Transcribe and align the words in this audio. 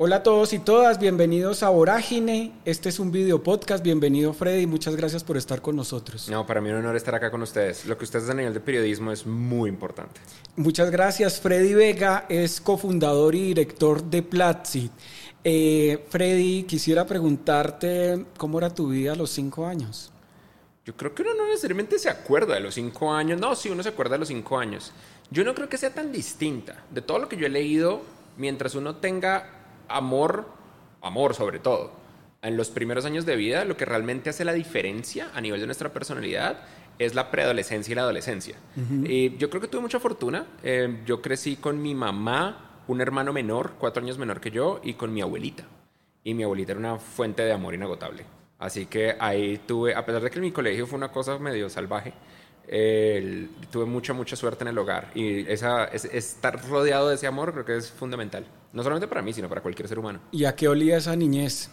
Hola 0.00 0.16
a 0.16 0.22
todos 0.22 0.52
y 0.52 0.60
todas, 0.60 1.00
bienvenidos 1.00 1.64
a 1.64 1.70
Vorágine. 1.70 2.52
Este 2.64 2.88
es 2.88 3.00
un 3.00 3.10
video 3.10 3.42
podcast. 3.42 3.82
Bienvenido 3.82 4.32
Freddy, 4.32 4.64
muchas 4.64 4.94
gracias 4.94 5.24
por 5.24 5.36
estar 5.36 5.60
con 5.60 5.74
nosotros. 5.74 6.28
No, 6.30 6.46
para 6.46 6.60
mí 6.60 6.68
es 6.68 6.74
un 6.74 6.78
honor 6.78 6.94
estar 6.94 7.16
acá 7.16 7.32
con 7.32 7.42
ustedes. 7.42 7.84
Lo 7.84 7.98
que 7.98 8.04
ustedes 8.04 8.26
hacen 8.26 8.36
a 8.36 8.42
nivel 8.42 8.54
de 8.54 8.60
periodismo 8.60 9.10
es 9.10 9.26
muy 9.26 9.68
importante. 9.68 10.20
Muchas 10.54 10.92
gracias. 10.92 11.40
Freddy 11.40 11.74
Vega 11.74 12.26
es 12.28 12.60
cofundador 12.60 13.34
y 13.34 13.46
director 13.46 14.00
de 14.04 14.22
Platzi. 14.22 14.88
Eh, 15.42 16.06
Freddy, 16.08 16.62
quisiera 16.62 17.04
preguntarte 17.04 18.24
cómo 18.36 18.58
era 18.58 18.72
tu 18.72 18.90
vida 18.90 19.14
a 19.14 19.16
los 19.16 19.30
cinco 19.30 19.66
años. 19.66 20.12
Yo 20.86 20.96
creo 20.96 21.12
que 21.12 21.22
uno 21.22 21.34
no 21.34 21.48
necesariamente 21.48 21.98
se 21.98 22.08
acuerda 22.08 22.54
de 22.54 22.60
los 22.60 22.74
cinco 22.74 23.12
años. 23.12 23.40
No, 23.40 23.56
sí, 23.56 23.68
uno 23.68 23.82
se 23.82 23.88
acuerda 23.88 24.12
de 24.12 24.20
los 24.20 24.28
cinco 24.28 24.60
años. 24.60 24.92
Yo 25.32 25.42
no 25.42 25.56
creo 25.56 25.68
que 25.68 25.76
sea 25.76 25.92
tan 25.92 26.12
distinta. 26.12 26.84
De 26.88 27.02
todo 27.02 27.18
lo 27.18 27.28
que 27.28 27.36
yo 27.36 27.46
he 27.46 27.50
leído, 27.50 28.02
mientras 28.36 28.76
uno 28.76 28.94
tenga 28.94 29.57
amor, 29.88 30.46
amor 31.02 31.34
sobre 31.34 31.58
todo, 31.58 31.92
en 32.42 32.56
los 32.56 32.70
primeros 32.70 33.04
años 33.04 33.26
de 33.26 33.36
vida, 33.36 33.64
lo 33.64 33.76
que 33.76 33.84
realmente 33.84 34.30
hace 34.30 34.44
la 34.44 34.52
diferencia 34.52 35.30
a 35.34 35.40
nivel 35.40 35.60
de 35.60 35.66
nuestra 35.66 35.92
personalidad 35.92 36.60
es 36.98 37.14
la 37.14 37.30
preadolescencia 37.30 37.92
y 37.92 37.94
la 37.94 38.02
adolescencia. 38.02 38.56
y 39.04 39.36
yo 39.36 39.50
creo 39.50 39.60
que 39.60 39.68
tuve 39.68 39.82
mucha 39.82 40.00
fortuna. 40.00 40.46
Eh, 40.62 41.00
yo 41.06 41.22
crecí 41.22 41.56
con 41.56 41.80
mi 41.80 41.94
mamá, 41.94 42.82
un 42.88 43.00
hermano 43.00 43.32
menor, 43.32 43.74
cuatro 43.78 44.02
años 44.02 44.18
menor 44.18 44.40
que 44.40 44.50
yo, 44.50 44.80
y 44.82 44.94
con 44.94 45.12
mi 45.12 45.20
abuelita. 45.20 45.64
Y 46.24 46.34
mi 46.34 46.42
abuelita 46.42 46.72
era 46.72 46.80
una 46.80 46.98
fuente 46.98 47.42
de 47.42 47.52
amor 47.52 47.74
inagotable. 47.74 48.24
Así 48.58 48.86
que 48.86 49.16
ahí 49.18 49.58
tuve, 49.58 49.94
a 49.94 50.04
pesar 50.04 50.22
de 50.22 50.30
que 50.30 50.40
mi 50.40 50.50
colegio 50.50 50.86
fue 50.86 50.96
una 50.96 51.12
cosa 51.12 51.38
medio 51.38 51.70
salvaje, 51.70 52.12
tuve 53.70 53.84
mucha, 53.86 54.12
mucha 54.12 54.36
suerte 54.36 54.64
en 54.64 54.68
el 54.68 54.78
hogar. 54.78 55.10
Y 55.14 55.50
esa, 55.50 55.84
estar 55.84 56.68
rodeado 56.68 57.08
de 57.08 57.14
ese 57.14 57.26
amor 57.26 57.52
creo 57.52 57.64
que 57.64 57.76
es 57.76 57.90
fundamental. 57.90 58.44
No 58.72 58.82
solamente 58.82 59.08
para 59.08 59.22
mí, 59.22 59.32
sino 59.32 59.48
para 59.48 59.60
cualquier 59.60 59.88
ser 59.88 59.98
humano. 59.98 60.20
¿Y 60.30 60.44
a 60.44 60.54
qué 60.54 60.68
olía 60.68 60.96
esa 60.98 61.16
niñez? 61.16 61.70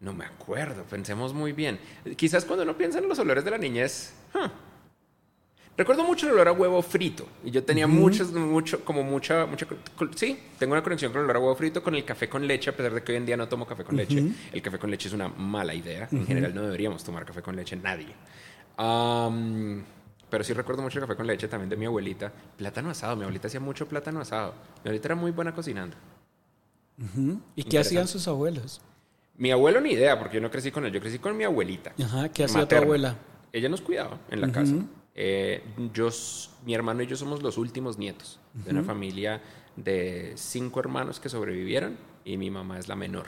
No 0.00 0.12
me 0.12 0.24
acuerdo, 0.24 0.84
pensemos 0.84 1.32
muy 1.32 1.52
bien. 1.52 1.78
Quizás 2.16 2.44
cuando 2.44 2.64
uno 2.64 2.76
piensa 2.76 2.98
en 2.98 3.08
los 3.08 3.18
olores 3.18 3.44
de 3.44 3.50
la 3.50 3.58
niñez... 3.58 4.14
Recuerdo 5.76 6.04
mucho 6.04 6.26
el 6.26 6.34
olor 6.34 6.46
a 6.46 6.52
huevo 6.52 6.80
frito. 6.82 7.26
Y 7.44 7.50
yo 7.50 7.64
tenía 7.64 7.88
muchos, 7.88 8.32
mucho, 8.32 8.84
como 8.84 9.02
mucha, 9.02 9.44
mucha... 9.46 9.66
Sí, 10.14 10.38
tengo 10.56 10.72
una 10.72 10.82
conexión 10.84 11.10
con 11.10 11.20
el 11.20 11.24
olor 11.24 11.36
a 11.36 11.40
huevo 11.40 11.56
frito, 11.56 11.82
con 11.82 11.96
el 11.96 12.04
café 12.04 12.28
con 12.28 12.46
leche, 12.46 12.70
a 12.70 12.76
pesar 12.76 12.94
de 12.94 13.02
que 13.02 13.10
hoy 13.10 13.18
en 13.18 13.26
día 13.26 13.36
no 13.36 13.48
tomo 13.48 13.66
café 13.66 13.82
con 13.82 13.96
leche. 13.96 14.22
El 14.52 14.62
café 14.62 14.78
con 14.78 14.90
leche 14.90 15.08
es 15.08 15.14
una 15.14 15.28
mala 15.28 15.74
idea. 15.74 16.08
En 16.12 16.26
general 16.26 16.54
no 16.54 16.62
deberíamos 16.62 17.02
tomar 17.02 17.24
café 17.24 17.42
con 17.42 17.56
leche, 17.56 17.76
nadie 17.76 18.14
pero 20.34 20.42
sí 20.42 20.52
recuerdo 20.52 20.82
mucho 20.82 20.98
el 20.98 21.04
café 21.04 21.14
con 21.14 21.28
leche 21.28 21.46
también 21.46 21.70
de 21.70 21.76
mi 21.76 21.86
abuelita. 21.86 22.32
Plátano 22.56 22.90
asado, 22.90 23.14
mi 23.14 23.22
abuelita 23.22 23.46
hacía 23.46 23.60
mucho 23.60 23.86
plátano 23.86 24.20
asado. 24.20 24.52
Mi 24.82 24.88
abuelita 24.88 25.06
era 25.06 25.14
muy 25.14 25.30
buena 25.30 25.54
cocinando. 25.54 25.96
¿Y 27.54 27.62
qué 27.62 27.78
hacían 27.78 28.08
sus 28.08 28.26
abuelos? 28.26 28.80
Mi 29.36 29.52
abuelo 29.52 29.80
ni 29.80 29.92
idea, 29.92 30.18
porque 30.18 30.34
yo 30.34 30.40
no 30.40 30.50
crecí 30.50 30.72
con 30.72 30.86
él, 30.86 30.92
yo 30.92 31.00
crecí 31.00 31.20
con 31.20 31.36
mi 31.36 31.44
abuelita. 31.44 31.92
Ajá, 32.02 32.28
¿qué 32.30 32.42
hacía 32.42 32.66
tu 32.66 32.74
abuela? 32.74 33.16
Ella 33.52 33.68
nos 33.68 33.80
cuidaba 33.80 34.18
en 34.28 34.40
la 34.40 34.50
casa. 34.50 34.74
Eh, 35.14 35.62
yo, 35.92 36.08
mi 36.64 36.74
hermano 36.74 37.04
y 37.04 37.06
yo 37.06 37.14
somos 37.14 37.40
los 37.40 37.56
últimos 37.56 37.96
nietos 37.96 38.40
de 38.54 38.72
una 38.72 38.82
familia 38.82 39.40
de 39.76 40.32
cinco 40.34 40.80
hermanos 40.80 41.20
que 41.20 41.28
sobrevivieron 41.28 41.96
y 42.24 42.38
mi 42.38 42.50
mamá 42.50 42.80
es 42.80 42.88
la 42.88 42.96
menor. 42.96 43.26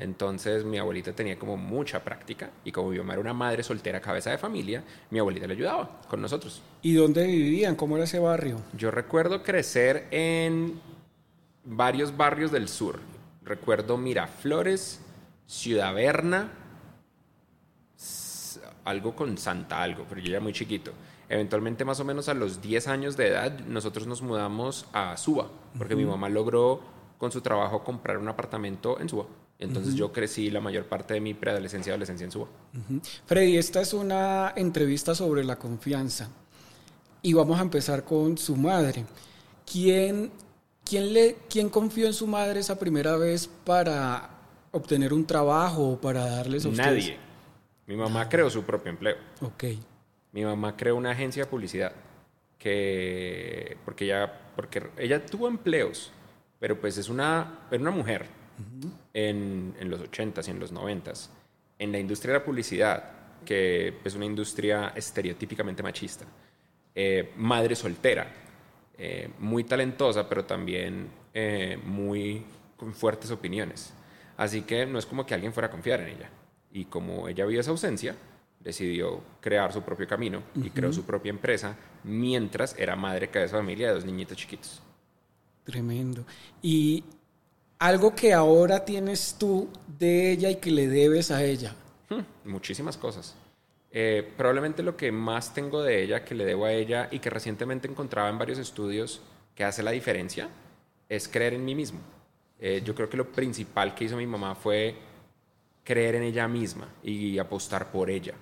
Entonces 0.00 0.64
mi 0.64 0.76
abuelita 0.78 1.12
tenía 1.12 1.38
como 1.38 1.56
mucha 1.56 2.04
práctica 2.04 2.50
y 2.64 2.72
como 2.72 2.90
mi 2.90 2.98
mamá 2.98 3.14
era 3.14 3.20
una 3.20 3.32
madre 3.32 3.62
soltera, 3.62 4.00
cabeza 4.00 4.30
de 4.30 4.36
familia, 4.36 4.84
mi 5.10 5.18
abuelita 5.18 5.46
le 5.46 5.54
ayudaba 5.54 6.00
con 6.08 6.20
nosotros. 6.20 6.60
¿Y 6.82 6.94
dónde 6.94 7.26
vivían? 7.26 7.76
¿Cómo 7.76 7.96
era 7.96 8.04
ese 8.04 8.18
barrio? 8.18 8.60
Yo 8.76 8.90
recuerdo 8.90 9.42
crecer 9.42 10.08
en 10.10 10.80
varios 11.64 12.16
barrios 12.16 12.50
del 12.52 12.68
sur. 12.68 12.98
Recuerdo 13.44 13.96
Miraflores, 13.96 15.00
Ciudad 15.46 15.94
Berna, 15.94 16.50
algo 18.84 19.14
con 19.14 19.38
Santa 19.38 19.82
Algo, 19.82 20.04
pero 20.08 20.20
yo 20.20 20.30
era 20.30 20.40
muy 20.40 20.52
chiquito. 20.52 20.92
Eventualmente, 21.28 21.84
más 21.84 21.98
o 22.00 22.04
menos 22.04 22.28
a 22.28 22.34
los 22.34 22.60
10 22.60 22.88
años 22.88 23.16
de 23.16 23.28
edad, 23.28 23.60
nosotros 23.60 24.06
nos 24.06 24.22
mudamos 24.22 24.86
a 24.92 25.16
Suba, 25.16 25.48
porque 25.78 25.96
mi 25.96 26.04
mamá 26.04 26.28
logró 26.28 26.80
con 27.16 27.32
su 27.32 27.40
trabajo 27.40 27.84
comprar 27.84 28.18
un 28.18 28.28
apartamento 28.28 29.00
en 29.00 29.08
Suba. 29.08 29.24
Entonces 29.62 29.94
yo 29.94 30.12
crecí 30.12 30.50
la 30.50 30.60
mayor 30.60 30.86
parte 30.86 31.14
de 31.14 31.20
mi 31.20 31.34
preadolescencia 31.34 31.90
y 31.90 31.92
adolescencia 31.92 32.24
en 32.24 32.32
Suba. 32.32 32.48
Freddy, 33.26 33.56
esta 33.56 33.80
es 33.80 33.94
una 33.94 34.52
entrevista 34.56 35.14
sobre 35.14 35.44
la 35.44 35.56
confianza. 35.56 36.28
Y 37.22 37.32
vamos 37.32 37.58
a 37.58 37.62
empezar 37.62 38.04
con 38.04 38.36
su 38.36 38.56
madre. 38.56 39.04
¿Quién, 39.70 40.32
quién, 40.84 41.12
le, 41.12 41.36
quién 41.48 41.68
confió 41.68 42.06
en 42.06 42.12
su 42.12 42.26
madre 42.26 42.58
esa 42.58 42.78
primera 42.78 43.16
vez 43.16 43.48
para 43.64 44.30
obtener 44.72 45.12
un 45.12 45.24
trabajo 45.24 45.90
o 45.90 46.00
para 46.00 46.26
darles 46.26 46.66
a 46.66 46.70
Nadie. 46.70 47.16
Mi 47.86 47.96
mamá 47.96 48.28
creó 48.28 48.50
su 48.50 48.64
propio 48.64 48.90
empleo. 48.90 49.16
Ok. 49.40 49.64
Mi 50.32 50.44
mamá 50.44 50.76
creó 50.76 50.96
una 50.96 51.10
agencia 51.10 51.44
de 51.44 51.50
publicidad 51.50 51.92
que 52.58 53.76
porque 53.84 54.04
ella 54.04 54.32
porque 54.56 54.82
ella 54.96 55.24
tuvo 55.24 55.46
empleos, 55.46 56.10
pero 56.58 56.80
pues 56.80 56.96
es 56.96 57.08
una 57.08 57.66
era 57.70 57.80
una 57.80 57.90
mujer 57.90 58.26
en, 59.12 59.74
los 59.84 60.00
80s 60.00 60.48
y 60.48 60.50
en 60.50 60.60
los 60.60 60.72
90s, 60.72 61.28
en 61.78 61.92
la 61.92 61.98
industria 61.98 62.34
de 62.34 62.38
la 62.40 62.44
publicidad, 62.44 63.10
que 63.44 63.98
es 64.04 64.14
una 64.14 64.24
industria 64.24 64.92
estereotípicamente 64.94 65.82
machista, 65.82 66.24
eh, 66.94 67.32
madre 67.36 67.74
soltera, 67.74 68.26
eh, 68.98 69.30
muy 69.38 69.64
talentosa, 69.64 70.28
pero 70.28 70.44
también 70.44 71.08
eh, 71.34 71.78
muy 71.84 72.44
con 72.76 72.92
fuertes 72.92 73.30
opiniones. 73.30 73.92
Así 74.36 74.62
que 74.62 74.86
no 74.86 74.98
es 74.98 75.06
como 75.06 75.24
que 75.24 75.34
alguien 75.34 75.52
fuera 75.52 75.68
a 75.68 75.70
confiar 75.70 76.00
en 76.00 76.08
ella. 76.08 76.30
Y 76.70 76.86
como 76.86 77.28
ella 77.28 77.44
vio 77.46 77.60
esa 77.60 77.70
ausencia, 77.70 78.14
decidió 78.60 79.22
crear 79.40 79.72
su 79.72 79.82
propio 79.82 80.06
camino 80.06 80.42
y 80.54 80.70
creó 80.70 80.92
su 80.92 81.04
propia 81.04 81.30
empresa 81.30 81.76
mientras 82.04 82.78
era 82.78 82.96
madre 82.96 83.26
de 83.26 83.44
esa 83.44 83.56
familia 83.56 83.88
de 83.88 83.94
dos 83.94 84.04
niñitos 84.04 84.36
chiquitos. 84.36 84.82
Tremendo. 85.64 86.24
Y 86.60 87.04
algo 87.82 88.14
que 88.14 88.32
ahora 88.32 88.84
tienes 88.84 89.34
tú 89.36 89.68
de 89.98 90.30
ella 90.30 90.48
y 90.50 90.56
que 90.56 90.70
le 90.70 90.86
debes 90.86 91.32
a 91.32 91.42
ella. 91.42 91.74
Hmm, 92.08 92.48
muchísimas 92.48 92.96
cosas. 92.96 93.34
Eh, 93.90 94.32
probablemente 94.36 94.84
lo 94.84 94.96
que 94.96 95.10
más 95.10 95.52
tengo 95.52 95.82
de 95.82 96.00
ella, 96.04 96.24
que 96.24 96.36
le 96.36 96.44
debo 96.44 96.66
a 96.66 96.72
ella 96.72 97.08
y 97.10 97.18
que 97.18 97.28
recientemente 97.28 97.88
encontraba 97.88 98.28
en 98.28 98.38
varios 98.38 98.60
estudios 98.60 99.20
que 99.56 99.64
hace 99.64 99.82
la 99.82 99.90
diferencia, 99.90 100.48
es 101.08 101.26
creer 101.26 101.54
en 101.54 101.64
mí 101.64 101.74
mismo. 101.74 101.98
Eh, 102.60 102.82
yo 102.84 102.94
creo 102.94 103.10
que 103.10 103.16
lo 103.16 103.32
principal 103.32 103.96
que 103.96 104.04
hizo 104.04 104.16
mi 104.16 104.28
mamá 104.28 104.54
fue 104.54 104.94
creer 105.82 106.14
en 106.14 106.22
ella 106.22 106.46
misma 106.46 106.86
y 107.02 107.36
apostar 107.36 107.90
por 107.90 108.10
ella. 108.10 108.34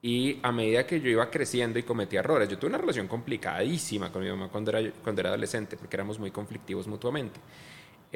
Y 0.00 0.38
a 0.42 0.50
medida 0.52 0.86
que 0.86 1.02
yo 1.02 1.10
iba 1.10 1.30
creciendo 1.30 1.78
y 1.78 1.82
cometía 1.82 2.20
errores, 2.20 2.48
yo 2.48 2.58
tuve 2.58 2.70
una 2.70 2.78
relación 2.78 3.08
complicadísima 3.08 4.10
con 4.10 4.22
mi 4.22 4.30
mamá 4.30 4.48
cuando 4.48 4.70
era, 4.70 4.90
cuando 5.02 5.20
era 5.20 5.28
adolescente, 5.28 5.76
porque 5.76 5.96
éramos 5.96 6.18
muy 6.18 6.30
conflictivos 6.30 6.86
mutuamente. 6.86 7.38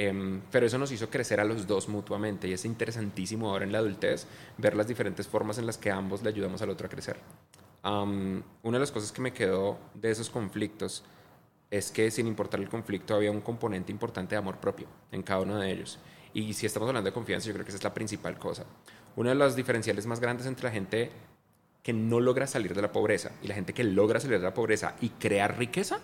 Em, 0.02 0.40
pero 0.50 0.64
eso 0.64 0.78
nos 0.78 0.90
hizo 0.92 1.10
crecer 1.10 1.40
a 1.40 1.44
los 1.44 1.66
dos 1.66 1.86
mutuamente 1.86 2.48
y 2.48 2.54
es 2.54 2.64
interesantísimo 2.64 3.50
ahora 3.50 3.66
en 3.66 3.72
la 3.72 3.80
adultez 3.80 4.26
ver 4.56 4.74
las 4.74 4.88
diferentes 4.88 5.28
formas 5.28 5.58
en 5.58 5.66
las 5.66 5.76
que 5.76 5.90
ambos 5.90 6.22
le 6.22 6.30
ayudamos 6.30 6.62
al 6.62 6.70
otro 6.70 6.86
a 6.86 6.90
crecer. 6.90 7.18
una 7.82 8.42
de 8.62 8.78
las 8.78 8.92
cosas 8.92 9.12
que 9.12 9.20
me 9.20 9.34
quedó 9.34 9.78
de 9.92 10.10
esos 10.10 10.30
conflictos 10.30 11.04
es 11.70 11.90
que 11.90 12.10
sin 12.10 12.26
importar 12.26 12.60
el 12.60 12.70
conflicto 12.70 13.14
había 13.14 13.30
un 13.30 13.42
componente 13.42 13.92
importante 13.92 14.34
de 14.34 14.38
amor 14.38 14.56
propio 14.56 14.86
en 15.12 15.22
cada 15.22 15.42
uno 15.42 15.58
de 15.58 15.70
ellos. 15.70 15.98
Y 16.32 16.54
si 16.54 16.64
estamos 16.64 16.88
hablando 16.88 17.10
de 17.10 17.14
confianza, 17.14 17.48
yo 17.48 17.52
creo 17.52 17.66
que 17.66 17.70
esa 17.70 17.78
es 17.78 17.84
la 17.84 17.92
principal 17.92 18.38
cosa. 18.38 18.64
Una 19.16 19.30
de 19.30 19.36
las 19.36 19.54
diferenciales 19.54 20.06
más 20.06 20.18
grandes 20.18 20.46
entre 20.46 20.64
la 20.64 20.70
gente 20.70 21.10
que 21.82 21.92
no 21.92 22.20
logra 22.20 22.46
salir 22.46 22.74
de 22.74 22.80
la 22.80 22.90
pobreza 22.90 23.32
y 23.42 23.48
la 23.48 23.54
gente 23.54 23.74
que 23.74 23.84
logra 23.84 24.18
salir 24.18 24.38
de 24.38 24.44
la 24.44 24.54
pobreza 24.54 24.94
y 25.02 25.10
crear 25.10 25.58
riqueza 25.58 25.98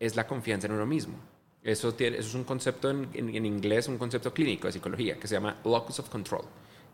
es 0.00 0.16
la 0.16 0.26
confianza 0.26 0.66
en 0.66 0.72
uno 0.72 0.86
mismo. 0.86 1.14
Eso, 1.64 1.94
es 1.96 2.34
un 2.34 2.42
concepto 2.42 2.90
en, 2.90 3.08
en, 3.14 3.46
inglés, 3.46 3.86
un 3.86 3.96
concepto 3.96 4.34
clínico 4.34 4.66
de 4.66 4.72
psicología 4.72 5.16
que 5.16 5.28
se 5.28 5.36
llama 5.36 5.58
locus 5.64 6.00
of 6.00 6.08
control, 6.08 6.42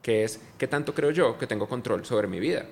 que 0.03 0.25
es 0.25 0.39
qué 0.59 0.69
tanto 0.69 0.95
creo 0.95 1.11
yo 1.11 1.39
que 1.39 1.47
tengo 1.47 1.67
control 1.67 2.05
sobre 2.05 2.29
mi 2.29 2.39
vida. 2.39 2.67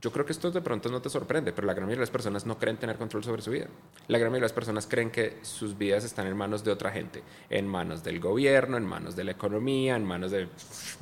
Yo 0.00 0.12
creo 0.12 0.24
que 0.24 0.32
esto 0.32 0.50
de 0.50 0.60
pronto 0.60 0.90
no 0.90 1.00
te 1.00 1.08
sorprende, 1.08 1.52
pero 1.52 1.66
la 1.66 1.72
gran 1.72 1.86
mayoría 1.86 2.00
de 2.00 2.02
las 2.02 2.10
personas 2.10 2.46
no 2.46 2.58
creen 2.58 2.76
tener 2.76 2.98
control 2.98 3.24
sobre 3.24 3.42
su 3.42 3.50
vida. 3.50 3.66
La 4.06 4.18
gran 4.18 4.30
mayoría 4.30 4.42
de 4.42 4.50
las 4.50 4.52
personas 4.52 4.86
creen 4.86 5.10
que 5.10 5.38
sus 5.42 5.76
vidas 5.76 6.04
están 6.04 6.26
en 6.26 6.36
manos 6.36 6.62
de 6.62 6.70
otra 6.70 6.92
gente, 6.92 7.22
en 7.48 7.66
manos 7.66 8.04
del 8.04 8.20
gobierno, 8.20 8.76
en 8.76 8.84
manos 8.84 9.16
de 9.16 9.24
la 9.24 9.32
economía, 9.32 9.96
en 9.96 10.04
manos 10.04 10.30
de 10.30 10.46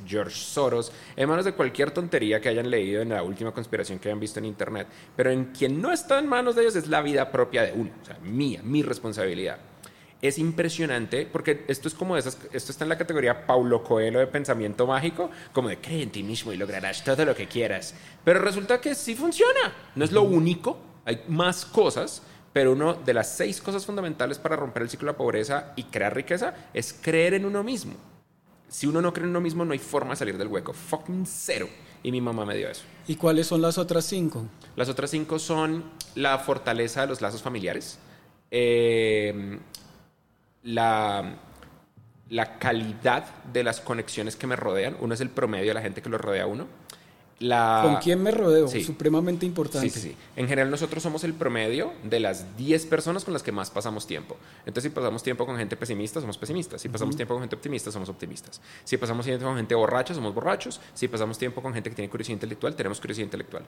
George 0.07 0.35
Soros, 0.35 0.91
en 1.17 1.29
manos 1.29 1.45
de 1.45 1.53
cualquier 1.53 1.91
tontería 1.91 2.39
que 2.39 2.49
hayan 2.49 2.71
leído 2.71 3.01
en 3.01 3.09
la 3.09 3.21
última 3.21 3.51
conspiración 3.51 3.99
que 3.99 4.07
hayan 4.07 4.21
visto 4.21 4.39
en 4.39 4.45
Internet. 4.45 4.87
Pero 5.15 5.31
en 5.31 5.51
quien 5.51 5.79
no 5.79 5.91
está 5.91 6.17
en 6.17 6.27
manos 6.27 6.55
de 6.55 6.61
ellos 6.61 6.77
es 6.77 6.87
la 6.87 7.01
vida 7.01 7.29
propia 7.29 7.63
de 7.63 7.73
uno, 7.73 7.91
o 8.01 8.05
sea, 8.05 8.17
mía, 8.19 8.61
mi 8.63 8.81
responsabilidad 8.83 9.72
es 10.23 10.37
impresionante 10.37 11.25
porque 11.25 11.65
esto 11.67 11.89
es 11.89 11.93
como 11.93 12.15
esas, 12.15 12.37
esto 12.53 12.71
está 12.71 12.85
en 12.85 12.89
la 12.89 12.97
categoría 12.97 13.45
Paulo 13.45 13.83
Coelho 13.83 14.19
de 14.19 14.27
pensamiento 14.27 14.87
mágico, 14.87 15.29
como 15.51 15.67
de 15.67 15.79
cree 15.79 16.01
en 16.01 16.11
ti 16.11 16.23
mismo 16.23 16.53
y 16.53 16.57
lograrás 16.57 17.03
todo 17.03 17.25
lo 17.25 17.35
que 17.35 17.47
quieras. 17.47 17.93
Pero 18.23 18.39
resulta 18.39 18.79
que 18.79 18.95
sí 18.95 19.15
funciona. 19.15 19.73
No 19.95 20.05
es 20.05 20.13
lo 20.13 20.23
único, 20.23 20.77
hay 21.03 21.23
más 21.27 21.65
cosas, 21.65 22.23
pero 22.53 22.71
una 22.71 22.93
de 22.93 23.13
las 23.13 23.35
seis 23.35 23.59
cosas 23.59 23.85
fundamentales 23.85 24.39
para 24.39 24.55
romper 24.55 24.83
el 24.83 24.89
ciclo 24.89 25.07
de 25.07 25.11
la 25.11 25.17
pobreza 25.17 25.73
y 25.75 25.83
crear 25.83 26.15
riqueza 26.15 26.53
es 26.73 26.93
creer 26.93 27.33
en 27.33 27.45
uno 27.45 27.61
mismo. 27.61 27.95
si 28.69 28.87
uno 28.87 29.01
no 29.01 29.13
cree 29.13 29.25
en 29.25 29.31
uno 29.31 29.41
mismo, 29.41 29.65
no 29.65 29.73
hay 29.73 29.79
forma 29.79 30.11
de 30.11 30.15
salir 30.15 30.37
del 30.37 30.47
hueco. 30.47 30.73
Fucking 30.73 31.25
cero. 31.27 31.67
Y 32.01 32.11
mi 32.11 32.21
mamá 32.21 32.45
me 32.45 32.55
dio 32.55 32.69
eso. 32.69 32.83
¿Y 33.07 33.17
cuáles 33.17 33.47
son 33.47 33.61
las 33.61 33.77
otras 33.77 34.05
cinco? 34.05 34.45
Las 34.75 34.87
otras 34.87 35.11
cinco 35.11 35.37
son 35.37 35.83
la 36.15 36.39
fortaleza 36.39 37.01
de 37.01 37.07
los 37.07 37.21
lazos 37.21 37.41
familiares, 37.41 37.99
eh, 38.51 39.59
la, 40.63 41.35
la 42.29 42.57
calidad 42.57 43.25
de 43.51 43.63
las 43.63 43.81
conexiones 43.81 44.35
que 44.35 44.47
me 44.47 44.55
rodean. 44.55 44.97
Uno 44.99 45.13
es 45.13 45.21
el 45.21 45.29
promedio 45.29 45.67
de 45.69 45.73
la 45.75 45.81
gente 45.81 46.01
que 46.01 46.09
lo 46.09 46.17
rodea 46.17 46.43
a 46.43 46.47
uno. 46.47 46.67
La... 47.39 47.81
¿Con 47.83 47.95
quién 47.97 48.21
me 48.21 48.31
rodeo? 48.31 48.67
Supremamente 48.67 49.45
importante. 49.45 49.89
Sí, 49.89 49.99
sí, 49.99 50.09
sí. 50.09 50.15
En 50.35 50.47
general 50.47 50.71
nosotros 50.71 51.03
somos 51.03 51.23
el 51.23 51.33
promedio 51.33 51.91
de 52.03 52.19
las 52.19 52.55
10 52.57 52.85
personas 52.85 53.25
con 53.25 53.33
las 53.33 53.43
que 53.43 53.51
más 53.51 53.69
pasamos 53.69 54.07
tiempo. 54.07 54.37
Entonces 54.65 54.91
si 54.91 54.95
pasamos 54.95 55.23
tiempo 55.23 55.45
con 55.45 55.57
gente 55.57 55.75
pesimista, 55.75 56.21
somos 56.21 56.37
pesimistas. 56.37 56.81
Si 56.81 56.89
pasamos 56.89 57.15
tiempo 57.15 57.33
con 57.33 57.41
gente 57.41 57.55
optimista, 57.55 57.91
somos 57.91 58.09
optimistas. 58.09 58.61
Si 58.83 58.97
pasamos 58.97 59.25
tiempo 59.25 59.45
con 59.45 59.57
gente 59.57 59.75
borracha, 59.75 60.13
somos 60.13 60.33
borrachos. 60.33 60.79
Si 60.93 61.07
pasamos 61.07 61.37
tiempo 61.37 61.61
con 61.61 61.73
gente 61.73 61.89
que 61.89 61.95
tiene 61.95 62.09
curiosidad 62.09 62.35
intelectual, 62.35 62.75
tenemos 62.75 62.99
curiosidad 62.99 63.25
intelectual. 63.25 63.65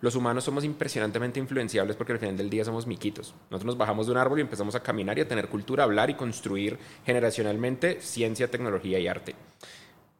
Los 0.00 0.14
humanos 0.14 0.44
somos 0.44 0.64
impresionantemente 0.64 1.40
influenciables 1.40 1.96
porque 1.96 2.12
al 2.12 2.18
final 2.18 2.36
del 2.36 2.48
día 2.48 2.64
somos 2.64 2.86
miquitos. 2.86 3.34
Nosotros 3.50 3.64
nos 3.64 3.78
bajamos 3.78 4.06
de 4.06 4.12
un 4.12 4.18
árbol 4.18 4.38
y 4.38 4.42
empezamos 4.42 4.74
a 4.74 4.80
caminar 4.80 5.18
y 5.18 5.22
a 5.22 5.28
tener 5.28 5.48
cultura, 5.48 5.84
hablar 5.84 6.08
y 6.10 6.14
construir 6.14 6.78
generacionalmente 7.04 8.00
ciencia, 8.00 8.50
tecnología 8.50 8.98
y 8.98 9.08
arte 9.08 9.34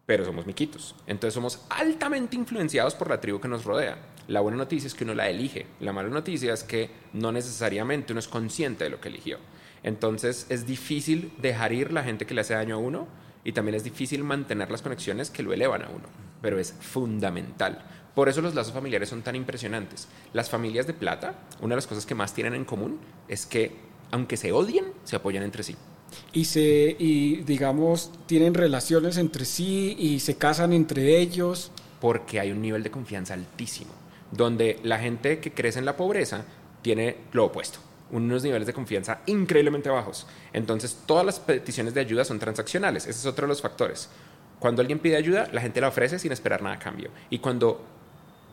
pero 0.09 0.25
somos 0.25 0.47
miquitos. 0.47 0.95
Entonces 1.07 1.35
somos 1.35 1.67
altamente 1.69 2.35
influenciados 2.35 2.95
por 2.95 3.11
la 3.11 3.21
tribu 3.21 3.41
que 3.41 3.49
nos 3.49 3.67
rodea. 3.67 3.99
La 4.27 4.41
buena 4.41 4.57
noticia 4.57 4.87
es 4.87 4.95
que 4.95 5.05
uno 5.05 5.13
la 5.13 5.29
elige. 5.29 5.67
La 5.81 5.93
mala 5.93 6.09
noticia 6.09 6.55
es 6.55 6.65
que 6.65 6.89
no 7.13 7.31
necesariamente 7.31 8.15
uno 8.15 8.21
es 8.21 8.27
consciente 8.27 8.85
de 8.85 8.91
lo 8.91 9.03
que 9.03 9.09
eligió. 9.11 9.37
Entonces 9.83 10.47
es 10.49 10.67
difícil 10.67 11.35
dejar 11.37 11.75
ir 11.75 11.93
la 11.93 12.05
gente 12.05 12.25
que 12.25 12.33
le 12.33 12.41
hace 12.41 12.55
daño 12.55 12.77
a 12.77 12.79
uno 12.79 13.07
y 13.45 13.53
también 13.53 13.75
es 13.75 13.85
difícil 13.85 14.25
mantener 14.25 14.71
las 14.71 14.81
conexiones 14.81 15.29
que 15.29 15.43
lo 15.43 15.53
elevan 15.53 15.83
a 15.83 15.91
uno, 15.91 16.09
pero 16.41 16.59
es 16.59 16.73
fundamental. 16.73 17.85
Por 18.15 18.31
eso 18.31 18.41
los 18.41 18.55
lazos 18.55 18.73
familiares 18.73 19.11
son 19.11 19.21
tan 19.21 19.37
impresionantes. 19.37 20.09
Las 20.33 20.49
familias 20.49 20.87
de 20.87 20.95
plata, 20.95 21.35
una 21.61 21.75
de 21.75 21.77
las 21.77 21.87
cosas 21.87 22.07
que 22.07 22.15
más 22.15 22.33
tienen 22.33 22.55
en 22.55 22.65
común 22.65 22.99
es 23.29 23.45
que, 23.45 23.77
aunque 24.11 24.39
se 24.39 24.53
odien, 24.53 24.87
se 25.05 25.17
apoyan 25.17 25.43
entre 25.43 25.65
sí 25.65 25.77
y 26.33 26.45
se 26.45 26.97
y 26.99 27.37
digamos 27.43 28.13
tienen 28.27 28.55
relaciones 28.55 29.17
entre 29.17 29.45
sí 29.45 29.97
y 29.99 30.21
se 30.21 30.37
casan 30.37 30.73
entre 30.73 31.19
ellos. 31.19 31.71
Porque 32.01 32.39
hay 32.39 32.53
un 32.53 32.63
nivel 32.63 32.85
de 32.85 32.93
confianza 32.93 33.35
altísimo 33.35 33.91
donde 34.31 34.79
la 34.83 34.99
gente 34.99 35.41
que 35.41 35.53
crece 35.53 35.79
en 35.79 35.85
la 35.85 35.97
pobreza 35.97 36.45
tiene 36.83 37.17
lo 37.33 37.47
opuesto 37.47 37.81
unos 38.11 38.43
niveles 38.43 38.67
de 38.67 38.73
confianza 38.73 39.21
increíblemente 39.27 39.91
bajos. 39.91 40.27
Entonces 40.53 41.03
todas 41.07 41.27
las 41.27 41.41
peticiones 41.41 41.93
de 41.93 42.01
ayuda 42.01 42.25
son 42.25 42.39
transaccionales 42.39 43.07
ese 43.07 43.19
es 43.19 43.27
otro 43.27 43.47
de 43.47 43.49
los 43.49 43.63
factores. 43.63 44.09
Cuando 44.59 44.81
alguien 44.81 44.99
pide 44.99 45.17
ayuda 45.17 45.49
la 45.53 45.61
gente 45.61 45.81
la 45.81 45.89
ofrece 45.89 46.19
sin 46.19 46.33
esperar 46.33 46.63
nada 46.63 46.77
a 46.77 46.79
cambio. 46.79 47.11
Y 47.31 47.39
cuando 47.39 47.85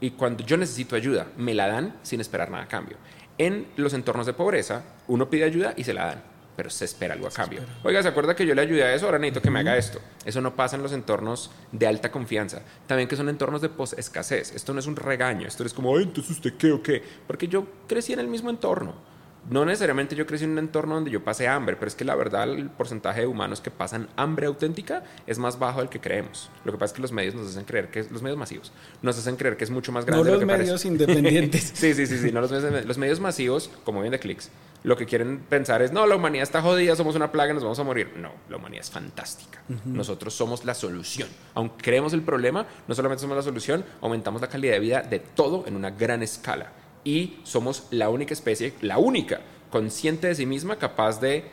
y 0.02 0.12
cuando 0.12 0.44
yo 0.44 0.58
necesito 0.58 0.96
ayuda 0.96 1.28
me 1.38 1.54
la 1.54 1.68
dan 1.68 1.96
sin 2.04 2.20
esperar 2.20 2.52
nada 2.52 2.64
a 2.64 2.68
cambio. 2.68 2.98
En 3.38 3.68
los 3.76 3.94
entornos 3.94 4.26
de 4.26 4.34
pobreza 4.34 4.84
uno 5.08 5.30
pide 5.30 5.46
ayuda 5.46 5.74
y 5.78 5.84
se 5.84 5.94
la 5.94 6.06
dan 6.08 6.35
pero 6.56 6.70
se 6.70 6.86
espera 6.86 7.14
algo 7.14 7.28
a 7.28 7.32
cambio. 7.32 7.62
Oiga, 7.84 8.02
¿se 8.02 8.10
acuerda 8.10 8.36
que 8.36 8.46
yo 8.46 8.56
le 8.56 8.62
ayudé 8.62 8.84
a 8.84 8.94
eso? 8.94 9.06
Ahora 9.06 9.20
necesito 9.20 9.42
que 9.42 9.52
me 9.52 9.60
haga 9.60 9.78
esto. 9.78 10.00
Eso 10.26 10.42
no 10.42 10.56
pasa 10.56 10.76
en 10.76 10.84
los 10.84 10.94
entornos 10.94 11.52
de 11.72 11.88
alta 11.88 12.12
confianza. 12.12 12.62
También 12.88 13.10
que 13.10 13.16
son 13.16 13.30
entornos 13.30 13.62
de 13.62 13.70
post-escasez. 13.70 14.54
Esto 14.56 14.74
no 14.74 14.80
es 14.80 14.88
un 14.88 14.96
regaño. 14.96 15.48
Esto 15.48 15.64
es 15.66 15.74
como, 15.74 15.96
ay, 15.96 16.04
entonces 16.04 16.32
usted 16.32 16.54
qué 16.58 16.72
o 16.72 16.82
qué. 16.82 17.04
Porque 17.28 17.48
yo 17.48 17.66
crecí 17.88 18.14
en 18.14 18.20
el 18.20 18.28
mismo 18.28 18.50
entorno. 18.50 19.15
No 19.50 19.64
necesariamente 19.66 20.16
yo 20.16 20.26
crecí 20.26 20.44
en 20.44 20.52
un 20.52 20.60
entorno 20.60 20.96
donde 20.96 21.12
yo 21.12 21.24
pasé 21.24 21.48
hambre, 21.48 21.76
pero 21.76 21.88
es 21.88 21.96
que 21.96 22.04
la 22.04 22.16
verdad 22.16 22.50
el 22.50 22.70
porcentaje 22.70 23.22
de 23.22 23.28
humanos 23.28 23.62
que 23.62 23.72
pasan 23.72 24.08
hambre 24.16 24.48
auténtica 24.48 25.04
es 25.28 25.38
más 25.38 25.60
bajo 25.60 25.80
del 25.80 25.90
que 25.90 26.00
creemos. 26.00 26.50
Lo 26.64 26.72
que 26.72 26.78
pasa 26.78 26.92
es 26.92 26.96
que 26.96 27.02
los 27.02 27.12
medios 27.12 27.36
nos 27.36 27.48
hacen 27.48 27.66
creer 27.66 27.90
que 27.90 28.00
es, 28.00 28.12
los 28.12 28.22
medios 28.22 28.38
masivos 28.38 28.72
nos 29.02 29.18
hacen 29.18 29.36
creer 29.36 29.58
que 29.58 29.64
es 29.64 29.70
mucho 29.70 29.92
más 29.92 30.06
grande 30.06 30.24
no 30.24 30.26
de 30.26 30.32
lo 30.32 30.40
que 30.40 30.46
los 30.46 30.58
medios 30.58 30.86
independientes. 30.86 31.72
sí, 31.76 31.94
sí, 31.94 32.08
sí, 32.08 32.18
sí, 32.18 32.32
no 32.32 32.42
los 32.42 32.52
medios, 32.52 32.86
los 32.86 32.98
medios 32.98 33.20
masivos, 33.20 33.70
como 33.84 34.02
bien 34.02 34.12
de 34.12 34.20
clics, 34.20 34.50
lo 34.86 34.96
que 34.96 35.08
quieren 35.08 35.40
pensar 35.40 35.82
es, 35.82 35.92
no, 35.92 36.06
la 36.06 36.16
humanidad 36.16 36.44
está 36.44 36.62
jodida, 36.62 36.96
somos 36.96 37.16
una 37.16 37.32
plaga, 37.32 37.54
nos 37.54 37.64
vamos 37.64 37.80
a 37.80 37.84
morir. 37.84 38.12
No, 38.18 38.32
la 38.50 38.58
humanidad 38.58 38.84
es 38.84 38.92
fantástica. 38.92 39.62
Nosotros 39.84 40.34
somos 40.36 40.64
la 40.64 40.76
solución. 40.76 41.28
Aunque 41.56 41.84
creemos 41.84 42.14
el 42.14 42.22
problema, 42.22 42.68
no 42.88 42.94
solamente 42.94 43.22
somos 43.22 43.36
la 43.36 43.42
solución, 43.42 43.84
aumentamos 44.02 44.42
la 44.42 44.48
calidad 44.48 44.74
de 44.74 44.80
vida 44.80 45.02
de 45.02 45.20
todo 45.20 45.66
en 45.66 45.76
una 45.76 45.90
gran 45.90 46.22
escala. 46.22 46.72
Y 47.06 47.38
somos 47.44 47.88
la 47.92 48.10
única 48.10 48.34
especie, 48.34 48.74
la 48.82 48.98
única, 48.98 49.40
consciente 49.70 50.28
de 50.28 50.36
sí 50.36 50.46
misma, 50.46 50.76
capaz 50.78 51.22
de 51.22 51.46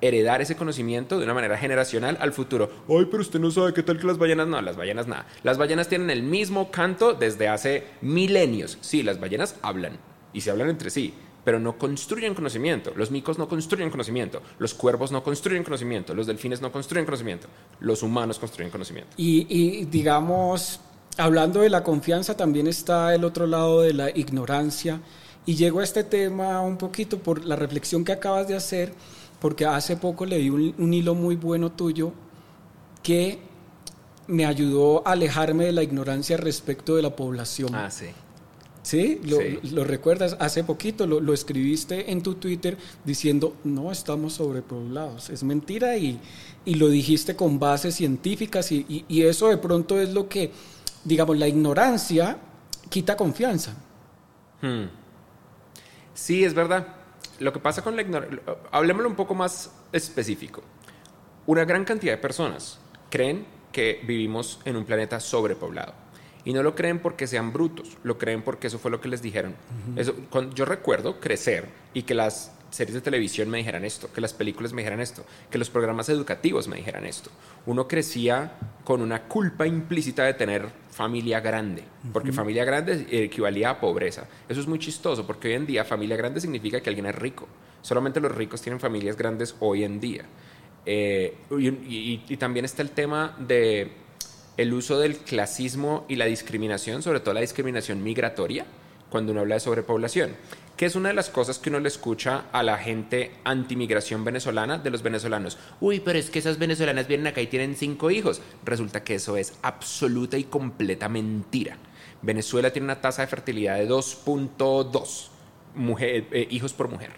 heredar 0.00 0.40
ese 0.40 0.56
conocimiento 0.56 1.18
de 1.18 1.24
una 1.24 1.34
manera 1.34 1.58
generacional 1.58 2.16
al 2.20 2.32
futuro. 2.32 2.70
Ay, 2.88 3.06
pero 3.10 3.22
usted 3.22 3.40
no 3.40 3.50
sabe 3.50 3.74
qué 3.74 3.82
tal 3.82 3.98
que 3.98 4.06
las 4.06 4.18
ballenas. 4.18 4.46
No, 4.46 4.60
las 4.62 4.76
ballenas 4.76 5.08
nada. 5.08 5.26
Las 5.42 5.58
ballenas 5.58 5.88
tienen 5.88 6.10
el 6.10 6.22
mismo 6.22 6.70
canto 6.70 7.14
desde 7.14 7.48
hace 7.48 7.84
milenios. 8.00 8.78
Sí, 8.80 9.02
las 9.02 9.18
ballenas 9.18 9.56
hablan 9.62 9.98
y 10.32 10.42
se 10.42 10.50
hablan 10.50 10.70
entre 10.70 10.90
sí 10.90 11.12
pero 11.44 11.58
no 11.58 11.78
construyen 11.78 12.34
conocimiento. 12.34 12.92
Los 12.96 13.10
micos 13.10 13.38
no 13.38 13.48
construyen 13.48 13.90
conocimiento. 13.90 14.42
Los 14.58 14.74
cuervos 14.74 15.10
no 15.12 15.22
construyen 15.22 15.64
conocimiento. 15.64 16.14
Los 16.14 16.26
delfines 16.26 16.60
no 16.60 16.70
construyen 16.70 17.06
conocimiento. 17.06 17.48
Los 17.80 18.02
humanos 18.02 18.38
construyen 18.38 18.70
conocimiento. 18.70 19.12
Y, 19.16 19.84
digamos, 19.86 20.80
hablando 21.16 21.60
de 21.60 21.70
la 21.70 21.82
confianza, 21.82 22.36
también 22.36 22.66
está 22.66 23.14
el 23.14 23.24
otro 23.24 23.46
lado 23.46 23.82
de 23.82 23.94
la 23.94 24.10
ignorancia. 24.10 25.00
Y 25.46 25.56
llego 25.56 25.80
a 25.80 25.84
este 25.84 26.04
tema 26.04 26.60
un 26.60 26.76
poquito 26.76 27.18
por 27.18 27.44
la 27.44 27.56
reflexión 27.56 28.04
que 28.04 28.12
acabas 28.12 28.46
de 28.48 28.56
hacer, 28.56 28.92
porque 29.40 29.66
hace 29.66 29.96
poco 29.96 30.26
leí 30.26 30.50
un, 30.50 30.74
un 30.78 30.94
hilo 30.94 31.14
muy 31.14 31.36
bueno 31.36 31.72
tuyo 31.72 32.12
que 33.02 33.38
me 34.26 34.46
ayudó 34.46 35.06
a 35.06 35.12
alejarme 35.12 35.64
de 35.66 35.72
la 35.72 35.82
ignorancia 35.82 36.36
respecto 36.36 36.96
de 36.96 37.02
la 37.02 37.16
población. 37.16 37.74
Ah, 37.74 37.90
sí. 37.90 38.06
¿Sí? 38.82 39.20
Lo, 39.72 39.84
recuerdas, 39.84 40.36
hace 40.40 40.64
poquito 40.64 41.06
lo, 41.06 41.34
escribiste 41.34 42.10
en 42.10 42.22
tu 42.22 42.34
Twitter 42.36 42.78
diciendo, 43.04 43.54
no 43.62 43.92
estamos 43.92 44.34
sobrepoblados, 44.34 45.28
es 45.28 45.42
mentira 45.42 45.98
y, 45.98 46.18
y 46.64 46.76
lo 46.76 46.88
dijiste 46.88 47.36
con 47.36 47.58
bases 47.58 47.94
científicas 47.94 48.72
y, 48.72 49.04
y, 49.06 49.22
eso 49.22 49.48
de 49.48 49.58
pronto 49.58 50.00
es 50.00 50.14
lo 50.14 50.30
que, 50.30 50.50
digamos, 51.04 51.38
la 51.38 51.48
ignorancia 51.48 52.36
quita 52.88 53.16
confianza. 53.16 53.74
Hmm. 54.60 54.86
Sí, 56.14 56.44
es 56.44 56.54
verdad. 56.54 56.86
Lo 57.38 57.52
que 57.52 57.58
pasa 57.58 57.82
con 57.82 57.96
la 57.96 58.02
ignorancia, 58.02 58.40
hablemoslo 58.70 59.08
un 59.08 59.16
poco 59.16 59.34
más 59.34 59.70
específico. 59.92 60.62
Una 61.46 61.64
gran 61.64 61.84
cantidad 61.84 62.12
de 62.12 62.18
personas 62.18 62.78
creen 63.08 63.46
que 63.72 64.00
vivimos 64.06 64.60
en 64.64 64.76
un 64.76 64.84
planeta 64.84 65.20
sobrepoblado 65.20 65.94
y 66.44 66.52
no 66.52 66.62
lo 66.62 66.74
creen 66.74 66.98
porque 66.98 67.26
sean 67.26 67.52
brutos, 67.52 67.96
lo 68.02 68.18
creen 68.18 68.42
porque 68.42 68.66
eso 68.66 68.78
fue 68.78 68.90
lo 68.90 69.00
que 69.00 69.08
les 69.08 69.22
dijeron. 69.22 69.54
eso, 69.96 70.14
yo 70.54 70.64
recuerdo 70.64 71.20
crecer 71.20 71.68
y 71.94 72.02
que 72.02 72.14
las 72.14 72.52
series 72.70 72.94
de 72.94 73.00
televisión 73.00 73.48
me 73.50 73.58
dijeran 73.58 73.84
esto, 73.84 74.12
que 74.12 74.20
las 74.20 74.32
películas 74.32 74.72
me 74.72 74.82
dijeran 74.82 75.00
esto, 75.00 75.24
que 75.50 75.58
los 75.58 75.70
programas 75.70 76.08
educativos 76.08 76.68
me 76.68 76.76
dijeran 76.76 77.04
esto. 77.04 77.30
Uno 77.66 77.86
crecía 77.86 78.52
con 78.84 79.02
una 79.02 79.24
culpa 79.24 79.66
implícita 79.66 80.24
de 80.24 80.34
tener 80.34 80.68
familia 80.90 81.40
grande, 81.40 81.84
porque 82.12 82.32
familia 82.32 82.64
grande 82.64 83.06
equivalía 83.10 83.70
a 83.70 83.80
pobreza. 83.80 84.26
Eso 84.48 84.60
es 84.60 84.66
muy 84.66 84.78
chistoso, 84.78 85.26
porque 85.26 85.48
hoy 85.48 85.54
en 85.54 85.66
día 85.66 85.84
familia 85.84 86.16
grande 86.16 86.40
significa 86.40 86.80
que 86.80 86.90
alguien 86.90 87.06
es 87.06 87.14
rico. 87.14 87.46
Solamente 87.82 88.20
los 88.20 88.32
ricos 88.32 88.62
tienen 88.62 88.80
familias 88.80 89.16
grandes 89.16 89.54
hoy 89.60 89.84
en 89.84 90.00
día. 90.00 90.24
Eh, 90.86 91.36
y 91.58 92.36
también 92.36 92.64
está 92.64 92.82
el 92.82 92.90
tema 92.90 93.36
de 93.38 93.92
el 94.60 94.74
uso 94.74 94.98
del 94.98 95.16
clasismo 95.16 96.04
y 96.06 96.16
la 96.16 96.26
discriminación, 96.26 97.02
sobre 97.02 97.20
todo 97.20 97.32
la 97.32 97.40
discriminación 97.40 98.02
migratoria, 98.02 98.66
cuando 99.08 99.32
uno 99.32 99.40
habla 99.40 99.54
de 99.54 99.60
sobrepoblación, 99.60 100.32
que 100.80 100.86
es 100.86 100.96
una 100.96 101.10
de 101.10 101.14
las 101.14 101.28
cosas 101.28 101.58
que 101.58 101.68
uno 101.68 101.78
le 101.78 101.88
escucha 101.88 102.44
a 102.52 102.62
la 102.62 102.78
gente 102.78 103.32
antimigración 103.44 104.24
venezolana 104.24 104.78
de 104.78 104.88
los 104.88 105.02
venezolanos. 105.02 105.58
Uy, 105.78 106.00
pero 106.00 106.18
es 106.18 106.30
que 106.30 106.38
esas 106.38 106.58
venezolanas 106.58 107.06
vienen 107.06 107.26
acá 107.26 107.42
y 107.42 107.48
tienen 107.48 107.76
cinco 107.76 108.10
hijos. 108.10 108.40
Resulta 108.64 109.04
que 109.04 109.16
eso 109.16 109.36
es 109.36 109.52
absoluta 109.60 110.38
y 110.38 110.44
completa 110.44 111.10
mentira. 111.10 111.76
Venezuela 112.22 112.72
tiene 112.72 112.86
una 112.86 113.02
tasa 113.02 113.20
de 113.20 113.28
fertilidad 113.28 113.76
de 113.76 113.90
2.2 113.90 115.28
eh, 116.00 116.48
hijos 116.50 116.72
por 116.72 116.88
mujer 116.88 117.10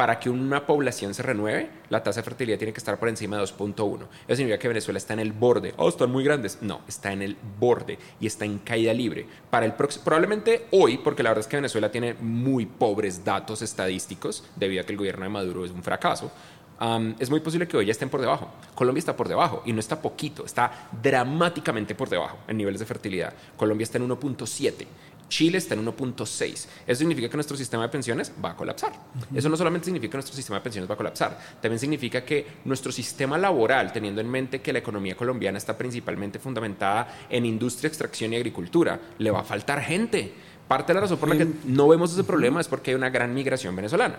para 0.00 0.18
que 0.18 0.30
una 0.30 0.64
población 0.64 1.12
se 1.12 1.22
renueve, 1.22 1.68
la 1.90 2.02
tasa 2.02 2.20
de 2.20 2.24
fertilidad 2.24 2.56
tiene 2.56 2.72
que 2.72 2.78
estar 2.78 2.98
por 2.98 3.10
encima 3.10 3.36
de 3.36 3.42
2.1. 3.42 3.96
Eso 4.26 4.36
significa 4.36 4.58
que 4.58 4.68
Venezuela 4.68 4.96
está 4.96 5.12
en 5.12 5.20
el 5.20 5.32
borde. 5.34 5.74
Oh, 5.76 5.90
están 5.90 6.10
muy 6.10 6.24
grandes. 6.24 6.56
No, 6.62 6.80
está 6.88 7.12
en 7.12 7.20
el 7.20 7.36
borde 7.58 7.98
y 8.18 8.26
está 8.26 8.46
en 8.46 8.60
caída 8.60 8.94
libre. 8.94 9.26
Para 9.50 9.66
el 9.66 9.74
probablemente 9.74 10.68
hoy, 10.70 10.96
porque 10.96 11.22
la 11.22 11.28
verdad 11.28 11.40
es 11.40 11.48
que 11.48 11.56
Venezuela 11.56 11.90
tiene 11.92 12.14
muy 12.14 12.64
pobres 12.64 13.22
datos 13.26 13.60
estadísticos 13.60 14.42
debido 14.56 14.80
a 14.80 14.86
que 14.86 14.92
el 14.92 14.96
gobierno 14.96 15.24
de 15.24 15.28
Maduro 15.28 15.66
es 15.66 15.70
un 15.70 15.82
fracaso. 15.82 16.32
es 17.18 17.28
muy 17.28 17.40
posible 17.40 17.68
que 17.68 17.76
hoy 17.76 17.84
ya 17.84 17.92
estén 17.92 18.08
por 18.08 18.22
debajo. 18.22 18.48
Colombia 18.74 19.00
está 19.00 19.14
por 19.14 19.28
debajo 19.28 19.62
y 19.66 19.74
no 19.74 19.80
está 19.80 20.00
poquito, 20.00 20.46
está 20.46 20.88
dramáticamente 21.02 21.94
por 21.94 22.08
debajo 22.08 22.38
en 22.48 22.56
niveles 22.56 22.80
de 22.80 22.86
fertilidad. 22.86 23.34
Colombia 23.54 23.84
está 23.84 23.98
en 23.98 24.08
1.7 24.08 24.86
Chile 25.30 25.56
está 25.56 25.74
en 25.74 25.86
1.6. 25.86 26.66
Eso 26.86 26.98
significa 26.98 27.30
que 27.30 27.36
nuestro 27.36 27.56
sistema 27.56 27.84
de 27.84 27.88
pensiones 27.88 28.32
va 28.44 28.50
a 28.50 28.56
colapsar. 28.56 28.92
Eso 29.34 29.48
no 29.48 29.56
solamente 29.56 29.86
significa 29.86 30.10
que 30.10 30.16
nuestro 30.18 30.36
sistema 30.36 30.58
de 30.58 30.64
pensiones 30.64 30.90
va 30.90 30.94
a 30.94 30.98
colapsar, 30.98 31.38
también 31.62 31.78
significa 31.78 32.22
que 32.22 32.46
nuestro 32.66 32.92
sistema 32.92 33.38
laboral, 33.38 33.92
teniendo 33.92 34.20
en 34.20 34.28
mente 34.28 34.60
que 34.60 34.72
la 34.72 34.80
economía 34.80 35.16
colombiana 35.16 35.56
está 35.56 35.78
principalmente 35.78 36.38
fundamentada 36.38 37.26
en 37.30 37.46
industria, 37.46 37.88
extracción 37.88 38.32
y 38.34 38.36
agricultura, 38.36 39.00
le 39.18 39.30
va 39.30 39.40
a 39.40 39.44
faltar 39.44 39.80
gente. 39.80 40.34
Parte 40.68 40.92
de 40.92 40.94
la 40.94 41.00
razón 41.00 41.18
por 41.18 41.28
la 41.28 41.36
que 41.36 41.48
no 41.64 41.88
vemos 41.88 42.12
ese 42.12 42.24
problema 42.24 42.60
es 42.60 42.68
porque 42.68 42.90
hay 42.90 42.96
una 42.96 43.10
gran 43.10 43.32
migración 43.32 43.74
venezolana. 43.74 44.18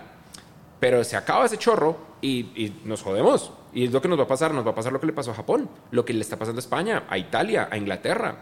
Pero 0.80 1.04
se 1.04 1.16
acaba 1.16 1.46
ese 1.46 1.58
chorro 1.58 1.96
y, 2.20 2.40
y, 2.56 2.80
nos 2.84 3.02
jodemos. 3.02 3.52
Y 3.72 3.84
es 3.84 3.92
lo 3.92 4.02
que 4.02 4.08
nos 4.08 4.18
va 4.18 4.24
a 4.24 4.26
pasar. 4.26 4.52
Nos 4.52 4.66
va 4.66 4.72
a 4.72 4.74
pasar 4.74 4.92
lo 4.92 5.00
que 5.00 5.06
le 5.06 5.12
pasó 5.12 5.30
a 5.30 5.34
Japón, 5.34 5.70
lo 5.92 6.04
que 6.04 6.12
le 6.12 6.20
está 6.20 6.36
pasando 6.36 6.58
a 6.58 6.64
España, 6.64 7.04
a 7.08 7.16
Italia, 7.16 7.68
a 7.70 7.76
Inglaterra. 7.76 8.36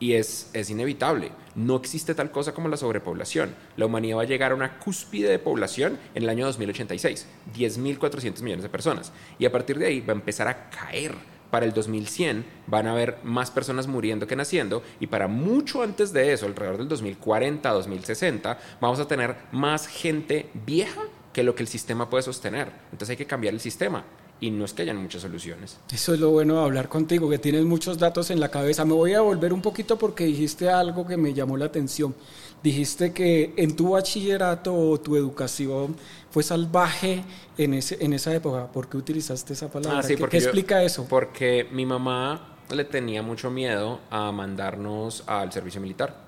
Y 0.00 0.12
es, 0.12 0.50
es 0.52 0.70
inevitable. 0.70 1.32
No 1.54 1.76
existe 1.76 2.14
tal 2.14 2.30
cosa 2.30 2.54
como 2.54 2.68
la 2.68 2.76
sobrepoblación. 2.76 3.54
La 3.76 3.86
humanidad 3.86 4.18
va 4.18 4.22
a 4.22 4.26
llegar 4.26 4.52
a 4.52 4.54
una 4.54 4.78
cúspide 4.78 5.28
de 5.28 5.38
población 5.38 5.98
en 6.14 6.22
el 6.22 6.28
año 6.28 6.46
2086. 6.46 7.26
10.400 7.56 8.42
millones 8.42 8.62
de 8.62 8.68
personas. 8.68 9.12
Y 9.38 9.46
a 9.46 9.52
partir 9.52 9.78
de 9.78 9.86
ahí 9.86 10.00
va 10.00 10.12
a 10.12 10.16
empezar 10.16 10.46
a 10.46 10.70
caer 10.70 11.14
para 11.50 11.66
el 11.66 11.72
2100 11.72 12.44
van 12.66 12.86
a 12.86 12.92
haber 12.92 13.18
más 13.22 13.50
personas 13.50 13.86
muriendo 13.86 14.26
que 14.26 14.36
naciendo 14.36 14.82
y 15.00 15.06
para 15.06 15.28
mucho 15.28 15.82
antes 15.82 16.12
de 16.12 16.32
eso, 16.32 16.46
alrededor 16.46 16.78
del 16.78 16.88
2040, 16.88 17.70
2060, 17.70 18.58
vamos 18.80 19.00
a 19.00 19.08
tener 19.08 19.36
más 19.52 19.86
gente 19.86 20.50
vieja 20.66 21.00
que 21.32 21.42
lo 21.42 21.54
que 21.54 21.62
el 21.62 21.68
sistema 21.68 22.10
puede 22.10 22.22
sostener. 22.22 22.70
Entonces 22.92 23.10
hay 23.10 23.16
que 23.16 23.26
cambiar 23.26 23.54
el 23.54 23.60
sistema 23.60 24.04
y 24.40 24.50
no 24.50 24.64
es 24.64 24.72
que 24.72 24.82
hayan 24.82 24.96
muchas 24.98 25.22
soluciones. 25.22 25.78
Eso 25.92 26.14
es 26.14 26.20
lo 26.20 26.30
bueno 26.30 26.54
de 26.58 26.62
hablar 26.64 26.88
contigo, 26.88 27.28
que 27.28 27.38
tienes 27.38 27.64
muchos 27.64 27.98
datos 27.98 28.30
en 28.30 28.38
la 28.40 28.50
cabeza. 28.50 28.84
Me 28.84 28.92
voy 28.94 29.14
a 29.14 29.20
volver 29.20 29.52
un 29.52 29.60
poquito 29.62 29.98
porque 29.98 30.24
dijiste 30.24 30.70
algo 30.70 31.06
que 31.06 31.16
me 31.16 31.34
llamó 31.34 31.56
la 31.56 31.64
atención. 31.66 32.14
Dijiste 32.62 33.12
que 33.12 33.52
en 33.56 33.76
tu 33.76 33.90
bachillerato 33.90 34.74
o 34.74 34.98
tu 35.00 35.16
educación 35.16 35.96
fue 36.30 36.42
salvaje 36.42 37.22
en, 37.56 37.74
ese, 37.74 37.96
en 38.04 38.12
esa 38.12 38.34
época. 38.34 38.66
¿Por 38.72 38.88
qué 38.88 38.96
utilizaste 38.96 39.52
esa 39.52 39.68
palabra? 39.70 39.98
Ah, 40.00 40.02
sí, 40.02 40.14
¿Qué, 40.14 40.18
porque 40.18 40.38
qué 40.38 40.42
yo- 40.44 40.48
explica 40.50 40.82
eso? 40.82 41.06
Porque 41.08 41.66
mi 41.72 41.86
mamá 41.86 42.56
le 42.70 42.84
tenía 42.84 43.22
mucho 43.22 43.50
miedo 43.50 44.00
a 44.10 44.30
mandarnos 44.32 45.22
al 45.26 45.52
servicio 45.52 45.80
militar. 45.80 46.27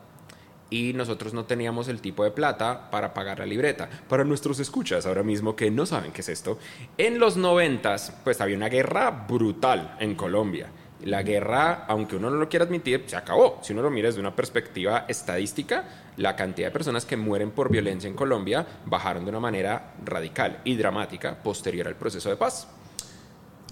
Y 0.71 0.93
nosotros 0.93 1.35
no 1.35 1.45
teníamos 1.45 1.89
el 1.89 2.01
tipo 2.01 2.25
de 2.25 2.31
plata 2.31 2.91
para 2.91 3.13
pagar 3.13 3.41
la 3.41 3.47
libreta. 3.47 3.91
Para 4.09 4.25
nuestros 4.25 4.61
escuchas 4.61 5.05
ahora 5.05 5.23
mismo 5.23 5.57
que 5.57 5.71
no 5.71 5.85
saben 5.85 6.13
qué 6.13 6.21
es 6.21 6.29
esto, 6.29 6.59
en 6.97 7.19
los 7.19 7.37
noventas 7.37 8.13
pues 8.25 8.41
había 8.41 8.57
una 8.57 8.69
guerra 8.69 9.11
brutal 9.11 9.97
en 9.99 10.15
Colombia. 10.15 10.69
La 11.05 11.23
guerra, 11.23 11.87
aunque 11.89 12.17
uno 12.17 12.29
no 12.31 12.37
lo 12.37 12.49
quiera 12.49 12.67
admitir, 12.67 13.05
se 13.07 13.17
acabó. 13.17 13.59
Si 13.63 13.73
uno 13.73 13.83
lo 13.83 13.91
mira 13.91 14.09
desde 14.09 14.21
una 14.21 14.37
perspectiva 14.37 15.07
estadística, 15.09 15.85
la 16.19 16.37
cantidad 16.37 16.69
de 16.69 16.73
personas 16.73 17.07
que 17.07 17.17
mueren 17.17 17.53
por 17.53 17.71
violencia 17.71 18.07
en 18.07 18.15
Colombia 18.15 18.67
bajaron 18.85 19.25
de 19.25 19.31
una 19.31 19.41
manera 19.41 19.95
radical 20.05 20.61
y 20.65 20.77
dramática 20.77 21.43
posterior 21.43 21.89
al 21.89 21.97
proceso 21.97 22.29
de 22.29 22.37
paz. 22.37 22.69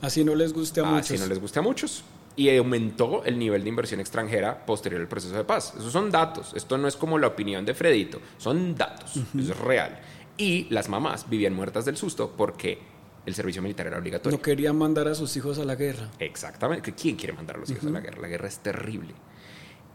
Así 0.00 0.24
no 0.24 0.34
les 0.34 0.52
guste 0.52 0.80
a 0.80 0.84
muchos. 0.84 1.08
si 1.08 1.18
no 1.18 1.26
les 1.26 1.38
guste 1.38 1.58
a 1.58 1.62
muchos. 1.62 2.02
Y 2.38 2.56
aumentó 2.56 3.24
el 3.24 3.36
nivel 3.36 3.64
de 3.64 3.68
inversión 3.68 3.98
extranjera 3.98 4.64
posterior 4.64 5.00
al 5.00 5.08
proceso 5.08 5.34
de 5.34 5.42
paz. 5.42 5.74
Esos 5.76 5.92
son 5.92 6.08
datos. 6.08 6.52
Esto 6.54 6.78
no 6.78 6.86
es 6.86 6.94
como 6.94 7.18
la 7.18 7.26
opinión 7.26 7.66
de 7.66 7.74
Fredito. 7.74 8.20
Son 8.38 8.76
datos. 8.76 9.16
Es 9.36 9.58
real. 9.58 9.98
Y 10.36 10.68
las 10.70 10.88
mamás 10.88 11.28
vivían 11.28 11.52
muertas 11.52 11.84
del 11.84 11.96
susto 11.96 12.32
porque 12.36 12.78
el 13.26 13.34
servicio 13.34 13.60
militar 13.60 13.88
era 13.88 13.98
obligatorio. 13.98 14.38
No 14.38 14.40
querían 14.40 14.76
mandar 14.76 15.08
a 15.08 15.16
sus 15.16 15.36
hijos 15.36 15.58
a 15.58 15.64
la 15.64 15.74
guerra. 15.74 16.10
Exactamente. 16.20 16.94
¿Quién 16.94 17.16
quiere 17.16 17.32
mandar 17.32 17.56
a 17.56 17.58
los 17.58 17.70
hijos 17.70 17.84
a 17.86 17.90
la 17.90 17.98
guerra? 17.98 18.22
La 18.22 18.28
guerra 18.28 18.46
es 18.46 18.60
terrible. 18.60 19.14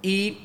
Y 0.02 0.40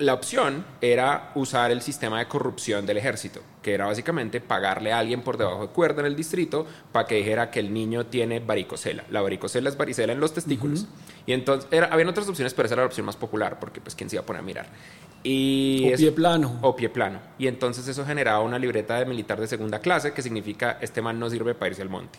la 0.00 0.14
opción 0.14 0.64
era 0.80 1.30
usar 1.34 1.70
el 1.70 1.80
sistema 1.80 2.18
de 2.18 2.26
corrupción 2.26 2.86
del 2.86 2.96
ejército, 2.96 3.40
que 3.62 3.74
era 3.74 3.86
básicamente 3.86 4.40
pagarle 4.40 4.92
a 4.92 4.98
alguien 4.98 5.22
por 5.22 5.36
debajo 5.36 5.66
de 5.66 5.68
cuerda 5.68 6.00
en 6.00 6.06
el 6.06 6.16
distrito 6.16 6.66
para 6.90 7.06
que 7.06 7.16
dijera 7.16 7.50
que 7.50 7.60
el 7.60 7.72
niño 7.72 8.06
tiene 8.06 8.40
varicocela. 8.40 9.04
La 9.10 9.20
varicocela 9.20 9.68
es 9.68 9.76
varicela 9.76 10.12
en 10.12 10.20
los 10.20 10.34
testículos. 10.34 10.86
Y 11.26 11.32
entonces, 11.32 11.68
era, 11.70 11.86
habían 11.86 12.08
otras 12.08 12.28
opciones, 12.28 12.54
pero 12.54 12.66
esa 12.66 12.74
era 12.74 12.82
la 12.82 12.86
opción 12.86 13.06
más 13.06 13.16
popular, 13.16 13.58
porque 13.60 13.80
pues 13.80 13.94
quién 13.94 14.08
se 14.10 14.16
iba 14.16 14.22
a 14.22 14.26
poner 14.26 14.40
a 14.40 14.44
mirar. 14.44 14.66
Y 15.22 15.84
O 15.84 15.88
eso- 15.94 15.98
pie 15.98 16.12
plano. 16.12 16.58
o 16.62 16.74
pie 16.74 16.88
plano. 16.88 17.18
Y 17.38 17.46
entonces 17.46 17.86
eso 17.86 18.04
generaba 18.06 18.40
una 18.40 18.58
libreta 18.58 18.98
de 18.98 19.04
militar 19.04 19.38
de 19.40 19.46
segunda 19.46 19.80
clase, 19.80 20.12
que 20.12 20.22
significa 20.22 20.78
este 20.80 21.02
man 21.02 21.18
no 21.18 21.28
sirve 21.28 21.54
para 21.54 21.68
irse 21.70 21.82
al 21.82 21.90
monte. 21.90 22.18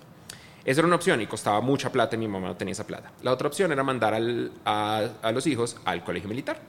Esa 0.64 0.82
era 0.82 0.88
una 0.88 0.96
opción 0.98 1.20
y 1.22 1.26
costaba 1.26 1.60
mucha 1.62 1.92
plata 1.92 2.16
y 2.16 2.20
mi 2.20 2.28
mamá 2.28 2.50
no 2.50 2.56
tenía 2.56 2.74
esa 2.74 2.86
plata. 2.86 3.12
La 3.24 3.32
otra 3.34 3.48
opción 3.48 3.72
era 3.72 3.82
mandar 3.84 4.14
al- 4.14 4.52
a, 4.64 5.02
a 5.24 5.32
los 5.32 5.48
hijos 5.48 5.78
al 5.86 6.04
colegio 6.04 6.30
militar. 6.30 6.60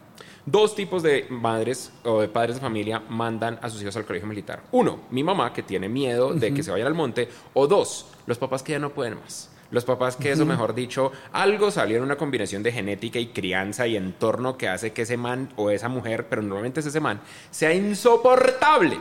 Dos 0.46 0.74
tipos 0.74 1.02
de 1.02 1.26
madres 1.28 1.92
o 2.02 2.20
de 2.22 2.28
padres 2.28 2.56
de 2.56 2.62
familia 2.62 3.00
mandan 3.10 3.58
a 3.62 3.68
sus 3.68 3.82
hijos 3.82 3.94
al 3.96 4.06
colegio 4.06 4.26
militar. 4.26 4.62
Uno, 4.72 5.02
mi 5.10 5.22
mamá 5.22 5.52
que 5.52 5.62
tiene 5.62 5.88
miedo 5.90 6.32
de 6.32 6.52
que 6.54 6.62
se 6.62 6.70
vayan 6.70 6.86
al 6.88 6.94
monte. 6.94 7.28
O 7.52 7.66
dos, 7.68 8.06
los 8.26 8.38
papás 8.38 8.62
que 8.62 8.72
ya 8.72 8.78
no 8.78 8.90
pueden 8.90 9.20
más. 9.20 9.50
Los 9.72 9.86
papás 9.86 10.16
que 10.16 10.30
eso, 10.30 10.44
mejor 10.44 10.74
dicho, 10.74 11.12
algo 11.32 11.70
salió 11.70 11.96
en 11.96 12.02
una 12.02 12.16
combinación 12.16 12.62
de 12.62 12.72
genética 12.72 13.18
y 13.18 13.28
crianza 13.28 13.86
y 13.86 13.96
entorno 13.96 14.58
que 14.58 14.68
hace 14.68 14.92
que 14.92 15.02
ese 15.02 15.16
man 15.16 15.48
o 15.56 15.70
esa 15.70 15.88
mujer, 15.88 16.28
pero 16.28 16.42
normalmente 16.42 16.80
es 16.80 16.86
ese 16.86 17.00
man, 17.00 17.22
sea 17.50 17.72
insoportable. 17.72 19.00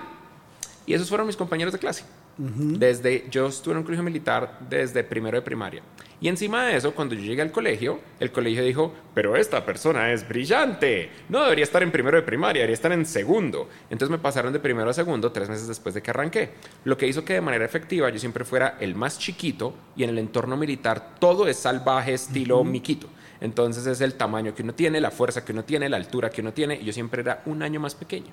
Y 0.85 0.93
esos 0.93 1.09
fueron 1.09 1.27
mis 1.27 1.35
compañeros 1.35 1.73
de 1.73 1.79
clase. 1.79 2.05
Desde, 2.43 3.27
yo 3.29 3.47
estuve 3.47 3.73
en 3.73 3.77
un 3.79 3.83
colegio 3.83 4.03
militar 4.03 4.57
desde 4.67 5.03
primero 5.03 5.37
de 5.37 5.43
primaria. 5.43 5.83
Y 6.19 6.27
encima 6.27 6.65
de 6.65 6.75
eso, 6.75 6.93
cuando 6.95 7.13
yo 7.13 7.21
llegué 7.21 7.41
al 7.43 7.51
colegio, 7.51 7.99
el 8.19 8.31
colegio 8.31 8.63
dijo, 8.63 8.93
pero 9.13 9.35
esta 9.35 9.63
persona 9.63 10.11
es 10.11 10.27
brillante. 10.27 11.09
No 11.29 11.43
debería 11.43 11.63
estar 11.63 11.83
en 11.83 11.91
primero 11.91 12.17
de 12.17 12.23
primaria, 12.23 12.61
debería 12.61 12.73
estar 12.73 12.91
en 12.91 13.05
segundo. 13.05 13.69
Entonces 13.91 14.09
me 14.09 14.17
pasaron 14.17 14.53
de 14.53 14.59
primero 14.59 14.89
a 14.89 14.93
segundo 14.93 15.31
tres 15.31 15.49
meses 15.49 15.67
después 15.67 15.93
de 15.93 16.01
que 16.01 16.09
arranqué. 16.09 16.49
Lo 16.83 16.97
que 16.97 17.07
hizo 17.07 17.23
que 17.23 17.33
de 17.33 17.41
manera 17.41 17.65
efectiva 17.65 18.09
yo 18.09 18.17
siempre 18.17 18.43
fuera 18.43 18.77
el 18.79 18.95
más 18.95 19.19
chiquito 19.19 19.75
y 19.95 20.03
en 20.03 20.09
el 20.09 20.17
entorno 20.17 20.57
militar 20.57 21.15
todo 21.19 21.47
es 21.47 21.57
salvaje 21.57 22.13
estilo 22.13 22.63
miquito. 22.63 23.07
Entonces 23.39 23.85
es 23.85 24.01
el 24.01 24.15
tamaño 24.15 24.55
que 24.55 24.63
uno 24.63 24.73
tiene, 24.73 24.99
la 24.99 25.11
fuerza 25.11 25.45
que 25.45 25.51
uno 25.51 25.63
tiene, 25.63 25.89
la 25.89 25.97
altura 25.97 26.31
que 26.31 26.41
uno 26.41 26.53
tiene. 26.53 26.75
Y 26.75 26.85
yo 26.85 26.93
siempre 26.93 27.21
era 27.21 27.43
un 27.45 27.61
año 27.61 27.79
más 27.79 27.93
pequeño. 27.93 28.31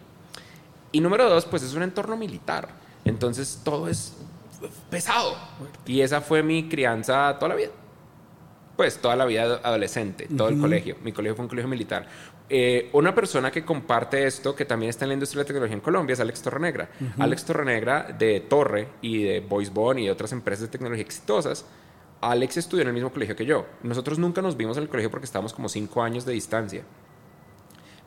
Y 0.93 1.01
número 1.01 1.29
dos, 1.29 1.45
pues 1.45 1.63
es 1.63 1.75
un 1.75 1.83
entorno 1.83 2.17
militar. 2.17 2.88
Entonces 3.05 3.61
todo 3.65 3.89
es 3.89 4.15
pesado. 4.91 5.37
Y 5.87 6.01
esa 6.01 6.21
fue 6.21 6.43
mi 6.43 6.69
crianza 6.69 7.37
toda 7.39 7.51
la 7.51 7.55
vida. 7.55 7.71
Pues 8.77 8.99
toda 8.99 9.17
la 9.17 9.25
vida 9.25 9.61
adolescente, 9.63 10.29
todo 10.37 10.49
el 10.49 10.61
colegio. 10.61 10.97
Mi 11.03 11.13
colegio 11.13 11.35
fue 11.35 11.45
un 11.45 11.49
colegio 11.49 11.69
militar. 11.69 12.07
Eh, 12.51 12.89
una 12.93 13.15
persona 13.15 13.51
que 13.51 13.65
comparte 13.65 14.25
esto, 14.25 14.55
que 14.55 14.65
también 14.65 14.91
está 14.91 15.05
en 15.05 15.11
la 15.11 15.15
industria 15.15 15.41
de 15.41 15.45
la 15.45 15.47
tecnología 15.49 15.75
en 15.75 15.81
Colombia, 15.81 16.15
es 16.15 16.21
Alex 16.21 16.43
Torrenegra. 16.43 16.89
Alex 17.19 17.45
Torrenegra 17.45 18.05
de 18.17 18.41
Torre 18.41 18.89
y 19.03 19.25
de 19.25 19.41
Boysbone 19.41 20.03
y 20.03 20.05
de 20.05 20.13
otras 20.13 20.33
empresas 20.33 20.63
de 20.63 20.69
tecnología 20.69 21.03
exitosas. 21.03 21.67
Alex 22.21 22.57
estudió 22.57 22.83
en 22.83 22.89
el 22.89 22.95
mismo 22.95 23.13
colegio 23.13 23.37
que 23.37 23.45
yo. 23.45 23.67
Nosotros 23.83 24.19
nunca 24.19 24.41
nos 24.43 24.57
vimos 24.57 24.77
en 24.77 24.85
el 24.85 24.89
colegio 24.89 25.11
porque 25.11 25.27
estábamos 25.27 25.53
como 25.53 25.69
cinco 25.69 26.03
años 26.03 26.25
de 26.25 26.33
distancia. 26.33 26.83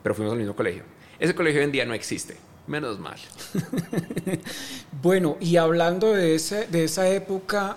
Pero 0.02 0.14
fuimos 0.14 0.32
al 0.32 0.38
mismo 0.38 0.56
colegio. 0.56 0.84
Ese 1.18 1.34
colegio 1.34 1.60
hoy 1.60 1.66
en 1.66 1.72
día 1.72 1.84
no 1.84 1.94
existe. 1.94 2.36
Menos 2.66 2.98
mal. 2.98 3.16
Bueno, 5.02 5.36
y 5.40 5.56
hablando 5.56 6.12
de, 6.12 6.36
ese, 6.36 6.66
de 6.68 6.84
esa 6.84 7.08
época 7.08 7.76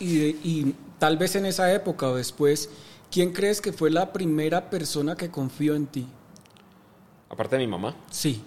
y, 0.00 0.18
de- 0.18 0.28
y 0.42 0.74
tal 0.98 1.16
vez 1.16 1.36
en 1.36 1.46
esa 1.46 1.72
época 1.72 2.08
o 2.08 2.16
después, 2.16 2.70
¿quién 3.10 3.32
crees 3.32 3.60
que 3.60 3.72
fue 3.72 3.88
la 3.90 4.12
primera 4.12 4.68
persona 4.68 5.14
que 5.16 5.30
confió 5.30 5.76
en 5.76 5.86
ti? 5.86 6.06
Aparte 7.28 7.56
de 7.56 7.64
mi 7.64 7.70
mamá. 7.70 7.94
Sí. 8.10 8.42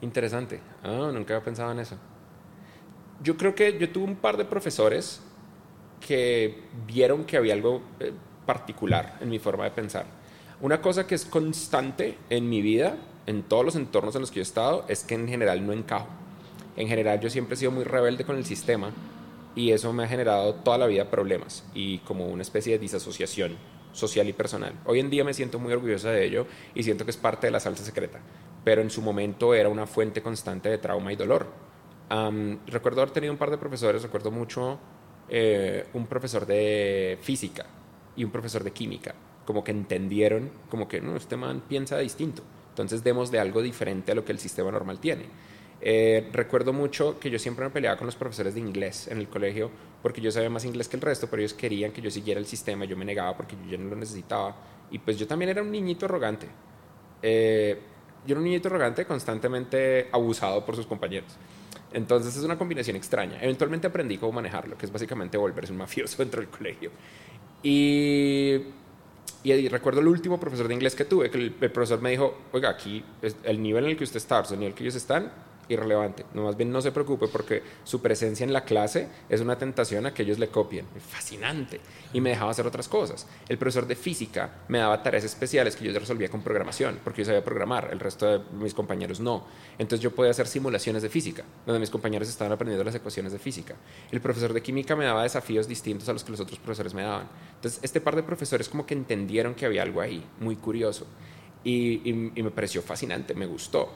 Interesante. 0.00 0.60
Ah, 0.82 1.10
nunca 1.12 1.34
había 1.34 1.44
pensado 1.44 1.70
en 1.72 1.80
eso. 1.80 1.96
Yo 3.22 3.36
creo 3.36 3.54
que 3.54 3.78
yo 3.78 3.90
tuve 3.90 4.04
un 4.04 4.16
par 4.16 4.36
de 4.36 4.44
profesores 4.44 5.20
que 6.00 6.62
vieron 6.86 7.24
que 7.24 7.36
había 7.36 7.52
algo 7.52 7.82
eh, 8.00 8.12
particular 8.46 9.18
en 9.20 9.28
mi 9.28 9.38
forma 9.38 9.64
de 9.64 9.72
pensar. 9.72 10.06
Una 10.60 10.80
cosa 10.80 11.06
que 11.06 11.14
es 11.14 11.24
constante 11.24 12.18
en 12.30 12.48
mi 12.48 12.62
vida, 12.62 12.96
en 13.26 13.44
todos 13.44 13.64
los 13.64 13.76
entornos 13.76 14.16
en 14.16 14.22
los 14.22 14.30
que 14.30 14.36
yo 14.36 14.40
he 14.40 14.42
estado, 14.42 14.84
es 14.88 15.04
que 15.04 15.14
en 15.14 15.28
general 15.28 15.64
no 15.64 15.72
encajo. 15.72 16.08
En 16.76 16.88
general 16.88 17.20
yo 17.20 17.30
siempre 17.30 17.54
he 17.54 17.56
sido 17.56 17.70
muy 17.70 17.84
rebelde 17.84 18.24
con 18.24 18.36
el 18.36 18.44
sistema 18.44 18.90
y 19.54 19.70
eso 19.70 19.92
me 19.92 20.02
ha 20.02 20.08
generado 20.08 20.54
toda 20.54 20.78
la 20.78 20.86
vida 20.88 21.10
problemas 21.10 21.64
y 21.74 21.98
como 21.98 22.26
una 22.26 22.42
especie 22.42 22.72
de 22.72 22.80
disasociación 22.80 23.56
social 23.92 24.28
y 24.28 24.32
personal. 24.32 24.74
Hoy 24.84 24.98
en 24.98 25.10
día 25.10 25.22
me 25.22 25.32
siento 25.32 25.60
muy 25.60 25.72
orgullosa 25.72 26.10
de 26.10 26.24
ello 26.24 26.46
y 26.74 26.82
siento 26.82 27.04
que 27.04 27.12
es 27.12 27.16
parte 27.16 27.46
de 27.46 27.52
la 27.52 27.60
salsa 27.60 27.84
secreta, 27.84 28.18
pero 28.64 28.82
en 28.82 28.90
su 28.90 29.00
momento 29.00 29.54
era 29.54 29.68
una 29.68 29.86
fuente 29.86 30.22
constante 30.22 30.68
de 30.68 30.78
trauma 30.78 31.12
y 31.12 31.16
dolor. 31.16 31.46
Am, 32.08 32.58
recuerdo 32.66 33.00
haber 33.02 33.12
tenido 33.12 33.32
un 33.32 33.38
par 33.38 33.52
de 33.52 33.58
profesores, 33.58 34.02
recuerdo 34.02 34.32
mucho 34.32 34.80
eh, 35.28 35.86
un 35.92 36.06
profesor 36.06 36.46
de 36.46 37.16
física 37.22 37.66
y 38.16 38.24
un 38.24 38.32
profesor 38.32 38.64
de 38.64 38.72
química, 38.72 39.14
como 39.48 39.64
que 39.64 39.70
entendieron, 39.70 40.50
como 40.68 40.88
que 40.88 41.00
no, 41.00 41.16
este 41.16 41.38
man 41.38 41.62
piensa 41.66 41.96
distinto, 41.96 42.42
entonces 42.68 43.02
demos 43.02 43.30
de 43.30 43.38
algo 43.38 43.62
diferente 43.62 44.12
a 44.12 44.14
lo 44.14 44.22
que 44.22 44.30
el 44.32 44.38
sistema 44.38 44.70
normal 44.70 45.00
tiene. 45.00 45.24
Eh, 45.80 46.28
recuerdo 46.34 46.74
mucho 46.74 47.18
que 47.18 47.30
yo 47.30 47.38
siempre 47.38 47.64
me 47.64 47.70
peleaba 47.70 47.96
con 47.96 48.04
los 48.04 48.14
profesores 48.14 48.52
de 48.52 48.60
inglés 48.60 49.08
en 49.08 49.16
el 49.16 49.26
colegio 49.26 49.70
porque 50.02 50.20
yo 50.20 50.30
sabía 50.30 50.50
más 50.50 50.66
inglés 50.66 50.86
que 50.86 50.96
el 50.96 51.02
resto, 51.02 51.28
pero 51.30 51.40
ellos 51.40 51.54
querían 51.54 51.92
que 51.92 52.02
yo 52.02 52.10
siguiera 52.10 52.38
el 52.38 52.44
sistema, 52.44 52.84
yo 52.84 52.94
me 52.94 53.06
negaba 53.06 53.34
porque 53.38 53.56
yo 53.64 53.70
ya 53.70 53.78
no 53.78 53.88
lo 53.88 53.96
necesitaba 53.96 54.54
y 54.90 54.98
pues 54.98 55.16
yo 55.16 55.26
también 55.26 55.48
era 55.48 55.62
un 55.62 55.70
niñito 55.70 56.04
arrogante. 56.04 56.46
Eh, 57.22 57.80
yo 58.26 58.32
era 58.32 58.40
un 58.40 58.44
niñito 58.44 58.68
arrogante 58.68 59.06
constantemente 59.06 60.10
abusado 60.12 60.62
por 60.62 60.76
sus 60.76 60.84
compañeros. 60.84 61.38
Entonces 61.94 62.36
es 62.36 62.44
una 62.44 62.58
combinación 62.58 62.96
extraña. 62.96 63.38
Eventualmente 63.40 63.86
aprendí 63.86 64.18
cómo 64.18 64.32
manejarlo, 64.32 64.76
que 64.76 64.84
es 64.84 64.92
básicamente 64.92 65.38
volverse 65.38 65.72
un 65.72 65.78
mafioso 65.78 66.18
dentro 66.22 66.42
del 66.42 66.50
colegio. 66.50 66.90
Y, 67.62 68.60
y, 69.42 69.68
recuerdo 69.68 70.00
el 70.00 70.08
último 70.08 70.38
profesor 70.38 70.68
de 70.68 70.74
inglés 70.74 70.94
que 70.94 71.04
tuve, 71.04 71.30
que 71.30 71.38
el, 71.38 71.52
profesor 71.52 72.00
me 72.00 72.10
dijo, 72.10 72.36
oiga, 72.52 72.70
aquí 72.70 73.04
el 73.44 73.62
nivel 73.62 73.84
en 73.84 73.90
el 73.90 73.96
que 73.96 74.04
usted 74.04 74.16
está, 74.16 74.42
el 74.50 74.58
nivel 74.58 74.74
que 74.74 74.82
ellos 74.84 74.96
están, 74.96 75.30
irrelevante. 75.68 76.24
No, 76.34 76.44
más 76.44 76.56
bien 76.56 76.70
no 76.70 76.80
se 76.80 76.92
preocupe 76.92 77.28
porque 77.28 77.62
su 77.84 78.00
presencia 78.00 78.44
en 78.44 78.52
la 78.52 78.64
clase 78.64 79.08
es 79.28 79.40
una 79.40 79.58
tentación 79.58 80.06
a 80.06 80.14
que 80.14 80.22
ellos 80.22 80.38
le 80.38 80.48
copien. 80.48 80.86
Fascinante. 81.00 81.80
Y 82.12 82.20
me 82.20 82.30
dejaba 82.30 82.50
hacer 82.50 82.66
otras 82.66 82.88
cosas. 82.88 83.26
El 83.48 83.58
profesor 83.58 83.86
de 83.86 83.96
física 83.96 84.62
me 84.68 84.78
daba 84.78 85.02
tareas 85.02 85.24
especiales 85.24 85.76
que 85.76 85.84
yo 85.84 85.98
resolvía 85.98 86.28
con 86.28 86.42
programación, 86.42 87.00
porque 87.04 87.22
yo 87.22 87.26
sabía 87.26 87.44
programar, 87.44 87.88
el 87.92 88.00
resto 88.00 88.26
de 88.26 88.40
mis 88.52 88.74
compañeros 88.74 89.20
no. 89.20 89.44
Entonces 89.78 90.02
yo 90.02 90.14
podía 90.14 90.30
hacer 90.30 90.46
simulaciones 90.46 91.02
de 91.02 91.08
física, 91.08 91.44
donde 91.66 91.80
mis 91.80 91.90
compañeros 91.90 92.28
estaban 92.28 92.52
aprendiendo 92.52 92.84
las 92.84 92.94
ecuaciones 92.94 93.32
de 93.32 93.38
física. 93.38 93.74
El 94.10 94.20
profesor 94.20 94.52
de 94.52 94.62
química 94.62 94.96
me 94.96 95.04
daba 95.04 95.22
desafíos 95.22 95.68
distintos 95.68 96.08
a 96.08 96.12
los 96.12 96.24
que 96.24 96.30
los 96.30 96.40
otros 96.40 96.58
profesores 96.58 96.94
me 96.94 97.02
daban. 97.02 97.28
Entonces 97.56 97.80
este 97.82 98.00
par 98.00 98.16
de 98.16 98.22
profesores 98.22 98.68
como 98.68 98.86
que 98.86 98.94
entendieron 98.94 99.54
que 99.54 99.66
había 99.66 99.82
algo 99.82 100.00
ahí, 100.00 100.24
muy 100.40 100.56
curioso. 100.56 101.06
y, 101.64 102.08
y 102.08 102.42
me 102.42 102.50
pareció 102.50 102.80
fascinante, 102.82 103.34
me 103.34 103.46
gustó. 103.46 103.90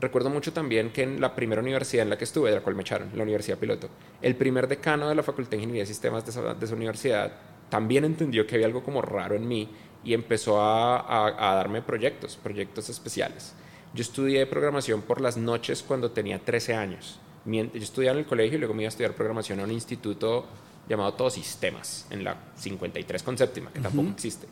Recuerdo 0.00 0.30
mucho 0.30 0.52
también 0.52 0.90
que 0.90 1.02
en 1.02 1.20
la 1.20 1.34
primera 1.34 1.60
universidad 1.60 2.04
en 2.04 2.10
la 2.10 2.16
que 2.16 2.24
estuve, 2.24 2.48
de 2.48 2.56
la 2.56 2.62
cual 2.62 2.74
me 2.74 2.82
echaron, 2.82 3.10
la 3.14 3.22
Universidad 3.22 3.58
Piloto, 3.58 3.90
el 4.22 4.34
primer 4.34 4.66
decano 4.66 5.08
de 5.08 5.14
la 5.14 5.22
Facultad 5.22 5.50
de 5.50 5.56
Ingeniería 5.58 5.82
de 5.82 5.86
Sistemas 5.86 6.24
de 6.24 6.30
esa, 6.64 6.74
universidad 6.74 7.32
también 7.68 8.04
entendió 8.04 8.46
que 8.46 8.54
había 8.54 8.66
algo 8.66 8.82
como 8.82 9.02
raro 9.02 9.34
en 9.34 9.46
mí 9.46 9.68
y 10.02 10.14
empezó 10.14 10.58
a, 10.60 11.54
darme 11.54 11.82
proyectos, 11.82 12.38
proyectos 12.42 12.88
especiales. 12.88 13.54
Yo 13.92 14.00
estudié 14.00 14.46
programación 14.46 15.02
por 15.02 15.20
las 15.20 15.36
noches 15.36 15.82
cuando 15.82 16.10
tenía 16.10 16.38
13 16.38 16.74
años. 16.74 17.20
Yo 17.44 17.68
estudiaba 17.74 18.14
en 18.14 18.24
el 18.24 18.28
colegio 18.28 18.56
y 18.56 18.58
luego 18.58 18.72
me 18.72 18.82
iba 18.82 18.88
a 18.88 18.90
estudiar 18.90 19.14
programación 19.14 19.60
a 19.60 19.64
un 19.64 19.70
instituto 19.70 20.46
llamado 20.88 21.12
Todos 21.12 21.34
Sistemas, 21.34 22.06
en 22.10 22.24
la 22.24 22.36
53 22.56 23.22
con 23.22 23.36
séptima, 23.36 23.70
que 23.70 23.80
tampoco 23.80 24.08
existe. 24.08 24.46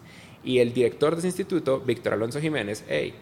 Y 0.44 0.58
el 0.58 0.72
director 0.72 1.14
de 1.14 1.20
ese 1.20 1.28
instituto, 1.28 1.80
Víctor 1.80 2.12
Alonso 2.12 2.40
Jiménez, 2.40 2.84
hey, 2.88 3.14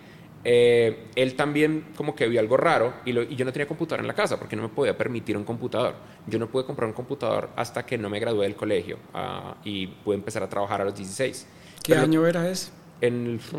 eh, 0.48 1.08
él 1.16 1.34
también 1.34 1.88
como 1.96 2.14
que 2.14 2.28
vio 2.28 2.38
algo 2.38 2.56
raro 2.56 2.94
y, 3.04 3.12
yo 3.12 3.44
no 3.44 3.52
tenía 3.52 3.66
computador 3.66 3.98
en 4.02 4.06
la 4.06 4.14
casa 4.14 4.38
porque 4.38 4.54
no 4.54 4.62
me 4.62 4.68
podía 4.68 4.96
permitir 4.96 5.36
un 5.36 5.42
computador. 5.42 5.96
Yo 6.28 6.38
no 6.38 6.46
pude 6.46 6.64
comprar 6.64 6.88
un 6.88 6.94
computador 6.94 7.50
hasta 7.56 7.84
que 7.84 7.98
no 7.98 8.08
me 8.08 8.20
gradué 8.20 8.46
del 8.46 8.54
colegio 8.54 8.96
ah, 9.12 9.56
y 9.64 9.88
pude 9.88 10.14
empezar 10.14 10.44
a 10.44 10.48
trabajar 10.48 10.80
a 10.82 10.84
los 10.84 10.94
16. 10.94 11.48
¿Qué 11.82 11.96
año 11.96 12.24
era 12.24 12.48
ese? 12.48 12.70
En 13.00 13.40
yo 13.40 13.58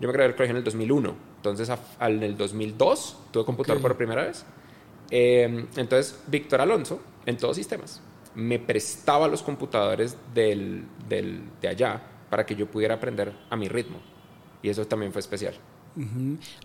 me 0.00 0.12
gradué 0.12 0.26
del 0.26 0.34
colegio 0.36 0.50
en 0.50 0.56
el 0.58 0.64
2001, 0.64 1.16
entonces 1.36 1.72
en 1.98 2.22
el 2.22 2.36
2002 2.36 3.18
tuve 3.30 3.46
computador 3.46 3.80
por 3.80 3.96
primera 3.96 4.24
vez. 4.24 4.44
Eh, 5.10 5.66
entonces 5.76 6.22
Víctor 6.26 6.60
Alonso, 6.60 7.00
en 7.24 7.38
todos 7.38 7.56
sistemas, 7.56 8.02
me 8.34 8.58
prestaba 8.58 9.28
los 9.28 9.42
computadores 9.42 10.14
del, 10.34 10.84
de 11.08 11.68
allá 11.68 12.02
para 12.28 12.44
que 12.44 12.54
yo 12.54 12.66
pudiera 12.66 12.96
aprender 12.96 13.32
a 13.48 13.56
mi 13.56 13.68
ritmo 13.68 14.11
y 14.62 14.68
eso 14.68 14.86
también 14.86 15.12
fue 15.12 15.20
especial. 15.20 15.54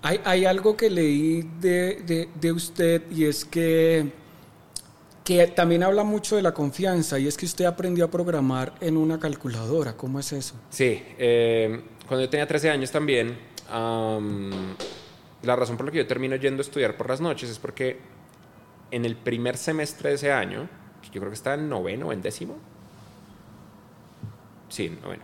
hay, 0.02 0.22
hay, 0.24 0.46
algo 0.46 0.78
que 0.78 0.90
leí 0.90 1.42
de, 1.60 2.30
de, 2.34 2.52
usted 2.52 3.04
y 3.12 3.26
es 3.26 3.44
que, 3.44 4.10
que 5.24 5.48
también 5.48 5.84
habla 5.84 6.04
mucho 6.04 6.36
de 6.36 6.42
la 6.42 6.54
confianza 6.54 7.20
y 7.20 7.28
es 7.28 7.36
que 7.36 7.46
usted 7.46 7.66
aprendió 7.66 8.06
a 8.06 8.12
programar 8.12 8.76
en 8.80 8.96
una 8.96 9.20
calculadora. 9.20 9.98
¿Cómo 9.98 10.20
es 10.20 10.32
eso? 10.32 10.56
Sí, 10.70 11.04
eh, 11.18 11.82
cuando 12.08 12.26
yo 12.26 12.30
tenía 12.30 12.48
13 12.48 12.70
años 12.70 12.92
también, 12.92 13.38
la 13.70 15.56
razón 15.56 15.76
por 15.76 15.88
la 15.88 15.92
que 15.92 15.98
yo 15.98 16.08
termino 16.08 16.36
yendo 16.36 16.62
a 16.62 16.66
estudiar 16.66 16.96
por 16.96 17.10
las 17.10 17.20
noches 17.20 17.50
es 17.50 17.60
porque 17.60 18.00
en 18.92 19.04
el 19.04 19.18
primer 19.18 19.58
semestre 19.58 20.10
de 20.10 20.16
ese 20.16 20.32
año, 20.32 20.70
yo 21.12 21.20
creo 21.20 21.30
que 21.30 21.36
estaba 21.36 21.56
en 21.56 21.68
noveno 21.68 22.08
o 22.08 22.14
en 22.14 22.22
décimo, 22.22 22.58
sí, 24.70 24.90
noveno, 25.02 25.24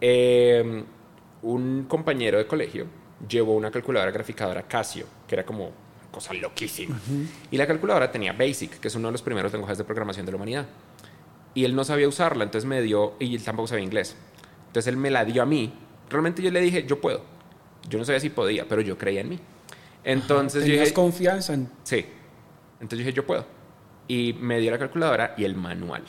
eh, 0.00 0.84
un 1.42 1.84
compañero 1.84 2.38
de 2.38 2.46
colegio 2.46 2.86
llevó 3.28 3.54
una 3.54 3.70
calculadora 3.70 4.10
graficadora 4.10 4.62
Casio, 4.62 5.06
que 5.26 5.34
era 5.34 5.44
como 5.44 5.70
cosa 6.10 6.34
loquísima. 6.34 6.98
Y 7.50 7.56
la 7.56 7.66
calculadora 7.66 8.10
tenía 8.10 8.32
BASIC, 8.32 8.80
que 8.80 8.88
es 8.88 8.94
uno 8.94 9.08
de 9.08 9.12
los 9.12 9.22
primeros 9.22 9.52
lenguajes 9.52 9.78
de 9.78 9.84
programación 9.84 10.26
de 10.26 10.32
la 10.32 10.36
humanidad. 10.36 10.66
Y 11.54 11.64
él 11.64 11.74
no 11.74 11.84
sabía 11.84 12.08
usarla, 12.08 12.44
entonces 12.44 12.68
me 12.68 12.80
dio, 12.82 13.14
y 13.18 13.34
él 13.34 13.42
tampoco 13.42 13.68
sabía 13.68 13.84
inglés. 13.84 14.16
Entonces 14.68 14.88
él 14.88 14.96
me 14.96 15.10
la 15.10 15.24
dio 15.24 15.42
a 15.42 15.46
mí. 15.46 15.72
Realmente 16.08 16.42
yo 16.42 16.50
le 16.50 16.60
dije, 16.60 16.84
yo 16.86 17.00
puedo. 17.00 17.22
Yo 17.88 17.98
no 17.98 18.04
sabía 18.04 18.20
si 18.20 18.30
podía, 18.30 18.66
pero 18.68 18.80
yo 18.80 18.96
creía 18.98 19.20
en 19.22 19.30
mí. 19.30 19.38
Entonces 20.04 20.64
yo 20.64 20.72
dije... 20.72 20.92
confianza 20.92 21.54
en... 21.54 21.68
Sí. 21.82 22.06
Entonces 22.80 22.98
yo 22.98 23.04
dije, 23.04 23.12
yo 23.12 23.26
puedo. 23.26 23.44
Y 24.06 24.34
me 24.34 24.58
dio 24.60 24.70
la 24.70 24.78
calculadora 24.78 25.34
y 25.36 25.44
el 25.44 25.54
manual. 25.54 26.04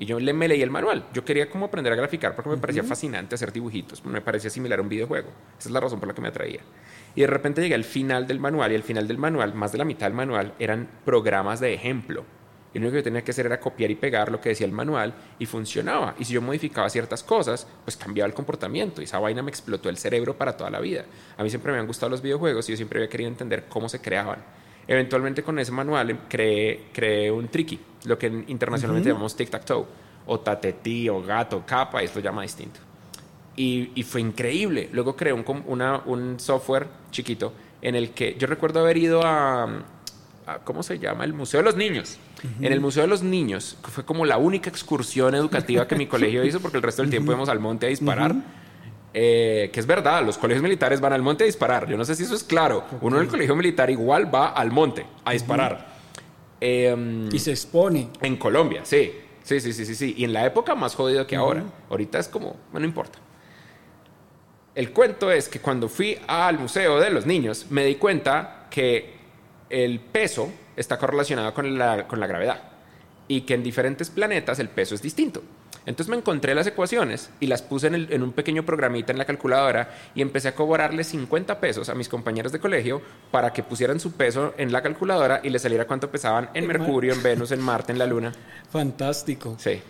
Y 0.00 0.06
yo 0.06 0.18
le, 0.18 0.32
me 0.32 0.48
leí 0.48 0.62
el 0.62 0.70
manual. 0.70 1.04
Yo 1.12 1.26
quería 1.26 1.50
como 1.50 1.66
aprender 1.66 1.92
a 1.92 1.96
graficar 1.96 2.34
porque 2.34 2.48
me 2.48 2.56
parecía 2.56 2.82
fascinante 2.82 3.34
hacer 3.34 3.52
dibujitos. 3.52 4.02
Me 4.06 4.22
parecía 4.22 4.48
similar 4.48 4.78
a 4.78 4.82
un 4.82 4.88
videojuego. 4.88 5.28
Esa 5.58 5.68
es 5.68 5.72
la 5.72 5.78
razón 5.78 6.00
por 6.00 6.08
la 6.08 6.14
que 6.14 6.22
me 6.22 6.28
atraía. 6.28 6.60
Y 7.14 7.20
de 7.20 7.26
repente 7.26 7.60
llegué 7.60 7.74
al 7.74 7.84
final 7.84 8.26
del 8.26 8.40
manual 8.40 8.72
y 8.72 8.76
al 8.76 8.82
final 8.82 9.06
del 9.06 9.18
manual, 9.18 9.52
más 9.52 9.72
de 9.72 9.78
la 9.78 9.84
mitad 9.84 10.06
del 10.06 10.14
manual, 10.14 10.54
eran 10.58 10.88
programas 11.04 11.60
de 11.60 11.74
ejemplo. 11.74 12.24
Y 12.72 12.78
lo 12.78 12.84
único 12.84 12.92
que 12.92 12.98
yo 13.00 13.04
tenía 13.04 13.22
que 13.22 13.32
hacer 13.32 13.44
era 13.44 13.60
copiar 13.60 13.90
y 13.90 13.94
pegar 13.94 14.32
lo 14.32 14.40
que 14.40 14.48
decía 14.48 14.64
el 14.64 14.72
manual 14.72 15.12
y 15.38 15.44
funcionaba. 15.44 16.14
Y 16.18 16.24
si 16.24 16.32
yo 16.32 16.40
modificaba 16.40 16.88
ciertas 16.88 17.22
cosas, 17.22 17.66
pues 17.84 17.98
cambiaba 17.98 18.26
el 18.26 18.32
comportamiento. 18.32 19.02
Y 19.02 19.04
esa 19.04 19.18
vaina 19.18 19.42
me 19.42 19.50
explotó 19.50 19.90
el 19.90 19.98
cerebro 19.98 20.34
para 20.34 20.56
toda 20.56 20.70
la 20.70 20.80
vida. 20.80 21.04
A 21.36 21.42
mí 21.42 21.50
siempre 21.50 21.72
me 21.72 21.78
han 21.78 21.86
gustado 21.86 22.08
los 22.08 22.22
videojuegos 22.22 22.66
y 22.70 22.72
yo 22.72 22.76
siempre 22.78 23.00
había 23.00 23.10
querido 23.10 23.28
entender 23.28 23.66
cómo 23.68 23.86
se 23.90 24.00
creaban. 24.00 24.38
Eventualmente 24.90 25.44
con 25.44 25.56
ese 25.60 25.70
manual 25.70 26.22
creé, 26.28 26.86
creé 26.92 27.30
un 27.30 27.46
tricky, 27.46 27.78
lo 28.06 28.18
que 28.18 28.26
internacionalmente 28.26 29.10
llamamos 29.10 29.38
tic-tac-toe, 29.38 29.86
o 30.26 30.40
tatetí, 30.40 31.08
o 31.08 31.22
gato, 31.22 31.62
capa, 31.64 32.02
esto 32.02 32.18
llama 32.18 32.42
distinto. 32.42 32.80
Y, 33.54 33.92
y, 33.94 34.02
fue 34.02 34.20
increíble. 34.20 34.88
Luego 34.92 35.14
creé 35.14 35.32
un, 35.32 35.44
una, 35.68 36.02
un 36.06 36.40
software 36.40 36.88
chiquito 37.12 37.52
en 37.80 37.94
el 37.94 38.10
que 38.10 38.34
yo 38.36 38.48
recuerdo 38.48 38.80
haber 38.80 38.96
ido 38.96 39.22
a, 39.24 39.68
¿cómo 40.64 40.82
se 40.82 40.98
llama? 40.98 41.22
El 41.22 41.34
Museo 41.34 41.60
de 41.60 41.64
los 41.66 41.76
Niños. 41.76 42.18
En 42.60 42.72
el 42.72 42.80
Museo 42.80 43.02
de 43.02 43.08
los 43.08 43.22
Niños, 43.22 43.76
que 43.84 43.92
fue 43.92 44.04
como 44.04 44.26
la 44.26 44.38
única 44.38 44.70
excursión 44.70 45.36
educativa 45.36 45.86
que 45.86 45.94
mi 45.94 46.06
colegio 46.08 46.44
hizo, 46.44 46.58
porque 46.58 46.78
el 46.78 46.82
resto 46.82 47.02
del 47.02 47.12
tiempo 47.12 47.30
íbamos 47.30 47.48
al 47.48 47.60
monte 47.60 47.86
a 47.86 47.90
disparar. 47.90 48.34
Eh, 49.12 49.70
que 49.72 49.80
es 49.80 49.86
verdad, 49.86 50.24
los 50.24 50.38
colegios 50.38 50.62
militares 50.62 51.00
van 51.00 51.12
al 51.12 51.22
monte 51.22 51.44
a 51.44 51.46
disparar. 51.46 51.88
Yo 51.88 51.96
no 51.96 52.04
sé 52.04 52.14
si 52.14 52.22
eso 52.22 52.34
es 52.34 52.44
claro. 52.44 52.84
Uno 53.00 53.16
en 53.16 53.22
el 53.22 53.28
colegio 53.28 53.56
militar 53.56 53.90
igual 53.90 54.32
va 54.32 54.48
al 54.48 54.70
monte 54.70 55.06
a 55.24 55.32
disparar. 55.32 55.88
Em, 56.60 57.28
y 57.32 57.38
se 57.38 57.50
expone. 57.50 58.10
En 58.20 58.36
Colombia, 58.36 58.82
sí. 58.84 59.12
Sí, 59.42 59.60
sí, 59.60 59.72
sí, 59.72 59.84
sí, 59.84 59.94
sí. 59.94 60.14
Y 60.16 60.24
en 60.24 60.32
la 60.32 60.46
época 60.46 60.74
más 60.74 60.94
jodido 60.94 61.26
que 61.26 61.34
ahora. 61.34 61.64
Ahorita 61.88 62.18
es 62.18 62.28
como, 62.28 62.56
no 62.72 62.84
importa. 62.84 63.18
El 64.74 64.92
cuento 64.92 65.30
es 65.32 65.48
que 65.48 65.60
cuando 65.60 65.88
fui 65.88 66.16
al 66.28 66.58
Museo 66.58 67.00
de 67.00 67.10
los 67.10 67.26
Niños, 67.26 67.66
me 67.70 67.84
di 67.84 67.96
cuenta 67.96 68.68
que 68.70 69.18
el 69.68 69.98
peso 70.00 70.50
está 70.76 70.98
correlacionado 70.98 71.52
con 71.52 71.76
la, 71.76 72.06
con 72.06 72.20
la 72.20 72.26
gravedad 72.26 72.62
y 73.26 73.42
que 73.42 73.54
en 73.54 73.62
diferentes 73.62 74.10
planetas 74.10 74.58
el 74.58 74.68
peso 74.68 74.94
es 74.94 75.02
distinto. 75.02 75.42
Entonces 75.90 76.08
me 76.08 76.16
encontré 76.16 76.54
las 76.54 76.68
ecuaciones 76.68 77.30
y 77.40 77.48
las 77.48 77.62
puse 77.62 77.88
en, 77.88 78.22
un 78.22 78.32
pequeño 78.32 78.64
programita 78.64 79.10
en 79.10 79.18
la 79.18 79.24
calculadora 79.24 79.92
y 80.14 80.22
empecé 80.22 80.46
a 80.46 80.54
cobrarle 80.54 81.02
50 81.02 81.58
pesos 81.58 81.88
a 81.88 81.96
mis 81.96 82.08
compañeros 82.08 82.52
de 82.52 82.60
colegio 82.60 83.02
para 83.32 83.52
que 83.52 83.64
pusieran 83.64 83.98
su 83.98 84.12
peso 84.12 84.54
en 84.56 84.70
la 84.70 84.82
calculadora 84.82 85.40
y 85.42 85.50
les 85.50 85.62
saliera 85.62 85.88
cuánto 85.88 86.08
pesaban 86.08 86.48
en 86.54 86.68
Mercurio, 86.68 87.12
en 87.12 87.22
Venus, 87.24 87.50
en 87.50 87.60
Marte, 87.60 87.90
en 87.90 87.98
la 87.98 88.06
Luna. 88.06 88.32
Fantástico. 88.70 89.56
Sí. 89.58 89.82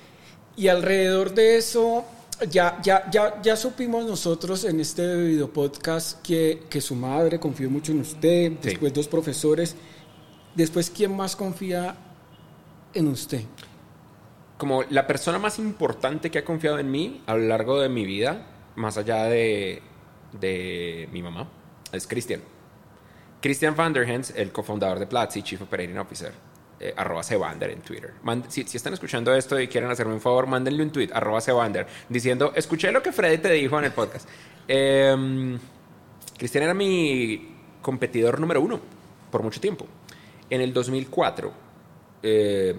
Y 0.57 0.69
alrededor 0.69 1.35
de 1.35 1.59
eso, 1.59 2.07
ya, 2.49 2.81
ya, 2.83 3.11
ya, 3.11 3.43
ya 3.43 3.55
supimos 3.55 4.07
nosotros 4.07 4.65
en 4.65 4.81
este 4.81 5.17
video 5.17 5.53
podcast 5.53 6.23
que, 6.23 6.63
que 6.71 6.81
su 6.81 6.95
madre 6.95 7.39
confió 7.39 7.69
mucho 7.69 7.93
en 7.93 8.01
usted, 8.01 8.53
después 8.53 8.95
dos 8.95 9.07
profesores. 9.07 9.77
Después, 10.55 10.89
¿quién 10.89 11.15
más 11.15 11.37
confía 11.37 11.95
en 12.95 13.09
usted? 13.09 13.43
Como 14.61 14.83
la 14.91 15.07
persona 15.07 15.39
más 15.39 15.59
importante 15.59 16.31
que 16.31 16.39
ha 16.39 16.45
confiado 16.45 16.79
en 16.79 16.91
mí 16.91 17.23
a 17.25 17.35
lo 17.35 17.49
largo 17.49 17.81
de 17.81 17.89
mi 17.89 18.05
vida, 18.05 18.47
más 18.77 18.99
allá 18.99 19.25
de, 19.25 19.81
de 20.39 21.09
mi 21.13 21.23
mamá, 21.23 21.49
es 21.93 22.07
Christian. 22.07 22.43
Christian 23.41 23.75
Vanderhens, 23.75 24.35
el 24.37 24.53
cofundador 24.53 24.99
de 24.99 25.07
Platzi, 25.07 25.43
Chief 25.43 25.63
Operating 25.63 25.97
Officer, 25.97 26.35
eh, 26.79 26.93
arroba 26.95 27.23
Sevander 27.23 27.71
en 27.71 27.81
Twitter. 27.81 28.13
si, 28.49 28.61
están 28.61 28.93
escuchando 28.93 29.35
esto 29.35 29.59
y 29.59 29.67
quieren 29.67 29.91
hacerme 29.91 30.13
un 30.13 30.21
favor, 30.21 30.47
mándenle 30.47 30.83
un 30.83 30.91
tweet, 30.91 31.09
arroba 31.11 31.41
Sevander, 31.41 31.87
diciendo, 32.11 32.53
escuché 32.55 32.93
lo 32.93 33.03
que 33.03 33.13
Freddy 33.13 33.39
te 33.39 33.53
dijo 33.53 33.79
en 33.79 33.87
el 33.87 33.93
podcast. 33.93 34.29
Eh, 34.69 35.59
Christian 36.37 36.65
era 36.65 36.75
mi 36.75 37.57
competidor 37.81 38.39
número 38.39 38.61
uno 38.61 38.79
por 39.31 39.43
mucho 39.43 39.59
tiempo. 39.59 39.87
En 40.51 40.61
el 40.61 40.75
2004, 40.75 41.51
eh, 42.23 42.77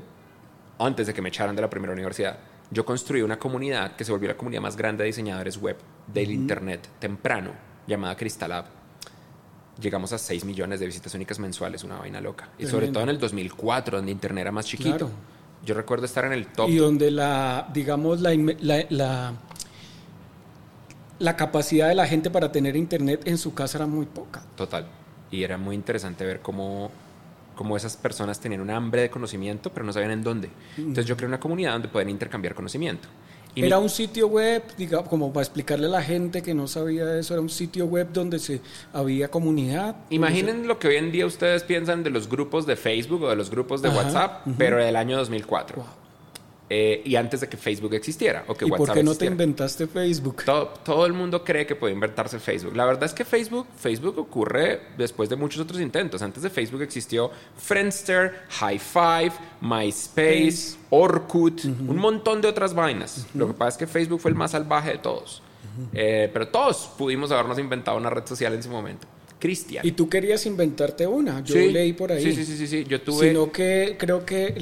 antes 0.85 1.07
de 1.07 1.13
que 1.13 1.21
me 1.21 1.29
echaran 1.29 1.55
de 1.55 1.61
la 1.61 1.69
primera 1.69 1.93
universidad, 1.93 2.37
yo 2.71 2.85
construí 2.85 3.21
una 3.21 3.37
comunidad 3.37 3.95
que 3.95 4.05
se 4.05 4.11
volvió 4.11 4.29
la 4.29 4.37
comunidad 4.37 4.61
más 4.61 4.77
grande 4.77 5.03
de 5.03 5.07
diseñadores 5.07 5.57
web 5.57 5.77
del 6.07 6.31
Internet 6.31 6.87
temprano, 6.99 7.51
llamada 7.85 8.15
Crystalab. 8.15 8.65
llegamos 9.79 10.13
a 10.13 10.17
6 10.17 10.45
millones 10.45 10.79
de 10.79 10.85
visitas 10.85 11.13
únicas 11.15 11.39
mensuales, 11.39 11.83
una 11.83 11.97
vaina 11.97 12.21
loca. 12.21 12.49
Y 12.57 12.67
sobre 12.67 12.87
todo 12.87 13.03
en 13.03 13.09
el 13.09 13.19
2004, 13.19 13.97
donde 13.97 14.11
Internet 14.11 14.43
era 14.43 14.51
más 14.51 14.65
chiquito. 14.65 15.09
Yo 15.65 15.75
recuerdo 15.75 16.05
estar 16.05 16.25
en 16.25 16.33
el 16.33 16.47
top. 16.47 16.69
Y 16.69 16.77
donde 16.77 17.11
la, 17.11 17.69
digamos, 17.73 18.21
la, 18.21 18.31
la, 18.89 19.33
la, 21.19 21.35
capacidad 21.35 21.87
de 21.87 21.95
la 21.95 22.07
gente 22.07 22.31
para 22.31 22.51
tener 22.51 22.75
Internet 22.75 23.21
en 23.25 23.37
su 23.37 23.53
casa 23.53 23.77
era 23.77 23.85
muy 23.85 24.05
poca. 24.05 24.43
Total. 24.55 24.87
Y 25.29 25.43
era 25.43 25.57
muy 25.57 25.75
interesante 25.75 26.25
ver 26.25 26.41
cómo, 26.41 26.89
cómo 27.55 27.77
esas 27.77 27.97
personas 27.97 28.39
tenían 28.39 28.61
un 28.61 28.69
hambre 28.69 29.01
de 29.01 29.09
conocimiento, 29.09 29.71
pero 29.71 29.85
no 29.85 29.93
sabían 29.93 30.11
en 30.11 30.23
dónde. 30.23 30.49
Entonces 30.77 31.05
yo 31.05 31.15
creé 31.15 31.27
una 31.27 31.39
comunidad 31.39 31.73
donde 31.73 31.87
pueden 31.87 32.09
intercambiar 32.09 32.55
conocimiento. 32.55 33.07
era 33.55 33.79
un 33.79 33.89
sitio 33.89 34.27
web, 34.27 34.63
digamos, 34.77 35.09
como 35.09 35.31
para 35.31 35.43
explicarle 35.43 35.87
a 35.87 35.89
la 35.89 36.01
gente 36.01 36.41
que 36.41 36.53
no 36.53 36.67
sabía 36.67 37.17
eso, 37.17 37.33
era 37.33 37.41
un 37.41 37.49
sitio 37.49 37.85
web 37.85 38.07
donde 38.11 38.39
se 38.39 38.61
había 38.93 39.29
comunidad. 39.29 39.95
Imaginen 40.09 40.67
lo 40.67 40.79
que 40.79 40.87
hoy 40.87 40.95
en 40.95 41.11
día 41.11 41.25
ustedes 41.25 41.63
piensan 41.63 42.03
de 42.03 42.09
los 42.09 42.29
grupos 42.29 42.65
de 42.65 42.75
Facebook 42.75 43.23
o 43.23 43.29
de 43.29 43.35
los 43.35 43.49
grupos 43.49 43.81
de 43.81 43.89
WhatsApp, 43.89 44.47
pero 44.57 44.77
del 44.77 44.95
año 44.95 45.17
2004. 45.17 46.00
Eh, 46.73 47.01
y 47.03 47.17
antes 47.17 47.41
de 47.41 47.49
que 47.49 47.57
Facebook 47.57 47.93
existiera 47.95 48.45
o 48.47 48.55
que 48.55 48.65
¿Y 48.65 48.69
por 48.69 48.93
qué 48.93 49.03
no 49.03 49.13
te 49.13 49.25
inventaste 49.25 49.87
Facebook? 49.87 50.43
Todo, 50.45 51.05
el 51.05 51.11
mundo 51.11 51.43
cree 51.43 51.65
que 51.65 51.75
puede 51.75 51.93
inventarse 51.93 52.39
Facebook. 52.39 52.77
La 52.77 52.85
verdad 52.85 53.03
es 53.03 53.13
que 53.13 53.25
Facebook, 53.25 53.67
Facebook 53.75 54.17
ocurre 54.17 54.79
después 54.97 55.27
de 55.27 55.35
muchos 55.35 55.59
otros 55.59 55.81
intentos. 55.81 56.21
Antes 56.21 56.43
de 56.43 56.49
Facebook 56.49 56.81
existió 56.81 57.29
Friendster, 57.57 58.43
High 58.51 58.79
Five, 58.79 59.33
MySpace, 59.59 60.77
Orkut, 60.91 61.65
un 61.65 61.97
montón 61.97 62.39
de 62.39 62.47
otras 62.47 62.73
vainas. 62.73 63.27
Lo 63.33 63.47
que 63.47 63.53
pasa 63.53 63.71
es 63.71 63.77
que 63.77 63.87
Facebook 63.87 64.21
fue 64.21 64.31
el 64.31 64.37
más 64.37 64.51
salvaje 64.51 64.91
de 64.91 64.99
todos. 64.99 65.43
Eh, 65.91 66.29
pero 66.31 66.47
todos 66.47 66.89
pudimos 66.97 67.33
habernos 67.33 67.59
inventado 67.59 67.97
una 67.97 68.09
red 68.09 68.25
social 68.25 68.53
en 68.53 68.63
su 68.63 68.69
momento. 68.69 69.07
Cristian. 69.41 69.85
Y 69.85 69.93
tú 69.93 70.07
querías 70.07 70.45
inventarte 70.45 71.07
una, 71.07 71.43
yo 71.43 71.55
leí 71.55 71.93
por 71.93 72.11
ahí. 72.11 72.23
Sí, 72.23 72.45
sí, 72.45 72.55
sí, 72.55 72.67
sí, 72.67 72.85
yo 72.87 73.01
tuve... 73.01 73.29
Sino 73.29 73.51
que 73.51 73.95
creo 73.97 74.23
que, 74.23 74.55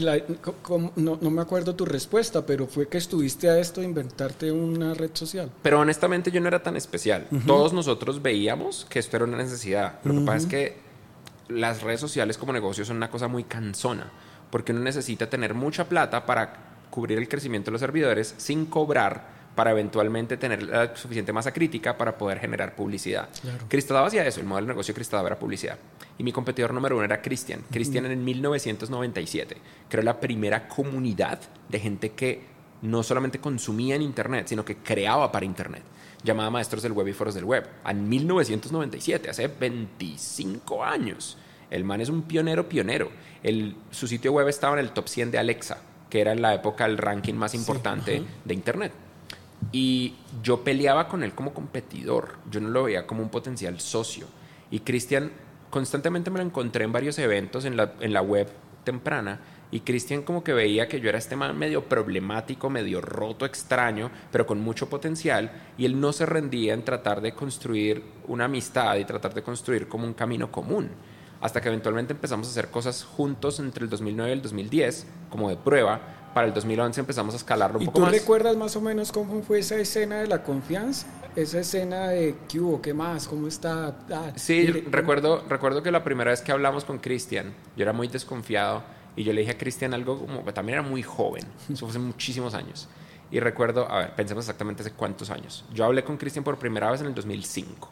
no, 0.95 1.17
me 1.17 1.41
acuerdo 1.41 1.75
tu 1.75 1.85
respuesta, 1.85 2.45
pero 2.45 2.65
fue 2.65 2.87
que 2.87 2.97
estuviste 2.97 3.49
a 3.49 3.59
esto 3.59 3.81
de 3.81 3.87
inventarte 3.87 4.51
una 4.51 4.93
red 4.93 5.11
social. 5.13 5.51
Pero 5.61 5.81
honestamente 5.81 6.31
yo 6.31 6.39
no 6.39 6.47
era 6.47 6.63
tan 6.63 6.77
especial. 6.77 7.27
Todos 7.45 7.73
nosotros 7.73 8.21
veíamos 8.21 8.87
que 8.89 8.99
esto 8.99 9.17
era 9.17 9.25
una 9.25 9.37
necesidad. 9.37 9.99
Lo 10.03 10.13
que 10.13 10.21
pasa 10.21 10.37
es 10.37 10.45
que 10.45 10.77
las 11.49 11.81
redes 11.81 11.99
sociales 11.99 12.37
como 12.37 12.53
negocio 12.53 12.85
son 12.85 12.97
una 12.97 13.09
cosa 13.09 13.27
muy 13.27 13.43
cansona, 13.43 14.09
porque 14.49 14.71
uno 14.71 14.81
necesita 14.81 15.29
tener 15.29 15.53
mucha 15.53 15.89
plata 15.89 16.25
para 16.25 16.87
cubrir 16.89 17.17
el 17.17 17.27
crecimiento 17.27 17.67
de 17.67 17.73
los 17.73 17.81
servidores 17.81 18.33
sin 18.37 18.65
cobrar 18.65 19.38
para 19.59 19.71
eventualmente 19.71 20.37
tener 20.37 20.63
la 20.63 20.95
suficiente 20.95 21.33
masa 21.33 21.51
crítica 21.51 21.97
para 21.97 22.17
poder 22.17 22.39
generar 22.39 22.77
publicidad. 22.77 23.27
Claro. 23.41 24.05
hacía 24.05 24.25
eso, 24.25 24.39
el 24.39 24.45
modelo 24.45 24.67
de 24.67 24.73
negocio 24.73 24.95
de 24.95 25.25
era 25.27 25.37
publicidad. 25.37 25.77
Y 26.17 26.23
mi 26.23 26.31
competidor 26.31 26.73
número 26.73 26.95
uno 26.95 27.03
era 27.03 27.21
Christian. 27.21 27.65
Christian 27.69 28.05
en 28.05 28.23
1997 28.23 29.57
creó 29.89 30.03
la 30.05 30.17
primera 30.17 30.69
comunidad 30.69 31.41
de 31.67 31.77
gente 31.77 32.11
que 32.11 32.41
no 32.83 33.03
solamente 33.03 33.39
consumía 33.39 33.95
en 33.95 34.01
Internet, 34.01 34.47
sino 34.47 34.63
que 34.63 34.77
creaba 34.77 35.29
para 35.29 35.45
Internet, 35.45 35.83
llamada 36.23 36.49
Maestros 36.49 36.81
del 36.81 36.93
Web 36.93 37.09
y 37.09 37.13
Foros 37.13 37.35
del 37.35 37.43
Web. 37.43 37.67
En 37.85 38.07
1997, 38.07 39.29
hace 39.29 39.49
25 39.49 40.85
años. 40.85 41.37
El 41.69 41.83
man 41.83 41.99
es 41.99 42.07
un 42.07 42.21
pionero, 42.21 42.69
pionero. 42.69 43.11
El, 43.43 43.75
su 43.91 44.07
sitio 44.07 44.31
web 44.31 44.47
estaba 44.47 44.79
en 44.79 44.85
el 44.85 44.91
top 44.91 45.09
100 45.09 45.31
de 45.31 45.37
Alexa, 45.37 45.79
que 46.09 46.21
era 46.21 46.31
en 46.31 46.41
la 46.41 46.53
época 46.53 46.85
el 46.85 46.97
ranking 46.97 47.33
más 47.33 47.53
importante 47.53 48.23
de 48.45 48.53
Internet. 48.53 48.93
Y 49.71 50.15
yo 50.41 50.63
peleaba 50.63 51.07
con 51.07 51.23
él 51.23 51.33
como 51.33 51.53
competidor, 51.53 52.37
yo 52.49 52.59
no 52.59 52.69
lo 52.69 52.83
veía 52.83 53.05
como 53.05 53.21
un 53.21 53.29
potencial 53.29 53.79
socio. 53.79 54.27
Y 54.71 54.79
Cristian, 54.79 55.31
constantemente 55.69 56.31
me 56.31 56.39
lo 56.39 56.45
encontré 56.45 56.85
en 56.85 56.91
varios 56.91 57.19
eventos 57.19 57.65
en 57.65 57.77
la, 57.77 57.93
en 57.99 58.13
la 58.13 58.21
web 58.21 58.49
temprana. 58.83 59.39
Y 59.71 59.81
Cristian 59.81 60.23
como 60.23 60.43
que 60.43 60.53
veía 60.53 60.87
que 60.87 60.99
yo 60.99 61.09
era 61.09 61.19
este 61.19 61.35
man 61.35 61.55
medio 61.55 61.83
problemático, 61.83 62.71
medio 62.71 63.01
roto, 63.01 63.45
extraño, 63.45 64.09
pero 64.31 64.47
con 64.47 64.59
mucho 64.59 64.89
potencial. 64.89 65.51
Y 65.77 65.85
él 65.85 65.99
no 65.99 66.11
se 66.11 66.25
rendía 66.25 66.73
en 66.73 66.83
tratar 66.83 67.21
de 67.21 67.33
construir 67.33 68.03
una 68.27 68.45
amistad 68.45 68.95
y 68.95 69.05
tratar 69.05 69.35
de 69.35 69.43
construir 69.43 69.87
como 69.87 70.05
un 70.05 70.15
camino 70.15 70.51
común. 70.51 70.89
Hasta 71.41 71.61
que 71.61 71.69
eventualmente 71.69 72.13
empezamos 72.13 72.47
a 72.47 72.51
hacer 72.51 72.69
cosas 72.69 73.03
juntos 73.03 73.59
entre 73.59 73.83
el 73.83 73.89
2009 73.89 74.31
y 74.31 74.33
el 74.33 74.41
2010, 74.41 75.07
como 75.29 75.49
de 75.49 75.55
prueba 75.55 76.18
para 76.33 76.47
el 76.47 76.53
2011 76.53 76.99
empezamos 76.99 77.33
a 77.33 77.37
escalarlo 77.37 77.79
un 77.79 77.85
poco 77.85 77.99
más. 77.99 78.09
¿Y 78.09 78.11
tú 78.13 78.19
recuerdas 78.19 78.55
más 78.55 78.75
o 78.75 78.81
menos 78.81 79.11
cómo 79.11 79.41
fue 79.41 79.59
esa 79.59 79.75
escena 79.75 80.19
de 80.21 80.27
la 80.27 80.43
confianza? 80.43 81.07
Esa 81.35 81.59
escena 81.59 82.09
de 82.09 82.35
¿qué 82.47 82.59
hubo? 82.59 82.81
¿Qué 82.81 82.93
más? 82.93 83.27
¿Cómo 83.27 83.47
está? 83.47 83.95
Ah, 84.11 84.31
sí, 84.35 84.67
recuerdo, 84.67 85.43
recuerdo 85.47 85.83
que 85.83 85.91
la 85.91 86.03
primera 86.03 86.31
vez 86.31 86.41
que 86.41 86.51
hablamos 86.51 86.85
con 86.85 86.99
Cristian, 86.99 87.53
yo 87.75 87.83
era 87.83 87.93
muy 87.93 88.07
desconfiado 88.07 88.83
y 89.15 89.23
yo 89.23 89.33
le 89.33 89.41
dije 89.41 89.53
a 89.53 89.57
Cristian 89.57 89.93
algo 89.93 90.19
como, 90.19 90.43
también 90.53 90.79
era 90.79 90.87
muy 90.87 91.03
joven, 91.03 91.43
eso 91.71 91.85
fue 91.85 91.89
hace 91.89 91.99
muchísimos 91.99 92.53
años. 92.53 92.87
Y 93.31 93.39
recuerdo, 93.39 93.89
a 93.91 93.99
ver, 93.99 94.15
pensemos 94.15 94.45
exactamente 94.45 94.81
hace 94.81 94.91
cuántos 94.91 95.29
años. 95.29 95.63
Yo 95.71 95.85
hablé 95.85 96.03
con 96.03 96.17
Cristian 96.17 96.43
por 96.43 96.57
primera 96.57 96.89
vez 96.89 97.01
en 97.01 97.07
el 97.07 97.13
2005, 97.13 97.89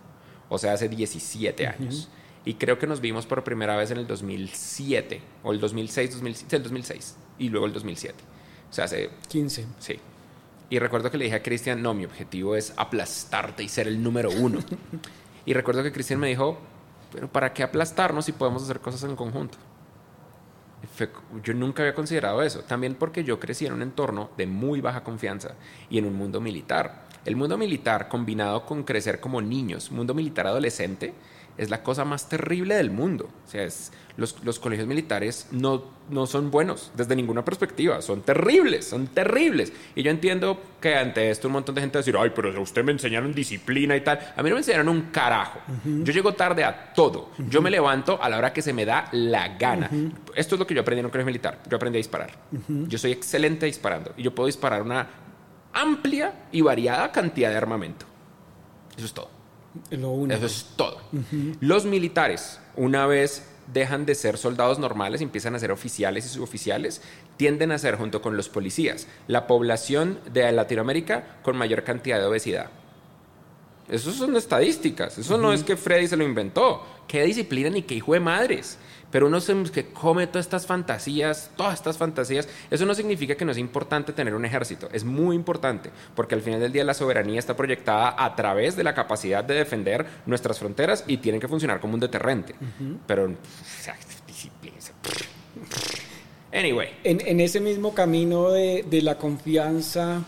o 0.50 0.58
sea, 0.58 0.74
hace 0.74 0.90
17 0.90 1.68
años. 1.68 2.10
Y 2.44 2.56
creo 2.56 2.80
que 2.80 2.88
nos 2.88 3.02
vimos 3.02 3.26
por 3.26 3.44
primera 3.44 3.76
vez 3.76 3.92
en 3.92 3.98
el 3.98 4.08
2007, 4.08 5.22
o 5.44 5.52
el 5.52 5.60
2006, 5.60 6.12
2007, 6.12 6.56
el 6.56 6.64
2006 6.64 7.18
y 7.40 7.50
luego 7.50 7.66
el 7.66 7.74
2007. 7.74 8.16
O 8.70 8.74
sea, 8.74 8.86
hace... 8.86 9.10
15. 9.28 9.66
Sí. 9.80 10.00
Y 10.70 10.80
recuerdo 10.80 11.10
que 11.10 11.18
le 11.18 11.26
dije 11.26 11.38
a 11.38 11.44
Cristian, 11.44 11.82
no, 11.82 11.94
mi 11.94 12.06
objetivo 12.06 12.56
es 12.56 12.74
aplastarte 12.76 13.64
y 13.64 13.70
ser 13.70 13.88
el 13.88 14.04
número 14.04 14.30
uno. 14.30 14.60
y 15.46 15.54
recuerdo 15.54 15.84
que 15.84 15.92
Cristian 15.92 16.20
me 16.20 16.28
dijo, 16.28 16.58
pero 17.12 17.32
¿para 17.32 17.54
qué 17.54 17.64
aplastarnos 17.64 18.26
si 18.26 18.34
podemos 18.34 18.64
hacer 18.64 18.80
cosas 18.80 19.04
en 19.04 19.16
conjunto? 19.16 19.58
yo 21.44 21.54
nunca 21.54 21.84
había 21.84 21.94
considerado 21.94 22.42
eso. 22.44 22.62
También 22.62 22.96
porque 22.96 23.24
yo 23.24 23.40
crecí 23.40 23.66
en 23.66 23.74
un 23.74 23.82
entorno 23.82 24.30
de 24.38 24.46
muy 24.46 24.82
baja 24.82 25.04
confianza 25.04 25.56
y 25.90 25.98
en 25.98 26.06
un 26.06 26.16
mundo 26.16 26.42
militar. 26.42 27.08
El 27.26 27.36
mundo 27.36 27.58
militar 27.58 28.08
combinado 28.08 28.66
con 28.66 28.84
crecer 28.84 29.20
como 29.20 29.42
niños, 29.42 29.92
mundo 29.92 30.14
militar 30.14 30.48
adolescente, 30.48 31.14
es 31.58 31.70
la 31.70 31.84
cosa 31.84 32.06
más 32.06 32.30
terrible 32.30 32.76
del 32.76 32.92
mundo. 32.92 33.30
O 33.46 33.50
sea, 33.50 33.64
es, 33.64 33.92
los, 34.16 34.44
los, 34.44 34.60
colegios 34.60 34.88
militares 34.88 35.48
no, 35.52 35.84
no 36.10 36.26
son 36.26 36.50
buenos 36.50 36.92
desde 36.96 37.16
ninguna 37.16 37.46
perspectiva, 37.46 38.02
son 38.02 38.22
terribles, 38.22 38.88
son 38.88 39.08
terribles. 39.08 39.72
Y 39.96 40.04
yo 40.04 40.12
entiendo 40.12 40.60
que 40.82 40.96
ante 40.96 41.30
esto 41.30 41.48
un 41.48 41.54
montón 41.54 41.76
de 41.76 41.82
gente 41.82 41.98
va 41.98 42.00
a 42.00 42.04
decir, 42.04 42.16
ay, 42.18 42.32
pero 42.36 42.62
usted 42.62 42.84
me 42.84 42.92
enseñaron 42.92 43.34
disciplina 43.34 43.96
y 43.96 44.02
tal. 44.02 44.20
A 44.36 44.44
mí 44.44 44.50
no 44.50 44.56
me 44.56 44.62
enseñaron 44.62 44.90
un 44.90 45.04
carajo. 45.12 45.60
Yo 45.84 46.14
llego 46.14 46.34
tarde 46.34 46.64
a 46.64 46.94
todo. 46.94 47.30
Yo 47.50 47.62
me 47.62 47.70
levanto 47.70 48.22
a 48.22 48.30
la 48.30 48.38
hora 48.38 48.54
que 48.54 48.62
se 48.62 48.74
me 48.74 48.86
da 48.86 49.08
la 49.12 49.58
gana. 49.58 49.90
Esto 50.36 50.56
es 50.56 50.60
lo 50.60 50.68
que 50.68 50.74
yo 50.74 50.82
aprendí 50.82 51.00
en 51.00 51.06
un 51.06 51.12
colegio 51.12 51.28
militar. 51.28 51.62
Yo 51.70 51.78
aprendí 51.78 51.98
a 51.98 52.00
disparar. 52.00 52.32
Yo 52.68 52.98
soy 52.98 53.12
excelente 53.12 53.66
disparando 53.66 54.14
y 54.18 54.24
yo 54.24 54.34
puedo 54.34 54.48
disparar 54.48 54.82
una 54.82 55.08
amplia 55.74 56.34
y 56.52 56.62
variada 56.62 57.12
cantidad 57.12 57.50
de 57.50 57.58
armamento. 57.58 58.06
Eso 58.96 59.06
es 59.06 59.14
todo. 59.14 59.37
Eso 60.38 60.46
es 60.46 60.66
todo. 60.76 61.00
Los 61.60 61.86
militares, 61.86 62.60
una 62.76 63.06
vez 63.06 63.48
dejan 63.74 64.06
de 64.06 64.16
ser 64.16 64.38
soldados 64.38 64.80
normales, 64.80 65.22
empiezan 65.22 65.56
a 65.56 65.60
ser 65.60 65.72
oficiales 65.72 66.26
y 66.26 66.30
suboficiales, 66.30 67.02
tienden 67.36 67.72
a 67.72 67.78
ser, 67.78 67.96
junto 67.98 68.22
con 68.22 68.38
los 68.38 68.50
policías, 68.50 69.08
la 69.28 69.46
población 69.48 70.20
de 70.32 70.52
Latinoamérica 70.52 71.40
con 71.44 71.58
mayor 71.58 71.84
cantidad 71.84 72.20
de 72.20 72.26
obesidad. 72.26 72.70
Eso 73.90 74.12
son 74.12 74.36
estadísticas. 74.36 75.18
Eso 75.18 75.38
no 75.38 75.54
es 75.54 75.64
que 75.64 75.78
Freddy 75.78 76.08
se 76.08 76.18
lo 76.18 76.26
inventó. 76.26 76.84
Qué 77.08 77.24
disciplina 77.24 77.70
ni 77.70 77.84
qué 77.84 77.96
hijo 77.96 78.14
de 78.14 78.20
madres. 78.20 78.78
Pero 79.12 79.28
uno 79.28 79.40
se 79.40 79.56
que 79.72 79.88
come 79.88 80.28
todas 80.28 80.46
estas 80.46 80.66
fantasías, 80.66 81.52
todas 81.56 81.76
estas 81.76 81.98
fantasías. 81.98 82.48
Eso 82.70 82.86
no 82.86 82.94
significa 82.94 83.36
que 83.36 83.46
no 83.46 83.52
es 83.52 83.58
importante 83.58 84.14
tener 84.14 84.36
un 84.36 84.46
ejército. 84.46 84.90
Es 84.92 85.04
muy 85.04 85.36
importante, 85.36 85.90
porque 86.16 86.36
al 86.36 86.42
final 86.42 86.60
del 86.60 86.72
día 86.72 86.84
la 86.84 86.94
soberanía 86.94 87.40
está 87.40 87.56
proyectada 87.56 88.16
a 88.18 88.36
través 88.36 88.76
de 88.76 88.84
la 88.84 88.94
capacidad 88.94 89.44
de 89.44 89.56
defender 89.56 90.06
nuestras 90.26 90.60
fronteras 90.60 91.06
y 91.08 91.18
tienen 91.18 91.40
que 91.40 91.48
funcionar 91.48 91.80
como 91.80 91.94
un 91.94 92.00
deterrente. 92.00 92.56
Pero, 93.08 93.26
o 93.26 93.36
sea, 93.82 93.96
disciplina. 94.28 94.78
Anyway. 96.54 96.90
En, 97.04 97.40
ese 97.40 97.60
mismo 97.60 97.94
camino 97.94 98.50
de, 98.50 98.84
de 98.90 99.02
la 99.02 99.18
confianza, 99.18 100.24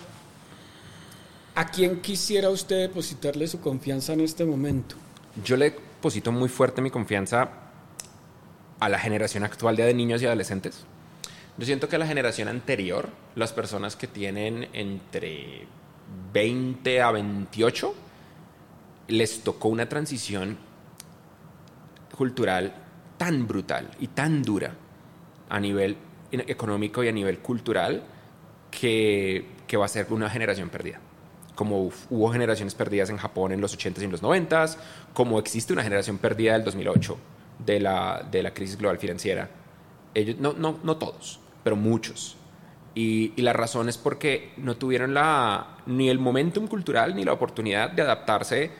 ¿a 1.55 1.65
quién 1.65 2.01
quisiera 2.01 2.49
usted 2.49 2.81
depositarle 2.81 3.47
su 3.47 3.59
confianza 3.59 4.13
en 4.13 4.21
este 4.21 4.45
momento? 4.45 4.95
Yo 5.43 5.57
le 5.57 5.71
deposito 5.71 6.31
muy 6.31 6.47
fuerte 6.47 6.81
mi 6.81 6.89
confianza 6.89 7.68
a 8.79 8.89
la 8.89 8.99
generación 8.99 9.43
actual 9.43 9.75
de 9.75 9.93
niños 9.93 10.21
y 10.21 10.25
adolescentes. 10.25 10.85
Yo 11.57 11.65
siento 11.65 11.89
que 11.89 11.97
la 11.97 12.07
generación 12.07 12.47
anterior, 12.47 13.09
las 13.35 13.51
personas 13.51 13.95
que 13.95 14.07
tienen 14.07 14.69
entre 14.73 15.67
20 16.33 17.01
a 17.01 17.11
28, 17.11 17.93
les 19.09 19.43
tocó 19.43 19.67
una 19.67 19.89
transición 19.89 20.57
cultural 22.15 22.73
tan 23.17 23.47
brutal 23.47 23.89
y 23.99 24.07
tan 24.07 24.41
dura 24.41 24.73
a 25.49 25.59
nivel 25.59 25.97
económico 26.31 27.03
y 27.03 27.09
a 27.09 27.11
nivel 27.11 27.39
cultural 27.39 28.03
que, 28.71 29.45
va 29.77 29.85
a 29.85 29.89
ser 29.89 30.07
una 30.11 30.29
generación 30.29 30.69
perdida 30.69 30.99
como 31.55 31.91
hubo 32.09 32.31
generaciones 32.31 32.73
perdidas 32.73 33.09
en 33.09 33.17
Japón 33.17 33.51
en 33.51 33.59
los 33.59 33.77
80s 33.77 34.01
y 34.01 34.05
en 34.05 34.11
los 34.11 34.23
90s, 34.23 34.77
como 35.13 35.39
existe 35.39 35.73
una 35.73 35.83
generación 35.83 36.17
perdida 36.17 36.53
del 36.53 36.63
2008 36.63 37.17
de 37.59 37.79
la, 37.79 38.25
de 38.29 38.43
la 38.43 38.53
crisis 38.53 38.77
global 38.77 38.97
financiera. 38.97 39.49
Ellos, 40.13 40.37
no, 40.39 40.53
no, 40.53 40.79
no 40.83 40.97
todos, 40.97 41.39
pero 41.63 41.75
muchos. 41.75 42.37
Y, 42.95 43.33
y, 43.35 43.41
la 43.43 43.53
razón 43.53 43.87
es 43.87 43.97
porque 43.97 44.51
no 44.57 44.75
tuvieron 44.75 45.13
la, 45.13 45.77
ni 45.85 46.09
el 46.09 46.19
momentum 46.19 46.67
cultural 46.67 47.15
ni 47.15 47.23
la 47.23 47.33
oportunidad 47.33 47.91
de 47.91 48.01
adaptarse 48.01 48.71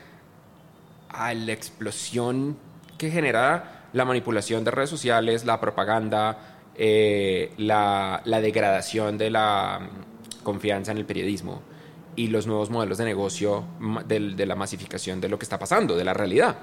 a 1.08 1.32
la 1.32 1.52
explosión 1.52 2.56
que 2.98 3.10
genera 3.10 3.86
la 3.92 4.04
manipulación 4.04 4.64
de 4.64 4.70
redes 4.70 4.90
sociales, 4.90 5.44
la 5.44 5.60
propaganda, 5.60 6.38
eh, 6.74 7.52
la, 7.58 8.22
la, 8.24 8.40
degradación 8.40 9.18
de 9.18 9.30
la 9.30 9.80
mm, 9.80 10.42
confianza 10.42 10.92
en 10.92 10.98
el 10.98 11.04
periodismo 11.04 11.62
y 12.16 12.28
los 12.28 12.46
nuevos 12.46 12.70
modelos 12.70 12.98
de 12.98 13.04
negocio 13.04 13.64
de, 14.06 14.34
de, 14.34 14.46
la 14.46 14.54
masificación 14.54 15.20
de 15.20 15.28
lo 15.28 15.38
que 15.38 15.44
está 15.44 15.58
pasando, 15.58 15.96
de 15.96 16.04
la 16.04 16.14
realidad. 16.14 16.56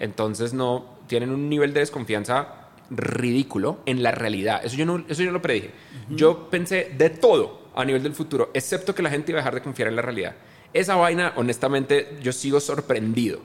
Entonces 0.00 0.52
no 0.52 0.98
tienen 1.06 1.30
un 1.30 1.48
nivel 1.48 1.72
de 1.72 1.80
desconfianza 1.80 2.70
ridículo 2.90 3.78
en 3.86 4.02
la 4.02 4.10
realidad. 4.10 4.62
Eso 4.64 4.76
yo 4.76 4.84
no, 4.84 5.04
eso 5.08 5.22
yo 5.22 5.30
lo 5.30 5.40
predije. 5.40 5.70
Yo 6.08 6.50
pensé 6.50 6.92
de 6.96 7.10
todo 7.10 7.70
a 7.74 7.84
nivel 7.84 8.02
del 8.02 8.14
futuro, 8.14 8.50
excepto 8.52 8.94
que 8.94 9.02
la 9.02 9.10
gente 9.10 9.30
iba 9.30 9.38
a 9.38 9.42
dejar 9.42 9.54
de 9.54 9.62
confiar 9.62 9.88
en 9.88 9.96
la 9.96 10.02
realidad. 10.02 10.34
Esa 10.72 10.96
vaina, 10.96 11.32
honestamente, 11.36 12.16
yo 12.20 12.32
sigo 12.32 12.58
sorprendido 12.58 13.40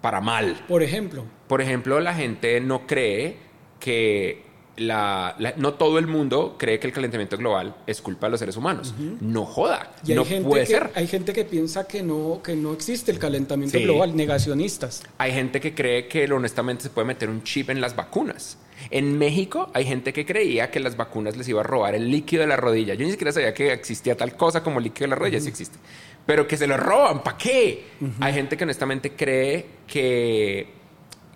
para 0.00 0.20
mal. 0.20 0.64
Por 0.68 0.82
ejemplo. 0.82 1.24
Por 1.48 1.60
ejemplo, 1.60 1.98
la 2.00 2.14
gente 2.14 2.60
no 2.60 2.86
cree 2.86 3.36
que 3.80 4.44
la, 4.78 5.36
no 5.56 5.74
todo 5.74 5.98
el 5.98 6.06
mundo 6.06 6.56
cree 6.58 6.78
que 6.78 6.86
el 6.86 6.92
calentamiento 6.92 7.36
global 7.36 7.74
es 7.86 8.00
culpa 8.00 8.26
de 8.26 8.30
los 8.32 8.40
seres 8.40 8.56
humanos. 8.56 8.94
No 9.20 9.44
joda. 9.44 9.92
Y 10.04 10.12
hay 10.12 10.16
no 10.16 10.24
gente 10.24 10.48
puede 10.48 10.64
que, 10.64 10.72
ser. 10.72 10.90
Hay 10.94 11.06
gente 11.06 11.32
que 11.32 11.44
piensa 11.44 11.86
que 11.86 12.02
no, 12.02 12.40
que 12.42 12.54
no 12.54 12.72
existe 12.72 13.10
el 13.10 13.18
calentamiento 13.18 13.78
sí. 13.78 13.84
global, 13.84 14.16
negacionistas. 14.16 15.02
Hay 15.18 15.32
gente 15.32 15.60
que 15.60 15.74
cree 15.74 16.08
que 16.08 16.30
honestamente 16.32 16.84
se 16.84 16.90
puede 16.90 17.06
meter 17.06 17.28
un 17.28 17.42
chip 17.42 17.70
en 17.70 17.80
las 17.80 17.94
vacunas. 17.96 18.58
En 18.90 19.18
México 19.18 19.70
hay 19.74 19.84
gente 19.84 20.12
que 20.12 20.24
creía 20.24 20.70
que 20.70 20.80
las 20.80 20.96
vacunas 20.96 21.36
les 21.36 21.48
iba 21.48 21.60
a 21.60 21.64
robar 21.64 21.94
el 21.94 22.10
líquido 22.10 22.42
de 22.42 22.46
la 22.46 22.56
rodilla. 22.56 22.94
Yo 22.94 23.04
ni 23.04 23.10
siquiera 23.10 23.32
sabía 23.32 23.52
que 23.52 23.72
existía 23.72 24.16
tal 24.16 24.36
cosa 24.36 24.62
como 24.62 24.80
líquido 24.80 25.06
de 25.06 25.08
la 25.08 25.16
rodilla, 25.16 25.38
uh 25.38 25.40
-huh. 25.40 25.44
sí 25.44 25.48
existe. 25.48 25.78
Pero 26.24 26.46
que 26.46 26.56
se 26.56 26.66
lo 26.66 26.76
roban, 26.76 27.22
¿para 27.22 27.36
qué? 27.36 27.84
Uh 28.00 28.04
-huh. 28.04 28.10
Hay 28.20 28.34
gente 28.34 28.56
que 28.56 28.64
honestamente 28.64 29.12
cree 29.14 29.66
que 29.86 30.77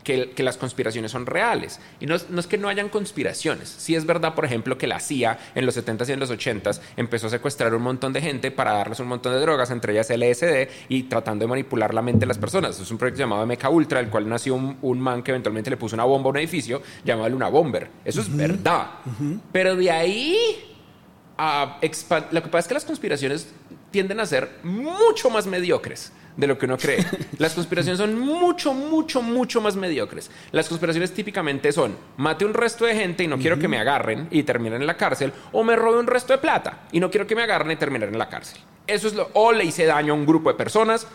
que, 0.04 0.30
que, 0.30 0.42
las 0.42 0.56
conspiraciones 0.56 1.10
son 1.10 1.26
reales. 1.26 1.80
Y 2.00 2.06
no, 2.06 2.16
no, 2.28 2.40
es 2.40 2.46
que 2.46 2.58
no 2.58 2.68
hayan 2.68 2.88
conspiraciones. 2.88 3.68
Sí 3.68 3.94
es 3.94 4.06
verdad, 4.06 4.34
por 4.34 4.44
ejemplo, 4.44 4.78
que 4.78 4.86
la 4.86 5.00
CIA 5.00 5.38
en 5.54 5.66
los 5.66 5.76
70s 5.76 6.08
y 6.08 6.12
en 6.12 6.20
los 6.20 6.30
80s 6.30 6.80
empezó 6.96 7.28
a 7.28 7.30
secuestrar 7.30 7.74
un 7.74 7.82
montón 7.82 8.12
de 8.12 8.20
gente 8.20 8.50
para 8.50 8.72
darles 8.72 9.00
un 9.00 9.08
montón 9.08 9.32
de 9.32 9.40
drogas, 9.40 9.70
entre 9.70 9.92
ellas 9.92 10.10
LSD, 10.10 10.68
y 10.88 11.04
tratando 11.04 11.44
de 11.44 11.48
manipular 11.48 11.94
la 11.94 12.02
mente 12.02 12.20
de 12.20 12.26
las 12.26 12.38
personas. 12.38 12.78
Es 12.78 12.90
un 12.90 12.98
proyecto 12.98 13.20
llamado 13.20 13.46
Mecha 13.46 13.68
Ultra, 13.68 14.00
el 14.00 14.08
cual 14.08 14.28
nació 14.28 14.54
un, 14.54 14.78
un, 14.82 15.00
man 15.00 15.22
que 15.22 15.30
eventualmente 15.30 15.70
le 15.70 15.76
puso 15.76 15.96
una 15.96 16.04
bomba 16.04 16.28
a 16.28 16.30
un 16.30 16.36
edificio 16.38 16.82
llamado 17.04 17.28
Luna 17.28 17.48
Bomber. 17.48 17.90
Eso 18.04 18.20
uh 18.20 18.24
-huh. 18.24 18.28
es 18.28 18.36
verdad. 18.36 18.86
Uh 19.06 19.24
-huh. 19.24 19.40
Pero 19.52 19.76
de 19.76 19.90
ahí 19.90 20.36
a 21.38 21.78
lo 22.30 22.42
que 22.42 22.48
pasa 22.48 22.58
es 22.58 22.68
que 22.68 22.74
las 22.74 22.84
conspiraciones 22.84 23.48
tienden 23.90 24.20
a 24.20 24.26
ser 24.26 24.58
mucho 24.62 25.30
más 25.30 25.46
mediocres 25.46 26.12
de 26.36 26.46
lo 26.46 26.58
que 26.58 26.66
uno 26.66 26.78
cree. 26.78 27.04
Las 27.38 27.54
conspiraciones 27.54 27.98
son 27.98 28.18
mucho, 28.18 28.72
mucho, 28.72 29.22
mucho 29.22 29.60
más 29.60 29.76
mediocres. 29.76 30.30
Las 30.50 30.68
conspiraciones 30.68 31.12
típicamente 31.12 31.72
son 31.72 31.96
mate 32.16 32.44
un 32.44 32.54
resto 32.54 32.84
de 32.84 32.94
gente 32.94 33.24
y 33.24 33.26
no 33.26 33.34
uh 33.34 33.38
-huh. 33.38 33.42
quiero 33.42 33.58
que 33.58 33.68
me 33.68 33.78
agarren 33.78 34.28
y 34.30 34.42
terminen 34.42 34.80
en 34.80 34.86
la 34.86 34.96
cárcel, 34.96 35.32
o 35.52 35.64
me 35.64 35.76
robe 35.76 35.98
un 35.98 36.06
resto 36.06 36.32
de 36.32 36.38
plata 36.38 36.80
y 36.92 37.00
no 37.00 37.10
quiero 37.10 37.26
que 37.26 37.34
me 37.34 37.42
agarren 37.42 37.70
y 37.70 37.76
terminen 37.76 38.10
en 38.10 38.18
la 38.18 38.28
cárcel. 38.28 38.60
Eso 38.86 39.08
es 39.08 39.14
lo, 39.14 39.30
o 39.34 39.52
le 39.52 39.64
hice 39.64 39.84
daño 39.86 40.12
a 40.12 40.16
un 40.16 40.26
grupo 40.26 40.50
de 40.50 40.56
personas 40.56 41.06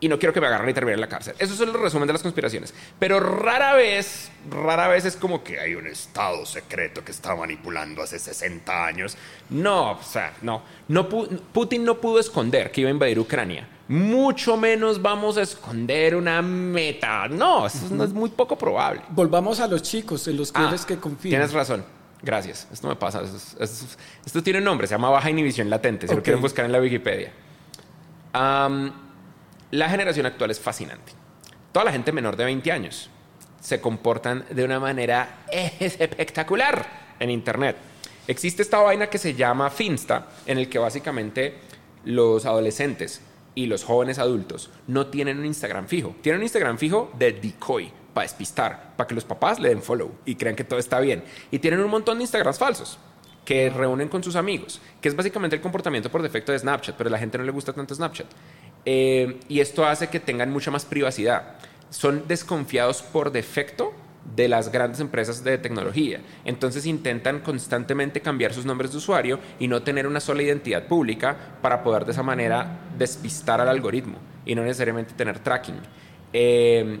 y 0.00 0.08
no 0.08 0.18
quiero 0.18 0.32
que 0.32 0.40
me 0.40 0.46
agarren 0.46 0.68
y 0.70 0.72
terminen 0.72 0.94
en 0.94 1.00
la 1.02 1.08
cárcel. 1.08 1.34
Eso 1.38 1.52
es 1.54 1.60
el 1.60 1.74
resumen 1.74 2.06
de 2.06 2.14
las 2.14 2.22
conspiraciones. 2.22 2.72
Pero 2.98 3.20
rara 3.20 3.74
vez, 3.74 4.30
rara 4.50 4.88
vez 4.88 5.04
es 5.04 5.16
como 5.16 5.44
que 5.44 5.60
hay 5.60 5.74
un 5.74 5.86
estado 5.86 6.46
secreto 6.46 7.04
que 7.04 7.12
está 7.12 7.36
manipulando 7.36 8.02
hace 8.02 8.18
60 8.18 8.86
años. 8.86 9.16
No, 9.50 9.92
o 9.92 10.02
sea, 10.02 10.32
no. 10.42 10.62
no 10.88 11.08
Putin 11.08 11.84
no 11.84 12.00
pudo 12.00 12.18
esconder 12.18 12.70
que 12.70 12.80
iba 12.80 12.88
a 12.88 12.92
invadir 12.92 13.18
Ucrania. 13.18 13.68
Mucho 13.90 14.56
menos 14.56 15.02
vamos 15.02 15.36
a 15.36 15.42
esconder 15.42 16.14
una 16.14 16.40
meta. 16.42 17.26
No, 17.26 17.66
eso 17.66 17.86
uh 17.86 17.88
-huh. 17.88 17.90
no 17.90 18.04
es 18.04 18.12
muy 18.12 18.30
poco 18.30 18.56
probable. 18.56 19.02
Volvamos 19.08 19.58
a 19.58 19.66
los 19.66 19.82
chicos, 19.82 20.28
en 20.28 20.36
los 20.36 20.52
que 20.52 20.60
ah, 20.60 20.76
que 20.86 20.96
confían. 20.96 21.32
Tienes 21.32 21.52
razón. 21.52 21.84
Gracias. 22.22 22.68
Esto 22.72 22.86
me 22.86 22.94
pasa. 22.94 23.20
Esto, 23.22 23.64
esto, 23.64 23.86
esto, 24.24 24.42
tiene 24.44 24.60
un 24.60 24.64
nombre. 24.66 24.86
Se 24.86 24.94
llama 24.94 25.10
baja 25.10 25.28
inhibición 25.28 25.68
latente. 25.68 26.06
Si 26.06 26.12
okay. 26.12 26.16
lo 26.18 26.22
quieren 26.22 26.40
buscar 26.40 26.66
en 26.66 26.70
la 26.70 26.80
Wikipedia. 26.80 27.32
Um, 28.32 28.92
la 29.72 29.88
generación 29.88 30.24
actual 30.24 30.52
es 30.52 30.60
fascinante. 30.60 31.10
Toda 31.72 31.86
la 31.86 31.90
gente 31.90 32.12
menor 32.12 32.36
de 32.36 32.44
20 32.44 32.70
años 32.70 33.10
se 33.60 33.80
comportan 33.80 34.44
de 34.50 34.64
una 34.64 34.78
manera 34.78 35.46
espectacular 35.50 37.16
en 37.18 37.30
Internet. 37.30 37.76
Existe 38.28 38.62
esta 38.62 38.78
vaina 38.78 39.08
que 39.08 39.18
se 39.18 39.34
llama 39.34 39.68
Finsta, 39.68 40.28
en 40.46 40.58
el 40.58 40.68
que 40.68 40.78
básicamente 40.78 41.58
los 42.04 42.46
adolescentes 42.46 43.20
y 43.54 43.66
los 43.66 43.84
jóvenes 43.84 44.18
adultos 44.18 44.70
no 44.86 45.06
tienen 45.08 45.38
un 45.38 45.46
Instagram 45.46 45.86
fijo. 45.86 46.14
Tienen 46.22 46.40
un 46.40 46.44
Instagram 46.44 46.78
fijo 46.78 47.12
de 47.18 47.32
decoy, 47.32 47.92
para 48.12 48.24
despistar, 48.24 48.94
para 48.96 49.06
que 49.06 49.14
los 49.14 49.24
papás 49.24 49.60
le 49.60 49.68
den 49.68 49.82
follow 49.82 50.12
y 50.24 50.34
crean 50.34 50.56
que 50.56 50.64
todo 50.64 50.78
está 50.78 51.00
bien. 51.00 51.22
Y 51.50 51.58
tienen 51.58 51.80
un 51.80 51.90
montón 51.90 52.18
de 52.18 52.24
Instagrams 52.24 52.58
falsos 52.58 52.98
que 53.44 53.70
reúnen 53.70 54.08
con 54.08 54.22
sus 54.22 54.36
amigos, 54.36 54.80
que 55.00 55.08
es 55.08 55.16
básicamente 55.16 55.56
el 55.56 55.62
comportamiento 55.62 56.10
por 56.10 56.22
defecto 56.22 56.52
de 56.52 56.58
Snapchat, 56.58 56.96
pero 56.96 57.08
a 57.08 57.10
la 57.10 57.18
gente 57.18 57.38
no 57.38 57.44
le 57.44 57.50
gusta 57.50 57.72
tanto 57.72 57.94
Snapchat. 57.94 58.26
Eh, 58.84 59.40
y 59.48 59.60
esto 59.60 59.84
hace 59.84 60.08
que 60.08 60.20
tengan 60.20 60.50
mucha 60.50 60.70
más 60.70 60.84
privacidad. 60.84 61.56
Son 61.90 62.26
desconfiados 62.28 63.02
por 63.02 63.32
defecto 63.32 63.92
de 64.36 64.48
las 64.48 64.70
grandes 64.70 65.00
empresas 65.00 65.42
de 65.44 65.58
tecnología. 65.58 66.20
Entonces 66.44 66.86
intentan 66.86 67.40
constantemente 67.40 68.20
cambiar 68.20 68.52
sus 68.52 68.64
nombres 68.64 68.92
de 68.92 68.98
usuario 68.98 69.38
y 69.58 69.68
no 69.68 69.82
tener 69.82 70.06
una 70.06 70.20
sola 70.20 70.42
identidad 70.42 70.86
pública 70.86 71.36
para 71.62 71.82
poder 71.82 72.04
de 72.04 72.12
esa 72.12 72.22
manera 72.22 72.80
despistar 72.98 73.60
al 73.60 73.68
algoritmo 73.68 74.18
y 74.44 74.54
no 74.54 74.62
necesariamente 74.62 75.14
tener 75.14 75.38
tracking. 75.38 75.76
Eh, 76.32 77.00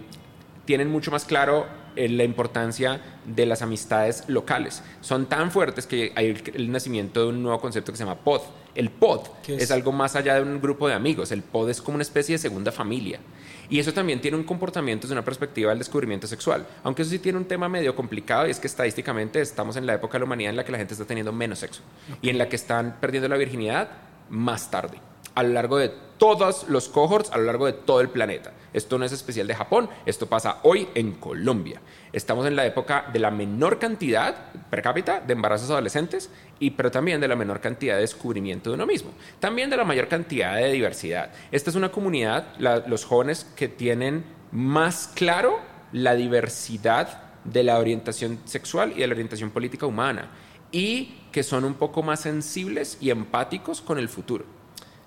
tienen 0.64 0.90
mucho 0.90 1.10
más 1.10 1.24
claro 1.24 1.66
la 1.96 2.24
importancia 2.24 3.00
de 3.24 3.46
las 3.46 3.62
amistades 3.62 4.24
locales. 4.28 4.82
Son 5.00 5.26
tan 5.26 5.50
fuertes 5.50 5.86
que 5.86 6.12
hay 6.14 6.26
el, 6.26 6.42
el, 6.54 6.72
nacimiento 6.72 7.22
de 7.22 7.28
un 7.28 7.42
nuevo 7.42 7.60
concepto 7.60 7.92
que 7.92 7.98
se 7.98 8.04
llama 8.04 8.20
pod. 8.20 8.42
El 8.74 8.90
pod 8.90 9.22
es? 9.46 9.64
es 9.64 9.70
algo 9.70 9.92
más 9.92 10.16
allá 10.16 10.36
de 10.36 10.42
un 10.42 10.60
grupo 10.60 10.88
de 10.88 10.94
amigos. 10.94 11.32
El 11.32 11.42
pod 11.42 11.68
es 11.70 11.80
como 11.80 11.96
una 11.96 12.02
especie 12.02 12.34
de 12.34 12.38
segunda 12.38 12.72
familia. 12.72 13.20
Y 13.68 13.78
eso 13.78 13.92
también 13.92 14.20
tiene 14.20 14.36
un 14.36 14.44
comportamiento 14.44 15.06
desde 15.06 15.14
una 15.14 15.24
perspectiva 15.24 15.70
del 15.70 15.78
descubrimiento 15.78 16.26
sexual. 16.26 16.66
Aunque 16.82 17.02
eso 17.02 17.10
sí 17.10 17.18
tiene 17.18 17.38
un 17.38 17.44
tema 17.44 17.68
medio 17.68 17.94
complicado 17.94 18.46
y 18.46 18.50
es 18.50 18.58
que 18.58 18.66
estadísticamente 18.66 19.40
estamos 19.40 19.76
en 19.76 19.86
la 19.86 19.94
época 19.94 20.14
de 20.14 20.20
la 20.20 20.24
humanidad 20.24 20.50
en 20.50 20.56
la 20.56 20.64
que 20.64 20.72
la 20.72 20.78
gente 20.78 20.94
está 20.94 21.04
teniendo 21.04 21.32
menos 21.32 21.60
sexo 21.60 21.82
okay. 22.08 22.18
y 22.22 22.30
en 22.30 22.38
la 22.38 22.48
que 22.48 22.56
están 22.56 22.96
perdiendo 23.00 23.28
la 23.28 23.36
virginidad 23.36 23.88
más 24.28 24.70
tarde 24.70 24.98
a 25.34 25.42
lo 25.42 25.50
largo 25.50 25.78
de 25.78 25.92
todos 26.20 26.68
los 26.68 26.88
cohorts 26.90 27.30
a 27.32 27.38
lo 27.38 27.44
largo 27.44 27.64
de 27.64 27.72
todo 27.72 28.02
el 28.02 28.10
planeta. 28.10 28.52
Esto 28.74 28.98
no 28.98 29.06
es 29.06 29.12
especial 29.12 29.46
de 29.46 29.54
Japón, 29.54 29.88
esto 30.04 30.26
pasa 30.26 30.58
hoy 30.62 30.86
en 30.94 31.12
Colombia. 31.12 31.80
Estamos 32.12 32.46
en 32.46 32.56
la 32.56 32.66
época 32.66 33.06
de 33.10 33.18
la 33.18 33.30
menor 33.30 33.78
cantidad 33.78 34.52
per 34.70 34.82
cápita 34.82 35.20
de 35.20 35.32
embarazos 35.32 35.70
adolescentes, 35.70 36.30
y, 36.58 36.72
pero 36.72 36.90
también 36.90 37.20
de 37.20 37.28
la 37.28 37.36
menor 37.36 37.60
cantidad 37.60 37.94
de 37.94 38.02
descubrimiento 38.02 38.68
de 38.70 38.74
uno 38.74 38.86
mismo. 38.86 39.12
También 39.40 39.70
de 39.70 39.78
la 39.78 39.84
mayor 39.84 40.08
cantidad 40.08 40.56
de 40.56 40.70
diversidad. 40.70 41.32
Esta 41.50 41.70
es 41.70 41.76
una 41.76 41.90
comunidad, 41.90 42.54
la, 42.58 42.86
los 42.86 43.06
jóvenes 43.06 43.46
que 43.56 43.68
tienen 43.68 44.24
más 44.52 45.10
claro 45.14 45.58
la 45.92 46.14
diversidad 46.14 47.22
de 47.44 47.62
la 47.62 47.78
orientación 47.78 48.40
sexual 48.44 48.92
y 48.92 49.00
de 49.00 49.06
la 49.06 49.14
orientación 49.14 49.50
política 49.50 49.86
humana, 49.86 50.30
y 50.70 51.16
que 51.32 51.42
son 51.42 51.64
un 51.64 51.74
poco 51.74 52.02
más 52.02 52.20
sensibles 52.20 52.98
y 53.00 53.10
empáticos 53.10 53.80
con 53.80 53.98
el 53.98 54.08
futuro. 54.08 54.59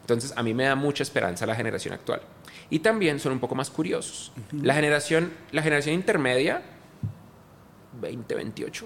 Entonces, 0.04 0.34
a 0.36 0.44
mí 0.44 0.54
me 0.54 0.66
da 0.66 0.76
mucha 0.76 1.02
esperanza 1.02 1.46
la 1.46 1.56
generación 1.56 1.94
actual. 1.94 2.22
Y 2.70 2.80
también 2.80 3.20
son 3.20 3.32
un 3.32 3.40
poco 3.40 3.56
más 3.56 3.70
curiosos. 3.70 4.32
Uh 4.36 4.58
-huh. 4.58 4.64
La 4.64 4.74
generación, 4.74 5.32
la 5.52 5.62
generación 5.62 5.96
intermedia, 5.96 6.62
20, 8.02 8.36
28, 8.36 8.86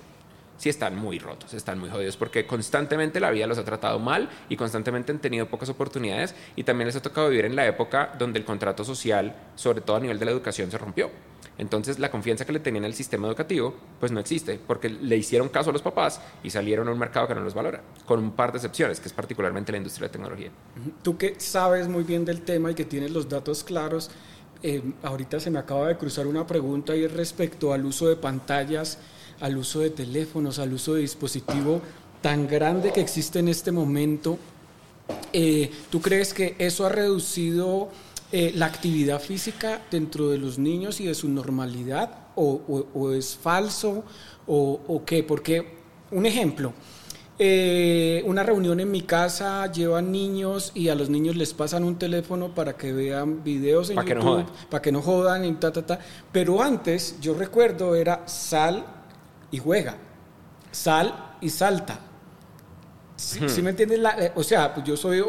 sí 0.58 0.70
están 0.70 0.96
muy 0.96 1.20
rotos, 1.20 1.54
están 1.54 1.80
muy 1.80 1.90
jodidos 1.90 2.18
porque 2.18 2.46
constantemente 2.46 3.20
la 3.20 3.32
vida 3.32 3.48
los 3.48 3.58
ha 3.58 3.64
tratado 3.64 4.00
mal 4.00 4.30
y 4.50 4.58
constantemente 4.58 5.12
han 5.12 5.20
tenido 5.20 5.48
pocas 5.48 5.70
oportunidades 5.70 6.36
y 6.56 6.64
también 6.64 6.88
les 6.88 6.96
ha 6.96 7.02
tocado 7.02 7.30
vivir 7.30 7.46
en 7.46 7.56
la 7.56 7.66
época 7.66 8.14
donde 8.18 8.40
el 8.40 8.46
contrato 8.46 8.84
social, 8.84 9.36
sobre 9.56 9.82
todo 9.82 9.98
a 9.98 10.00
nivel 10.00 10.20
de 10.20 10.26
la 10.26 10.32
educación, 10.32 10.70
se 10.72 10.78
rompió. 10.78 11.10
Entonces 11.58 11.98
la 12.00 12.12
confianza 12.12 12.46
que 12.46 12.52
le 12.52 12.60
tenían 12.60 12.86
al 12.86 12.94
sistema 12.94 13.28
educativo 13.28 13.74
pues 14.00 14.12
no 14.12 14.20
existe 14.20 14.60
porque 14.66 14.90
le 14.90 15.18
hicieron 15.18 15.50
caso 15.50 15.72
a 15.72 15.74
los 15.74 15.82
papás 15.82 16.22
y 16.44 16.50
salieron 16.50 16.88
a 16.88 16.92
un 16.92 17.00
mercado 17.00 17.28
que 17.28 17.36
no 17.36 17.42
los 17.42 17.54
valora, 17.54 17.82
con 18.06 18.20
un 18.20 18.32
par 18.32 18.52
de 18.52 18.58
excepciones, 18.58 19.00
que 19.00 19.08
es 19.08 19.14
particularmente 19.14 19.72
la 19.72 19.80
industria 19.80 20.08
de 20.08 20.12
tecnología. 20.12 20.52
Tú 21.02 21.18
que 21.18 21.36
sabes 21.40 21.88
muy 21.88 22.04
bien 22.04 22.26
del 22.26 22.42
tema 22.42 22.72
y 22.72 22.76
que 22.76 22.86
tienes 22.86 23.12
los 23.12 23.28
datos 23.28 23.64
claros, 23.64 24.12
eh, 24.64 24.82
ahorita 25.04 25.40
se 25.40 25.50
me 25.50 25.60
acaba 25.60 25.88
de 25.88 25.98
cruzar 25.98 26.28
una 26.28 26.46
pregunta 26.46 26.96
y 26.96 27.04
es 27.04 27.14
respecto 27.14 27.74
al 27.74 27.86
uso 27.86 28.08
de 28.08 28.16
pantallas, 28.16 28.98
al 29.40 29.58
uso 29.58 29.80
de 29.80 29.90
teléfonos, 29.90 30.60
al 30.60 30.74
uso 30.74 30.96
de 30.96 31.02
dispositivo 31.02 31.82
tan 32.22 32.48
grande 32.48 32.92
que 32.92 33.02
existe 33.02 33.40
en 33.40 33.48
este 33.48 33.72
momento. 33.72 34.38
eh, 35.32 35.72
¿tú 35.90 36.02
crees 36.02 36.34
que 36.34 36.56
eso 36.58 36.86
ha 36.86 36.90
reducido 36.90 37.90
eh, 38.32 38.52
la 38.56 38.66
actividad 38.66 39.22
física 39.22 39.82
dentro 39.90 40.30
de 40.30 40.38
los 40.38 40.58
niños 40.58 41.00
y 41.00 41.06
de 41.06 41.16
su 41.16 41.30
normalidad? 41.30 42.28
¿O, 42.36 43.12
es 43.12 43.36
falso? 43.36 44.04
O, 44.46 44.80
¿O 44.88 45.04
qué? 45.04 45.24
Porque, 45.24 45.78
un 46.12 46.26
ejemplo, 46.26 46.74
eh, 47.40 48.24
una 48.26 48.42
reunión 48.42 48.80
en 48.80 48.90
mi 48.90 49.02
casa, 49.02 49.72
llevan 49.72 50.12
niños 50.12 50.72
y 50.74 50.90
a 50.90 50.96
los 50.96 51.08
niños 51.08 51.36
les 51.36 51.54
pasan 51.54 51.84
un 51.84 52.00
teléfono 52.00 52.56
para 52.56 52.76
que 52.76 52.92
vean 52.92 53.44
videos 53.44 53.92
en 53.92 53.96
para 53.98 54.16
YouTube, 54.16 54.46
para 54.70 54.82
que 54.82 54.92
no 54.92 55.04
jodan 55.04 55.46
y 55.46 55.54
ta, 55.54 55.72
ta, 55.72 55.86
ta. 55.86 56.00
Pero 56.32 56.64
antes, 56.64 57.18
yo 57.22 57.36
recuerdo, 57.36 57.94
era 57.94 58.28
sal 58.28 58.84
y 59.52 59.60
juega, 59.60 59.98
sal 60.72 61.36
y 61.40 61.50
salta. 61.50 62.00
¿Sí, 63.16 63.40
hmm. 63.40 63.64
me 63.64 63.70
entiendes? 63.70 64.00
Eh, 64.18 64.32
o 64.34 64.44
sea, 64.44 64.74
pues 64.74 64.86
yo 64.88 64.98
soy 64.98 65.24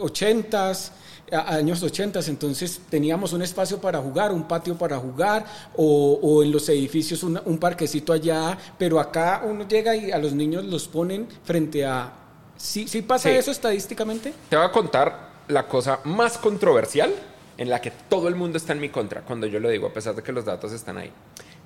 ochentas, 0.00 0.92
años 1.32 1.82
80, 1.82 2.20
entonces 2.26 2.80
teníamos 2.90 3.32
un 3.32 3.42
espacio 3.42 3.80
para 3.80 3.98
jugar, 4.00 4.32
un 4.32 4.44
patio 4.44 4.76
para 4.76 4.98
jugar, 4.98 5.44
o, 5.76 6.42
en 6.42 6.52
los 6.52 6.68
edificios 6.68 7.22
un, 7.22 7.58
parquecito 7.58 8.12
allá, 8.12 8.56
pero 8.78 9.00
acá 9.00 9.42
uno 9.44 9.66
llega 9.66 9.94
y 9.96 10.10
a 10.10 10.18
los 10.18 10.32
niños 10.32 10.64
los 10.64 10.88
ponen 10.88 11.28
frente 11.44 11.84
a... 11.84 12.12
¿Sí, 12.56 12.86
sí 12.86 13.02
pasa 13.02 13.30
eso 13.30 13.50
estadísticamente? 13.50 14.32
Te 14.48 14.56
voy 14.56 14.66
a 14.66 14.70
contar 14.70 15.32
la 15.48 15.66
cosa 15.66 16.00
más 16.04 16.38
controversial 16.38 17.12
en 17.58 17.68
la 17.68 17.80
que 17.80 17.90
todo 17.90 18.28
el 18.28 18.34
mundo 18.34 18.58
está 18.58 18.72
en 18.72 18.80
mi 18.80 18.88
contra 18.88 19.22
cuando 19.22 19.46
yo 19.46 19.60
lo 19.60 19.68
digo, 19.68 19.86
a 19.86 19.92
pesar 19.92 20.14
de 20.14 20.22
que 20.22 20.32
los 20.32 20.44
datos 20.44 20.72
están 20.72 20.98
ahí. 20.98 21.12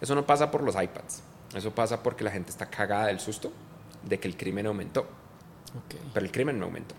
Eso 0.01 0.15
no 0.15 0.27
pasa 0.27 0.51
por 0.51 0.63
los 0.63 0.75
iPads, 0.75 1.23
eso 1.55 1.71
pasa 1.71 2.03
porque 2.03 2.25
la 2.25 2.31
gente 2.31 2.51
está 2.51 2.67
cagada 2.67 3.07
del 3.07 3.21
susto 3.21 3.53
de 4.03 4.19
que 4.19 4.29
el 4.29 4.37
crimen 4.37 4.67
aumentó. 4.67 5.07
Pero 6.13 6.25
el 6.25 6.33
crimen 6.33 6.59
no 6.59 6.67
aumentó. 6.67 6.95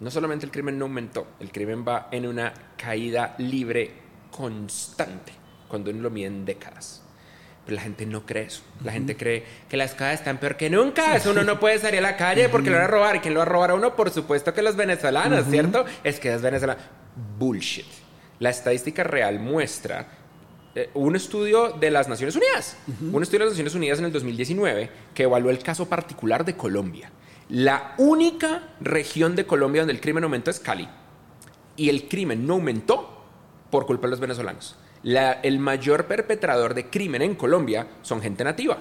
No 0.00 0.10
solamente 0.10 0.44
el 0.46 0.52
crimen 0.52 0.78
no 0.78 0.86
aumentó, 0.86 1.26
el 1.40 1.50
crimen 1.52 1.84
va 1.86 2.08
en 2.10 2.26
una 2.26 2.52
caída 2.76 3.34
libre 3.38 3.90
constante 4.30 5.32
cuando 5.68 5.90
uno 5.90 6.02
lo 6.02 6.10
mide 6.10 6.26
en 6.26 6.44
décadas. 6.44 7.02
Pero 7.64 7.76
la 7.76 7.82
gente 7.82 8.04
no 8.04 8.26
cree 8.26 8.44
eso. 8.44 8.62
La 8.82 8.92
gente 8.92 9.16
cree 9.16 9.42
que 9.68 9.76
las 9.76 9.92
cosas 9.92 10.14
están 10.14 10.38
peor 10.38 10.56
que 10.56 10.68
nunca. 10.68 11.16
Eso 11.16 11.30
uno 11.30 11.44
no 11.44 11.58
puede 11.58 11.78
salir 11.78 12.00
a 12.00 12.02
la 12.02 12.16
calle 12.16 12.48
porque 12.50 12.68
lo 12.68 12.76
van 12.76 12.84
a 12.84 12.88
robar. 12.88 13.16
¿Y 13.16 13.20
quién 13.20 13.32
lo 13.32 13.38
va 13.38 13.46
a 13.46 13.48
robar 13.48 13.70
a 13.70 13.74
uno? 13.74 13.96
Por 13.96 14.10
supuesto 14.10 14.52
que 14.52 14.60
los 14.60 14.76
venezolanos, 14.76 15.46
¿cierto? 15.48 15.84
Es 16.02 16.20
que 16.20 16.34
es 16.34 16.42
venezolano. 16.42 16.80
Bullshit. 17.38 17.86
La 18.38 18.50
estadística 18.50 19.02
real 19.02 19.38
muestra 19.38 20.06
eh, 20.74 20.90
un 20.94 21.16
estudio 21.16 21.70
de 21.70 21.90
las 21.90 22.08
Naciones 22.08 22.36
Unidas. 22.36 22.76
Un 23.12 23.22
estudio 23.22 23.40
de 23.40 23.44
las 23.46 23.52
Naciones 23.52 23.74
Unidas 23.74 23.98
en 24.00 24.06
el 24.06 24.12
2019 24.12 24.90
que 25.14 25.22
evaluó 25.22 25.50
el 25.50 25.60
caso 25.60 25.88
particular 25.88 26.44
de 26.44 26.56
Colombia. 26.56 27.10
La 27.48 27.94
única 27.98 28.62
región 28.80 29.36
de 29.36 29.46
Colombia 29.46 29.82
donde 29.82 29.92
el 29.92 30.00
crimen 30.00 30.24
aumentó 30.24 30.50
es 30.50 30.60
Cali. 30.60 30.88
Y 31.76 31.88
el 31.88 32.08
crimen 32.08 32.46
no 32.46 32.54
aumentó 32.54 33.22
por 33.70 33.86
culpa 33.86 34.06
de 34.06 34.12
los 34.12 34.20
venezolanos. 34.20 34.76
el 35.02 35.58
mayor 35.58 36.06
perpetrador 36.06 36.74
de 36.74 36.88
crimen 36.88 37.22
en 37.22 37.34
Colombia 37.34 37.86
son 38.02 38.22
gente 38.22 38.44
nativa. 38.44 38.78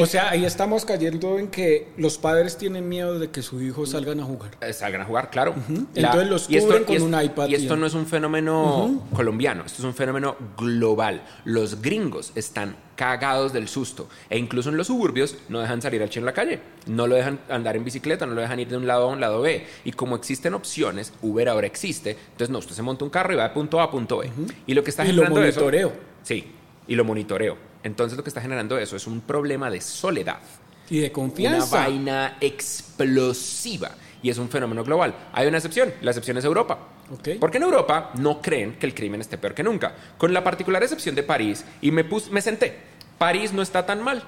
O 0.00 0.06
sea, 0.06 0.30
ahí 0.30 0.44
estamos 0.44 0.84
cayendo 0.84 1.38
en 1.38 1.48
que 1.48 1.88
los 1.96 2.18
padres 2.18 2.56
tienen 2.56 2.88
miedo 2.88 3.18
de 3.18 3.30
que 3.30 3.42
sus 3.42 3.62
hijos 3.62 3.90
salgan 3.90 4.20
a 4.20 4.24
jugar. 4.24 4.52
Eh, 4.60 4.72
salgan 4.72 5.02
a 5.02 5.04
jugar, 5.04 5.30
claro. 5.30 5.54
Entonces 5.94 6.28
los 6.28 6.46
cubren 6.48 6.84
con 6.84 7.02
un 7.02 7.22
iPad. 7.22 7.48
Y 7.48 7.54
esto 7.54 7.76
no 7.76 7.86
es 7.86 7.94
un 7.94 8.06
fenómeno 8.06 9.06
colombiano, 9.14 9.64
esto 9.66 9.82
es 9.82 9.84
un 9.84 9.94
fenómeno 9.94 10.36
global. 10.56 11.22
Los 11.44 11.82
gringos 11.82 12.32
están 12.34 12.76
cagados 12.96 13.52
del 13.52 13.68
susto. 13.68 14.08
E 14.28 14.38
incluso 14.38 14.70
en 14.70 14.76
los 14.76 14.88
suburbios 14.88 15.36
no 15.48 15.60
dejan 15.60 15.80
salir 15.82 16.02
al 16.02 16.10
chino 16.10 16.22
en 16.22 16.26
la 16.26 16.32
calle. 16.32 16.60
No 16.86 17.06
lo 17.06 17.14
dejan 17.14 17.38
andar 17.48 17.76
en 17.76 17.84
bicicleta, 17.84 18.26
no 18.26 18.34
lo 18.34 18.40
dejan 18.40 18.60
ir 18.60 18.68
de 18.68 18.76
un 18.76 18.86
lado 18.86 19.08
a 19.08 19.12
un 19.12 19.20
lado 19.20 19.40
B. 19.40 19.66
Y 19.84 19.92
como 19.92 20.16
existen 20.16 20.54
opciones, 20.54 21.12
Uber 21.22 21.48
ahora 21.48 21.66
existe, 21.66 22.16
entonces 22.32 22.50
no, 22.50 22.58
usted 22.58 22.74
se 22.74 22.82
monta 22.82 23.04
un 23.04 23.10
carro 23.10 23.32
y 23.32 23.36
va 23.36 23.44
de 23.44 23.54
punto 23.54 23.80
A 23.80 23.84
a 23.84 23.90
punto 23.90 24.18
B. 24.18 24.30
Y 24.66 24.74
lo 24.74 24.82
que 24.82 24.90
está 24.90 25.04
generando 25.04 25.36
lo 25.36 25.40
monitoreo. 25.42 25.92
sí, 26.22 26.52
y 26.88 26.94
lo 26.94 27.04
monitoreo. 27.04 27.67
Entonces 27.82 28.16
lo 28.16 28.24
que 28.24 28.30
está 28.30 28.40
generando 28.40 28.78
eso 28.78 28.96
es 28.96 29.06
un 29.06 29.20
problema 29.20 29.70
de 29.70 29.80
soledad. 29.80 30.40
Y 30.90 31.00
de 31.00 31.12
confianza. 31.12 31.76
Una 31.76 31.86
vaina 31.86 32.36
explosiva. 32.40 33.90
Y 34.22 34.30
es 34.30 34.38
un 34.38 34.48
fenómeno 34.48 34.82
global. 34.82 35.14
Hay 35.32 35.46
una 35.46 35.58
excepción. 35.58 35.92
La 36.00 36.10
excepción 36.10 36.36
es 36.38 36.44
Europa. 36.44 36.78
Porque 37.40 37.58
en 37.58 37.62
Europa 37.62 38.10
no 38.14 38.40
creen 38.42 38.76
que 38.78 38.86
el 38.86 38.94
crimen 38.94 39.20
esté 39.20 39.38
peor 39.38 39.54
que 39.54 39.62
nunca. 39.62 39.94
Con 40.16 40.32
la 40.32 40.42
particular 40.42 40.82
excepción 40.82 41.14
de 41.14 41.22
París. 41.22 41.64
Y 41.80 41.90
me, 41.90 42.04
pus, 42.04 42.30
me 42.30 42.42
senté. 42.42 42.76
París 43.16 43.52
no 43.52 43.62
está 43.62 43.86
tan 43.86 44.02
mal. 44.02 44.22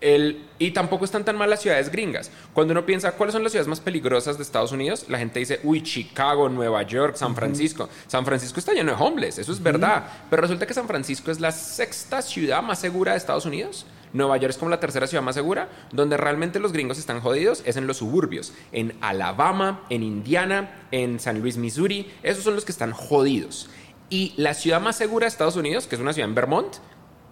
El, 0.00 0.44
y 0.58 0.72
tampoco 0.72 1.06
están 1.06 1.24
tan 1.24 1.38
mal 1.38 1.48
las 1.48 1.62
ciudades 1.62 1.90
gringas. 1.90 2.30
Cuando 2.52 2.72
uno 2.72 2.84
piensa 2.84 3.12
cuáles 3.12 3.32
son 3.32 3.42
las 3.42 3.52
ciudades 3.52 3.68
más 3.68 3.80
peligrosas 3.80 4.36
de 4.36 4.42
Estados 4.42 4.72
Unidos, 4.72 5.06
la 5.08 5.18
gente 5.18 5.38
dice, 5.38 5.60
uy, 5.64 5.82
Chicago, 5.82 6.48
Nueva 6.48 6.82
York, 6.82 7.16
San 7.16 7.34
Francisco. 7.34 7.88
San 8.06 8.24
Francisco 8.24 8.60
está 8.60 8.72
lleno 8.72 8.94
de 8.94 9.02
homeless, 9.02 9.38
eso 9.38 9.52
es 9.52 9.62
verdad. 9.62 10.06
Pero 10.28 10.42
resulta 10.42 10.66
que 10.66 10.74
San 10.74 10.86
Francisco 10.86 11.30
es 11.30 11.40
la 11.40 11.50
sexta 11.50 12.20
ciudad 12.20 12.62
más 12.62 12.78
segura 12.78 13.12
de 13.12 13.18
Estados 13.18 13.46
Unidos. 13.46 13.86
Nueva 14.12 14.36
York 14.36 14.50
es 14.50 14.58
como 14.58 14.70
la 14.70 14.80
tercera 14.80 15.06
ciudad 15.06 15.22
más 15.22 15.34
segura. 15.34 15.68
Donde 15.92 16.16
realmente 16.16 16.60
los 16.60 16.72
gringos 16.72 16.98
están 16.98 17.20
jodidos 17.20 17.62
es 17.64 17.76
en 17.76 17.86
los 17.86 17.96
suburbios. 17.96 18.52
En 18.72 18.96
Alabama, 19.00 19.84
en 19.88 20.02
Indiana, 20.02 20.86
en 20.90 21.20
San 21.20 21.40
Luis, 21.40 21.56
Missouri. 21.56 22.10
Esos 22.22 22.44
son 22.44 22.54
los 22.54 22.64
que 22.64 22.72
están 22.72 22.92
jodidos. 22.92 23.70
Y 24.10 24.34
la 24.36 24.54
ciudad 24.54 24.80
más 24.80 24.96
segura 24.96 25.24
de 25.24 25.28
Estados 25.28 25.56
Unidos, 25.56 25.86
que 25.86 25.96
es 25.96 26.00
una 26.00 26.12
ciudad 26.12 26.28
en 26.28 26.34
Vermont, 26.34 26.76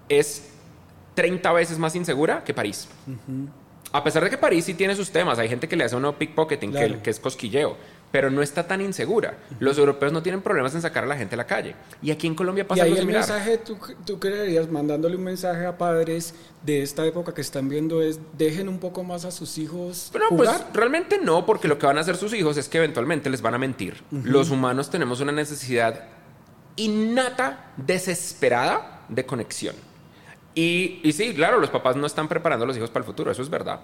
es 0.08 0.53
30 1.14 1.52
veces 1.52 1.78
más 1.78 1.94
insegura 1.94 2.44
que 2.44 2.54
París. 2.54 2.88
A 3.92 4.02
pesar 4.02 4.24
de 4.24 4.30
que 4.30 4.36
París 4.36 4.64
sí 4.64 4.74
tiene 4.74 4.96
sus 4.96 5.10
temas, 5.10 5.38
hay 5.38 5.48
gente 5.48 5.68
que 5.68 5.76
le 5.76 5.84
hace 5.84 5.94
uno 5.94 6.18
pickpocketing, 6.18 6.72
que, 7.00 7.10
es 7.10 7.20
cosquilleo, 7.20 7.76
pero 8.10 8.28
no 8.28 8.42
está 8.42 8.66
tan 8.66 8.80
insegura. 8.80 9.38
Los 9.60 9.78
europeos 9.78 10.12
no 10.12 10.20
tienen 10.20 10.42
problemas 10.42 10.74
en 10.74 10.82
sacar 10.82 11.04
a 11.04 11.06
la 11.06 11.16
gente 11.16 11.36
a 11.36 11.38
la 11.38 11.46
calle. 11.46 11.76
Y 12.02 12.10
aquí 12.10 12.26
en 12.26 12.34
Colombia 12.34 12.66
pasa 12.66 12.88
y 12.88 12.90
ahí 12.90 12.98
el 12.98 13.06
mensaje, 13.06 13.58
¿tú, 13.58 13.78
tú 14.04 14.18
creerías, 14.18 14.68
mandándole 14.68 15.14
un 15.14 15.22
mensaje 15.22 15.64
a 15.64 15.78
padres 15.78 16.34
de 16.62 16.82
esta 16.82 17.06
época 17.06 17.34
que 17.34 17.40
están 17.40 17.68
viendo 17.68 18.02
es, 18.02 18.18
dejen 18.36 18.68
un 18.68 18.78
poco 18.78 19.04
más 19.04 19.24
a 19.24 19.30
sus 19.30 19.58
hijos 19.58 20.10
Pero 20.12 20.26
pues 20.30 20.50
realmente 20.72 21.18
no, 21.22 21.46
porque 21.46 21.68
lo 21.68 21.78
que 21.78 21.86
van 21.86 21.98
a 21.98 22.00
hacer 22.00 22.16
sus 22.16 22.34
hijos 22.34 22.56
es 22.56 22.68
que 22.68 22.78
eventualmente 22.78 23.30
les 23.30 23.42
van 23.42 23.54
a 23.54 23.58
mentir. 23.58 24.02
Los 24.10 24.50
humanos 24.50 24.90
tenemos 24.90 25.20
una 25.20 25.30
necesidad 25.30 26.08
innata, 26.74 27.72
desesperada 27.76 29.04
de 29.08 29.24
conexión. 29.24 29.76
Y, 30.54 31.00
sí, 31.12 31.34
claro, 31.34 31.58
los 31.58 31.70
papás 31.70 31.96
no 31.96 32.06
están 32.06 32.28
preparando 32.28 32.64
a 32.64 32.68
los 32.68 32.76
hijos 32.76 32.90
para 32.90 33.02
el 33.02 33.06
futuro, 33.06 33.30
eso 33.30 33.42
es 33.42 33.50
verdad. 33.50 33.80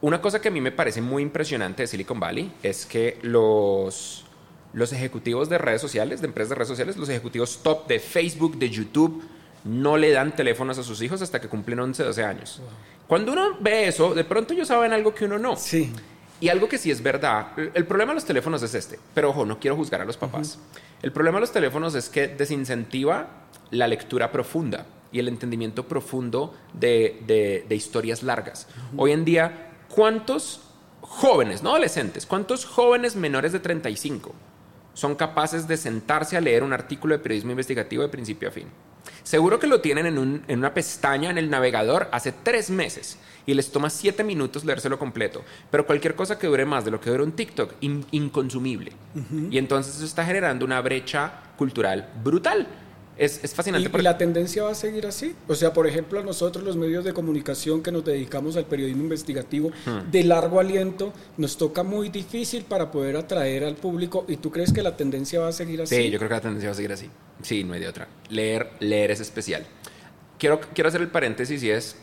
Una 0.00 0.20
cosa 0.20 0.40
que 0.40 0.48
a 0.48 0.50
mí 0.50 0.60
me 0.60 0.72
parece 0.72 1.02
muy 1.02 1.22
impresionante 1.22 1.82
de 1.82 1.86
Silicon 1.86 2.20
Valley 2.20 2.52
es 2.62 2.86
que 2.86 3.18
los, 3.22 4.24
los 4.72 4.92
ejecutivos 4.92 5.48
de 5.48 5.58
redes 5.58 5.80
sociales, 5.80 6.20
de 6.20 6.28
empresas 6.28 6.50
de 6.50 6.54
redes 6.54 6.68
sociales, 6.68 6.96
los 6.96 7.08
ejecutivos 7.08 7.60
top 7.62 7.86
de 7.88 7.98
Facebook, 7.98 8.56
de 8.56 8.70
YouTube, 8.70 9.22
no 9.64 9.96
le 9.96 10.10
dan 10.12 10.34
teléfonos 10.34 10.78
a 10.78 10.82
sus 10.82 11.02
hijos 11.02 11.20
hasta 11.20 11.40
que 11.40 11.48
cumplen 11.48 11.80
11, 11.80 12.04
12 12.04 12.24
años. 12.24 12.62
Cuando 13.06 13.32
uno 13.32 13.58
ve 13.60 13.88
eso, 13.88 14.14
de 14.14 14.24
pronto 14.24 14.54
ellos 14.54 14.68
saben 14.68 14.92
algo 14.92 15.12
que 15.12 15.24
uno 15.24 15.38
no. 15.38 15.56
Sí. 15.56 15.92
Y 16.40 16.48
algo 16.48 16.68
que 16.68 16.78
sí 16.78 16.90
es 16.90 17.02
verdad, 17.02 17.48
el 17.74 17.84
problema 17.84 18.12
de 18.12 18.14
los 18.14 18.24
teléfonos 18.24 18.62
es 18.62 18.72
este, 18.74 18.98
pero 19.12 19.30
ojo, 19.30 19.44
no 19.44 19.58
quiero 19.58 19.76
juzgar 19.76 20.00
a 20.00 20.06
los 20.06 20.16
papás. 20.16 20.58
El 21.02 21.12
problema 21.12 21.36
de 21.36 21.40
los 21.42 21.52
teléfonos 21.52 21.94
es 21.94 22.08
que 22.08 22.28
desincentiva 22.28 23.28
la 23.70 23.86
lectura 23.86 24.32
profunda 24.32 24.86
y 25.12 25.18
el 25.18 25.28
entendimiento 25.28 25.86
profundo 25.86 26.54
de, 26.72 27.66
historias 27.70 28.22
largas. 28.22 28.68
Hoy 28.96 29.12
en 29.12 29.24
día, 29.24 29.72
¿cuántos 29.88 30.62
jóvenes, 31.00 31.62
no 31.62 31.70
adolescentes, 31.70 32.26
cuántos 32.26 32.64
jóvenes 32.64 33.16
menores 33.16 33.52
de 33.52 33.60
35 33.60 34.32
son 34.94 35.14
capaces 35.14 35.66
de 35.66 35.76
sentarse 35.76 36.36
a 36.36 36.40
leer 36.40 36.62
un 36.62 36.72
artículo 36.72 37.16
de 37.16 37.22
periodismo 37.22 37.52
investigativo 37.52 38.02
de 38.02 38.08
principio 38.08 38.48
a 38.48 38.52
fin? 38.52 38.66
Seguro 39.22 39.58
que 39.58 39.66
lo 39.66 39.80
tienen 39.80 40.06
en, 40.06 40.58
una 40.58 40.74
pestaña 40.74 41.30
en 41.30 41.38
el 41.38 41.50
navegador 41.50 42.08
hace 42.12 42.32
tres 42.32 42.70
meses 42.70 43.18
y 43.46 43.54
les 43.54 43.70
toma 43.72 43.90
siete 43.90 44.24
minutos 44.24 44.64
leérselo 44.64 44.98
completo. 44.98 45.42
Pero 45.70 45.86
cualquier 45.86 46.14
cosa 46.14 46.38
que 46.38 46.46
dure 46.46 46.64
más 46.64 46.84
de 46.84 46.90
lo 46.90 47.00
que 47.00 47.10
dura 47.10 47.24
un 47.24 47.32
TikTok, 47.32 47.74
inconsumible. 47.80 48.92
Y 49.50 49.58
entonces 49.58 49.96
eso 49.96 50.04
está 50.04 50.24
generando 50.24 50.64
una 50.64 50.80
brecha 50.80 51.32
cultural 51.56 52.10
brutal 52.22 52.66
es, 53.20 53.54
fascinante. 53.54 53.90
¿Y, 53.92 54.02
la 54.02 54.16
tendencia 54.16 54.62
va 54.62 54.70
a 54.70 54.74
seguir 54.74 55.06
así? 55.06 55.34
O 55.46 55.54
sea, 55.54 55.74
por 55.74 55.86
ejemplo, 55.86 56.22
nosotros 56.22 56.64
los 56.64 56.76
medios 56.76 57.04
de 57.04 57.12
comunicación 57.12 57.82
que 57.82 57.92
nos 57.92 58.02
dedicamos 58.02 58.56
al 58.56 58.64
periodismo 58.64 59.02
investigativo 59.02 59.70
hmm. 59.84 60.10
de 60.10 60.24
largo 60.24 60.58
aliento, 60.58 61.12
nos 61.36 61.58
toca 61.58 61.82
muy 61.82 62.08
difícil 62.08 62.64
para 62.64 62.90
poder 62.90 63.18
atraer 63.18 63.64
al 63.64 63.74
público. 63.74 64.24
¿Y 64.26 64.38
tú 64.38 64.50
crees 64.50 64.72
que 64.72 64.82
la 64.82 64.96
tendencia 64.96 65.38
va 65.38 65.48
a 65.48 65.52
seguir 65.52 65.82
así? 65.82 65.96
Sí, 65.96 66.10
yo 66.10 66.18
creo 66.18 66.30
que 66.30 66.34
la 66.34 66.40
tendencia 66.40 66.70
va 66.70 66.72
a 66.72 66.76
seguir 66.76 66.92
así. 66.92 67.10
Sí, 67.42 67.62
no 67.62 67.74
hay 67.74 67.80
de 67.80 67.88
otra. 67.88 68.08
Leer, 68.30 68.70
leer 68.80 69.10
es 69.10 69.20
especial. 69.20 69.66
Quiero, 70.38 70.58
quiero 70.74 70.88
hacer 70.88 71.02
el 71.02 71.08
paréntesis 71.08 71.62
y 71.62 71.70
es, 71.70 71.96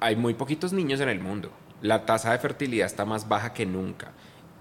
hay 0.00 0.16
muy 0.16 0.32
poquitos 0.32 0.72
niños 0.72 1.00
en 1.00 1.10
el 1.10 1.20
mundo. 1.20 1.52
La 1.82 2.06
tasa 2.06 2.32
de 2.32 2.38
fertilidad 2.38 2.86
está 2.86 3.04
más 3.04 3.28
baja 3.28 3.52
que 3.52 3.66
nunca. 3.66 4.12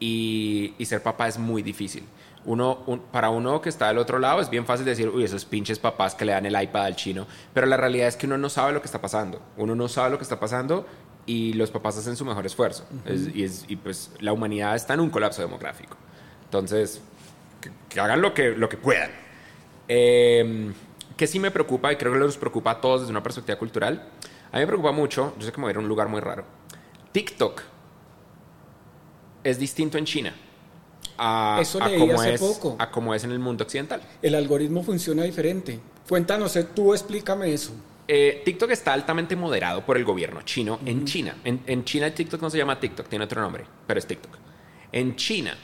Y, 0.02 0.74
y 0.78 0.86
ser 0.86 1.02
papá 1.02 1.30
es 1.30 1.40
muy 1.40 1.62
difícil 1.62 2.04
uno, 2.46 2.80
para 3.12 3.30
uno 3.30 3.62
que 3.62 3.70
está 3.70 3.88
del 3.88 3.98
otro 3.98 4.20
lado 4.20 4.40
es 4.42 4.50
bien 4.50 4.66
fácil 4.66 4.86
decir, 4.86 5.10
uy, 5.10 5.24
esos 5.24 5.46
pinches 5.46 5.80
papás 5.80 6.14
que 6.16 6.26
le 6.26 6.32
dan 6.32 6.46
el 6.46 6.62
iPad 6.62 6.86
al 6.86 6.96
chino, 6.96 7.26
pero 7.54 7.66
la 7.68 7.76
realidad 7.78 8.08
es 8.08 8.16
que 8.18 8.28
uno 8.28 8.38
no 8.38 8.50
sabe 8.50 8.72
lo 8.74 8.82
que 8.82 8.86
está 8.86 9.02
pasando, 9.02 9.42
uno 9.58 9.76
no 9.76 9.88
sabe 9.88 10.12
lo 10.12 10.18
que 10.18 10.24
está 10.24 10.40
pasando 10.40 10.86
y 11.26 11.54
los 11.54 11.72
papás 11.72 11.98
hacen 11.98 12.16
su 12.16 12.24
mejor 12.24 12.46
esfuerzo. 12.46 12.86
Es- 13.06 13.34
y, 13.36 13.44
es- 13.44 13.66
y 13.68 13.76
pues 13.78 14.12
la 14.20 14.32
humanidad 14.32 14.76
está 14.76 14.94
en 14.94 15.00
un 15.00 15.10
colapso 15.10 15.42
demográfico. 15.42 15.98
Entonces, 16.44 17.02
que, 17.62 17.72
que 17.90 18.00
hagan 18.00 18.22
lo 18.22 18.34
que, 18.34 18.52
lo 18.52 18.70
que 18.70 18.78
puedan. 18.78 19.10
Eh, 19.88 20.72
que 21.18 21.28
sí 21.28 21.40
me 21.40 21.50
preocupa, 21.50 21.92
y 21.92 21.96
creo 21.96 22.14
que 22.14 22.20
nos 22.20 22.38
preocupa 22.38 22.72
a 22.72 22.82
todos 22.82 23.02
desde 23.02 23.12
una 23.12 23.24
perspectiva 23.24 23.58
cultural. 23.58 24.08
A 24.52 24.56
mí 24.58 24.62
me 24.62 24.68
preocupa 24.68 24.92
mucho, 24.92 25.34
yo 25.40 25.46
sé 25.46 25.52
que 25.52 25.58
me 25.58 25.64
voy 25.64 25.70
a 25.70 25.72
ir 25.72 25.78
a 25.78 25.80
un 25.80 25.88
lugar 25.88 26.08
muy 26.10 26.20
raro. 26.22 26.44
TikTok 27.12 27.62
es 29.44 29.58
distinto 29.60 29.98
en 29.98 30.06
China 30.06 30.34
a, 31.18 31.60
Eso 31.62 31.82
a 31.82 31.88
leí 31.88 32.00
como 32.00 32.20
hace 32.20 32.34
es, 32.36 32.42
poco. 32.42 32.76
a 32.80 32.92
como 32.92 33.14
es 33.14 33.24
en 33.24 33.32
el 33.32 33.40
mundo 33.40 33.64
occidental. 33.64 34.02
El 34.22 34.36
algoritmo 34.36 34.84
funciona 34.84 35.24
diferente. 35.24 35.80
Cuéntanos, 36.08 36.56
eh, 36.56 36.64
tú 36.64 36.94
explícame 36.94 37.54
eso. 37.54 37.72
Eh, 38.08 38.44
TikTok 38.46 38.70
está 38.72 38.94
altamente 38.94 39.36
moderado 39.36 39.84
por 39.84 39.98
el 39.98 40.06
gobierno 40.06 40.42
chino 40.44 40.80
en 40.86 41.06
China. 41.06 41.36
En, 41.44 41.62
en 41.66 41.84
China 41.84 42.14
TikTok 42.14 42.42
no 42.42 42.50
se 42.50 42.58
llama 42.58 42.80
TikTok, 42.80 43.08
tiene 43.08 43.26
otro 43.26 43.42
nombre, 43.42 43.66
pero 43.88 44.00
es 44.00 44.06
TikTok. 44.06 44.38
En 44.92 45.16
China, 45.16 45.58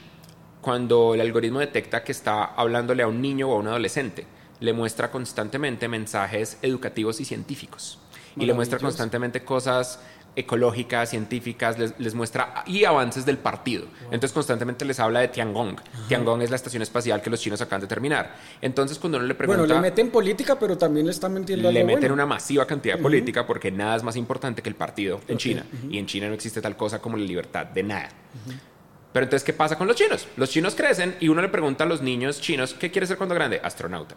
cuando 0.60 1.14
el 1.14 1.20
algoritmo 1.20 1.60
detecta 1.60 2.02
que 2.02 2.12
está 2.12 2.44
hablándole 2.44 3.02
a 3.02 3.08
un 3.08 3.20
niño 3.22 3.48
o 3.48 3.54
a 3.54 3.58
un 3.58 3.68
adolescente, 3.68 4.26
le 4.60 4.72
muestra 4.72 5.10
constantemente 5.10 5.88
mensajes 5.88 6.58
educativos 6.62 7.20
y 7.20 7.24
científicos. 7.24 7.98
Y 8.36 8.46
le 8.46 8.54
muestra 8.54 8.78
constantemente 8.78 9.44
cosas 9.44 10.00
ecológicas, 10.34 11.10
científicas, 11.10 11.78
les, 11.78 11.98
les 11.98 12.14
muestra 12.14 12.64
y 12.66 12.84
avances 12.84 13.26
del 13.26 13.38
partido. 13.38 13.84
Entonces 14.04 14.32
constantemente 14.32 14.84
les 14.84 14.98
habla 14.98 15.20
de 15.20 15.28
Tiangong. 15.28 15.76
Tiangong 16.08 16.42
es 16.42 16.50
la 16.50 16.56
estación 16.56 16.82
espacial 16.82 17.20
que 17.20 17.30
los 17.30 17.40
chinos 17.40 17.60
acaban 17.60 17.82
de 17.82 17.86
terminar. 17.86 18.34
Entonces 18.60 18.98
cuando 18.98 19.18
uno 19.18 19.26
le 19.26 19.34
pregunta... 19.34 19.60
Bueno, 19.60 19.74
le 19.74 19.80
meten 19.80 20.10
política, 20.10 20.58
pero 20.58 20.78
también 20.78 21.06
le 21.06 21.12
están 21.12 21.34
metiendo 21.34 21.70
Le 21.70 21.84
meten 21.84 22.00
bueno. 22.00 22.14
una 22.14 22.26
masiva 22.26 22.66
cantidad 22.66 22.96
de 22.96 23.02
política 23.02 23.46
porque 23.46 23.70
nada 23.70 23.96
es 23.96 24.02
más 24.02 24.16
importante 24.16 24.62
que 24.62 24.68
el 24.68 24.74
partido 24.74 25.20
en 25.28 25.38
China. 25.38 25.66
Y 25.90 25.98
en 25.98 26.06
China 26.06 26.28
no 26.28 26.34
existe 26.34 26.60
tal 26.60 26.76
cosa 26.76 27.00
como 27.00 27.16
la 27.16 27.24
libertad 27.24 27.66
de 27.66 27.82
nada. 27.82 28.08
Pero 29.12 29.24
entonces, 29.24 29.44
¿qué 29.44 29.52
pasa 29.52 29.76
con 29.76 29.86
los 29.86 29.96
chinos? 29.96 30.26
Los 30.36 30.48
chinos 30.48 30.74
crecen 30.74 31.16
y 31.20 31.28
uno 31.28 31.42
le 31.42 31.50
pregunta 31.50 31.84
a 31.84 31.86
los 31.86 32.00
niños 32.00 32.40
chinos, 32.40 32.72
¿qué 32.72 32.90
quiere 32.90 33.06
ser 33.06 33.18
cuando 33.18 33.34
grande? 33.34 33.60
Astronauta. 33.62 34.14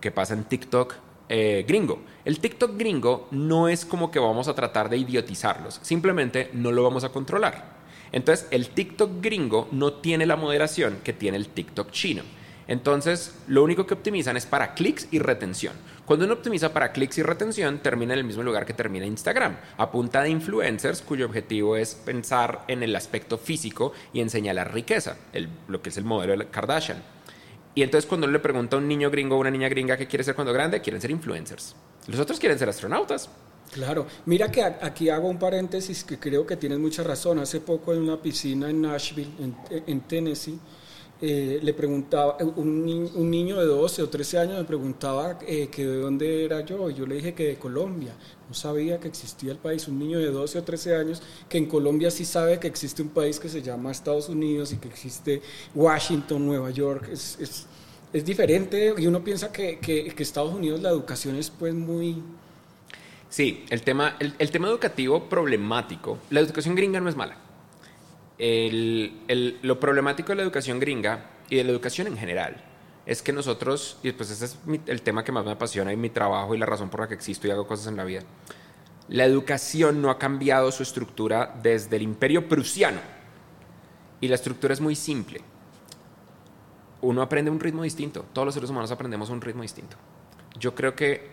¿Qué 0.00 0.10
pasa 0.10 0.34
en 0.34 0.42
TikTok 0.42 0.94
eh, 1.34 1.64
gringo? 1.66 2.02
El 2.26 2.40
TikTok 2.40 2.76
gringo 2.76 3.26
no 3.30 3.66
es 3.66 3.86
como 3.86 4.10
que 4.10 4.18
vamos 4.18 4.48
a 4.48 4.54
tratar 4.54 4.90
de 4.90 4.98
idiotizarlos, 4.98 5.80
simplemente 5.80 6.50
no 6.52 6.72
lo 6.72 6.82
vamos 6.82 7.04
a 7.04 7.08
controlar. 7.08 7.80
Entonces, 8.12 8.46
el 8.50 8.68
TikTok 8.68 9.22
gringo 9.22 9.66
no 9.72 9.94
tiene 9.94 10.26
la 10.26 10.36
moderación 10.36 10.98
que 11.02 11.14
tiene 11.14 11.38
el 11.38 11.48
TikTok 11.48 11.90
chino. 11.90 12.22
Entonces, 12.68 13.34
lo 13.48 13.64
único 13.64 13.86
que 13.86 13.94
optimizan 13.94 14.36
es 14.36 14.44
para 14.44 14.74
clics 14.74 15.08
y 15.10 15.20
retención. 15.20 15.72
Cuando 16.04 16.26
uno 16.26 16.34
optimiza 16.34 16.74
para 16.74 16.92
clics 16.92 17.16
y 17.16 17.22
retención, 17.22 17.78
termina 17.78 18.12
en 18.12 18.18
el 18.18 18.26
mismo 18.26 18.42
lugar 18.42 18.66
que 18.66 18.74
termina 18.74 19.06
Instagram, 19.06 19.56
a 19.78 19.90
punta 19.90 20.20
de 20.22 20.28
influencers 20.28 21.00
cuyo 21.00 21.24
objetivo 21.24 21.78
es 21.78 21.94
pensar 21.94 22.64
en 22.68 22.82
el 22.82 22.94
aspecto 22.94 23.38
físico 23.38 23.94
y 24.12 24.20
en 24.20 24.28
señalar 24.28 24.74
riqueza, 24.74 25.16
lo 25.68 25.80
que 25.80 25.88
es 25.88 25.96
el 25.96 26.04
modelo 26.04 26.36
de 26.36 26.46
Kardashian. 26.48 27.02
Y 27.74 27.82
entonces 27.82 28.08
cuando 28.08 28.26
le 28.26 28.38
pregunta 28.38 28.76
a 28.76 28.78
un 28.78 28.88
niño 28.88 29.10
gringo 29.10 29.36
o 29.36 29.38
una 29.38 29.50
niña 29.50 29.68
gringa 29.68 29.96
qué 29.96 30.06
quiere 30.06 30.24
ser 30.24 30.34
cuando 30.34 30.52
grande, 30.52 30.80
quieren 30.80 31.00
ser 31.00 31.10
influencers. 31.10 31.74
Los 32.06 32.20
otros 32.20 32.38
quieren 32.38 32.58
ser 32.58 32.68
astronautas. 32.68 33.30
Claro, 33.72 34.06
mira 34.26 34.50
que 34.50 34.62
aquí 34.62 35.08
hago 35.08 35.28
un 35.28 35.38
paréntesis 35.38 36.04
que 36.04 36.18
creo 36.18 36.46
que 36.46 36.56
tienes 36.56 36.78
mucha 36.78 37.02
razón. 37.02 37.38
Hace 37.38 37.60
poco 37.60 37.94
en 37.94 38.00
una 38.02 38.20
piscina 38.20 38.68
en 38.68 38.82
Nashville, 38.82 39.30
en 39.86 40.00
Tennessee, 40.02 40.58
eh, 41.22 41.60
le 41.62 41.72
preguntaba, 41.72 42.36
un, 42.56 42.84
ni- 42.84 43.10
un 43.14 43.30
niño 43.30 43.58
de 43.58 43.66
12 43.66 44.02
o 44.02 44.08
13 44.10 44.38
años 44.38 44.58
me 44.58 44.64
preguntaba 44.64 45.38
eh, 45.46 45.68
que 45.68 45.86
de 45.86 45.96
dónde 46.00 46.44
era 46.44 46.60
yo, 46.66 46.90
y 46.90 46.94
yo 46.94 47.06
le 47.06 47.14
dije 47.16 47.32
que 47.34 47.46
de 47.46 47.56
Colombia. 47.56 48.12
No 48.48 48.54
sabía 48.54 49.00
que 49.00 49.08
existía 49.08 49.52
el 49.52 49.58
país. 49.58 49.88
Un 49.88 49.98
niño 49.98 50.18
de 50.18 50.30
12 50.30 50.58
o 50.58 50.62
13 50.64 50.94
años 50.96 51.22
que 51.48 51.56
en 51.58 51.66
Colombia 51.66 52.10
sí 52.10 52.24
sabe 52.26 52.58
que 52.60 52.66
existe 52.68 53.00
un 53.00 53.08
país 53.10 53.40
que 53.40 53.48
se 53.48 53.62
llama 53.62 53.90
Estados 53.92 54.28
Unidos 54.28 54.72
y 54.72 54.76
que 54.76 54.88
existe 54.88 55.40
Washington, 55.74 56.44
Nueva 56.44 56.70
York. 56.70 57.08
Es, 57.10 57.38
es, 57.40 57.66
es 58.12 58.24
diferente 58.24 58.94
y 58.98 59.06
uno 59.06 59.24
piensa 59.24 59.50
que, 59.52 59.78
que, 59.78 60.12
que 60.14 60.22
Estados 60.22 60.52
Unidos 60.54 60.82
la 60.82 60.90
educación 60.90 61.36
es 61.36 61.48
pues 61.50 61.72
muy... 61.72 62.22
Sí, 63.30 63.64
el 63.70 63.82
tema, 63.82 64.16
el, 64.20 64.34
el 64.38 64.50
tema 64.50 64.68
educativo 64.68 65.28
problemático. 65.28 66.18
La 66.30 66.40
educación 66.40 66.74
gringa 66.74 67.00
no 67.00 67.08
es 67.08 67.16
mala. 67.16 67.36
Lo 68.42 69.78
problemático 69.78 70.30
de 70.30 70.36
la 70.36 70.42
educación 70.42 70.80
gringa 70.80 71.30
y 71.48 71.56
de 71.56 71.64
la 71.64 71.70
educación 71.70 72.08
en 72.08 72.16
general 72.16 72.56
es 73.06 73.22
que 73.22 73.32
nosotros, 73.32 73.98
y 74.02 74.10
pues 74.12 74.30
ese 74.30 74.46
es 74.46 74.58
el 74.86 75.02
tema 75.02 75.22
que 75.22 75.32
más 75.32 75.44
me 75.44 75.52
apasiona 75.52 75.92
y 75.92 75.96
mi 75.96 76.10
trabajo 76.10 76.54
y 76.54 76.58
la 76.58 76.66
razón 76.66 76.88
por 76.88 77.00
la 77.00 77.08
que 77.08 77.14
existo 77.14 77.46
y 77.46 77.50
hago 77.50 77.66
cosas 77.66 77.86
en 77.86 77.96
la 77.96 78.04
vida. 78.04 78.22
La 79.08 79.24
educación 79.24 80.02
no 80.02 80.10
ha 80.10 80.18
cambiado 80.18 80.72
su 80.72 80.82
estructura 80.82 81.54
desde 81.62 81.96
el 81.96 82.02
imperio 82.02 82.48
prusiano. 82.48 83.00
Y 84.20 84.28
la 84.28 84.36
estructura 84.36 84.72
es 84.72 84.80
muy 84.80 84.94
simple. 84.94 85.40
Uno 87.00 87.22
aprende 87.22 87.50
un 87.50 87.60
ritmo 87.60 87.82
distinto. 87.82 88.24
Todos 88.32 88.46
los 88.46 88.54
seres 88.54 88.70
humanos 88.70 88.92
aprendemos 88.92 89.30
un 89.30 89.40
ritmo 89.40 89.62
distinto. 89.62 89.96
Yo 90.58 90.74
creo 90.74 90.94
que 90.94 91.28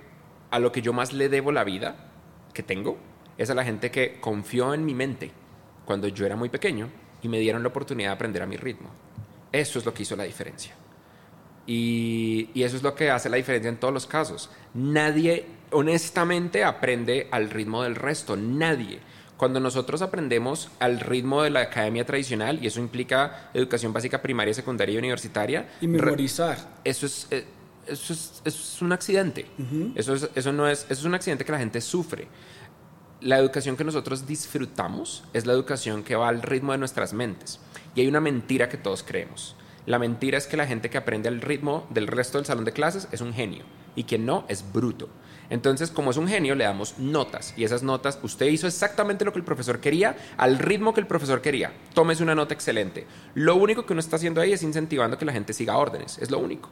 a 0.49 0.59
lo 0.59 0.71
que 0.71 0.81
yo 0.81 0.93
más 0.93 1.13
le 1.13 1.29
debo 1.29 1.51
la 1.51 1.63
vida 1.63 1.95
que 2.53 2.63
tengo 2.63 2.97
es 3.37 3.49
a 3.51 3.55
la 3.55 3.63
gente 3.63 3.91
que 3.91 4.19
confió 4.19 4.73
en 4.73 4.85
mi 4.85 4.95
mente 4.95 5.31
cuando 5.89 6.07
yo 6.07 6.23
era 6.23 6.35
muy 6.35 6.49
pequeño 6.49 6.87
y 7.23 7.27
me 7.27 7.39
dieron 7.39 7.63
la 7.63 7.69
oportunidad 7.69 8.09
de 8.09 8.13
aprender 8.13 8.43
a 8.43 8.45
mi 8.45 8.57
ritmo. 8.57 8.89
Eso 9.51 9.79
es 9.79 9.85
lo 9.87 9.91
que 9.91 10.03
hizo 10.03 10.15
la 10.15 10.23
diferencia. 10.23 10.75
Y, 11.65 12.51
y 12.53 12.61
eso 12.61 12.77
es 12.77 12.83
lo 12.83 12.93
que 12.93 13.09
hace 13.09 13.27
la 13.27 13.37
diferencia 13.37 13.69
en 13.69 13.77
todos 13.77 13.91
los 13.91 14.05
casos. 14.05 14.51
Nadie, 14.75 15.47
honestamente, 15.71 16.63
aprende 16.63 17.27
al 17.31 17.49
ritmo 17.49 17.81
del 17.81 17.95
resto. 17.95 18.37
Nadie. 18.37 18.99
Cuando 19.35 19.59
nosotros 19.59 20.03
aprendemos 20.03 20.69
al 20.79 20.99
ritmo 20.99 21.41
de 21.41 21.49
la 21.49 21.61
academia 21.61 22.05
tradicional, 22.05 22.59
y 22.63 22.67
eso 22.67 22.79
implica 22.79 23.49
educación 23.55 23.91
básica 23.91 24.21
primaria, 24.21 24.53
secundaria 24.53 24.93
y 24.93 24.97
universitaria, 24.99 25.69
Y 25.81 25.87
memorizar. 25.87 26.59
eso 26.83 27.07
es, 27.07 27.25
eh, 27.31 27.45
eso 27.87 28.13
es, 28.13 28.43
eso 28.45 28.61
es 28.75 28.81
un 28.83 28.91
accidente. 28.91 29.47
eso, 29.95 30.13
es, 30.13 30.29
eso, 30.35 30.53
no 30.53 30.67
es, 30.67 30.83
eso 30.83 30.93
es 31.01 31.03
un 31.05 31.15
accidente 31.15 31.43
que 31.45 31.51
la 31.51 31.57
gente 31.57 31.81
sufre. 31.81 32.27
La 33.21 33.37
educación 33.37 33.75
que 33.75 33.83
nosotros 33.83 34.25
disfrutamos 34.27 35.25
es 35.33 35.45
la 35.45 35.51
educación 35.51 36.03
que 36.03 36.15
va 36.15 36.29
al 36.29 36.41
ritmo 36.41 36.71
de 36.71 36.77
nuestras 36.77 37.11
mentes. 37.11 37.59
Y 37.93 37.99
hay 37.99 38.07
una 38.07 38.21
mentira 38.21 38.69
que 38.69 38.77
todos 38.77 39.03
creemos. 39.03 39.57
La 39.85 39.99
mentira 39.99 40.37
es 40.37 40.47
que 40.47 40.55
la 40.55 40.65
gente 40.65 40.89
que 40.89 40.97
aprende 40.97 41.27
al 41.27 41.41
ritmo 41.41 41.85
del 41.89 42.07
resto 42.07 42.37
del 42.37 42.45
salón 42.45 42.63
de 42.63 42.71
clases 42.71 43.09
es 43.11 43.19
un 43.19 43.33
genio 43.33 43.65
y 43.93 44.05
quien 44.05 44.25
no 44.25 44.45
es 44.47 44.63
bruto. 44.71 45.09
Entonces, 45.49 45.91
como 45.91 46.11
es 46.11 46.17
un 46.17 46.29
genio, 46.29 46.55
le 46.55 46.63
damos 46.63 46.97
notas 46.97 47.53
y 47.57 47.65
esas 47.65 47.83
notas, 47.83 48.19
usted 48.23 48.45
hizo 48.45 48.67
exactamente 48.67 49.25
lo 49.25 49.33
que 49.33 49.39
el 49.39 49.45
profesor 49.45 49.81
quería, 49.81 50.15
al 50.37 50.57
ritmo 50.57 50.93
que 50.93 51.01
el 51.01 51.07
profesor 51.07 51.41
quería. 51.41 51.73
Tómese 51.93 52.23
una 52.23 52.35
nota 52.35 52.53
excelente. 52.53 53.05
Lo 53.33 53.55
único 53.55 53.85
que 53.85 53.91
uno 53.91 53.99
está 53.99 54.15
haciendo 54.15 54.39
ahí 54.39 54.53
es 54.53 54.63
incentivando 54.63 55.17
que 55.17 55.25
la 55.25 55.33
gente 55.33 55.51
siga 55.51 55.75
órdenes, 55.75 56.19
es 56.19 56.31
lo 56.31 56.39
único. 56.39 56.69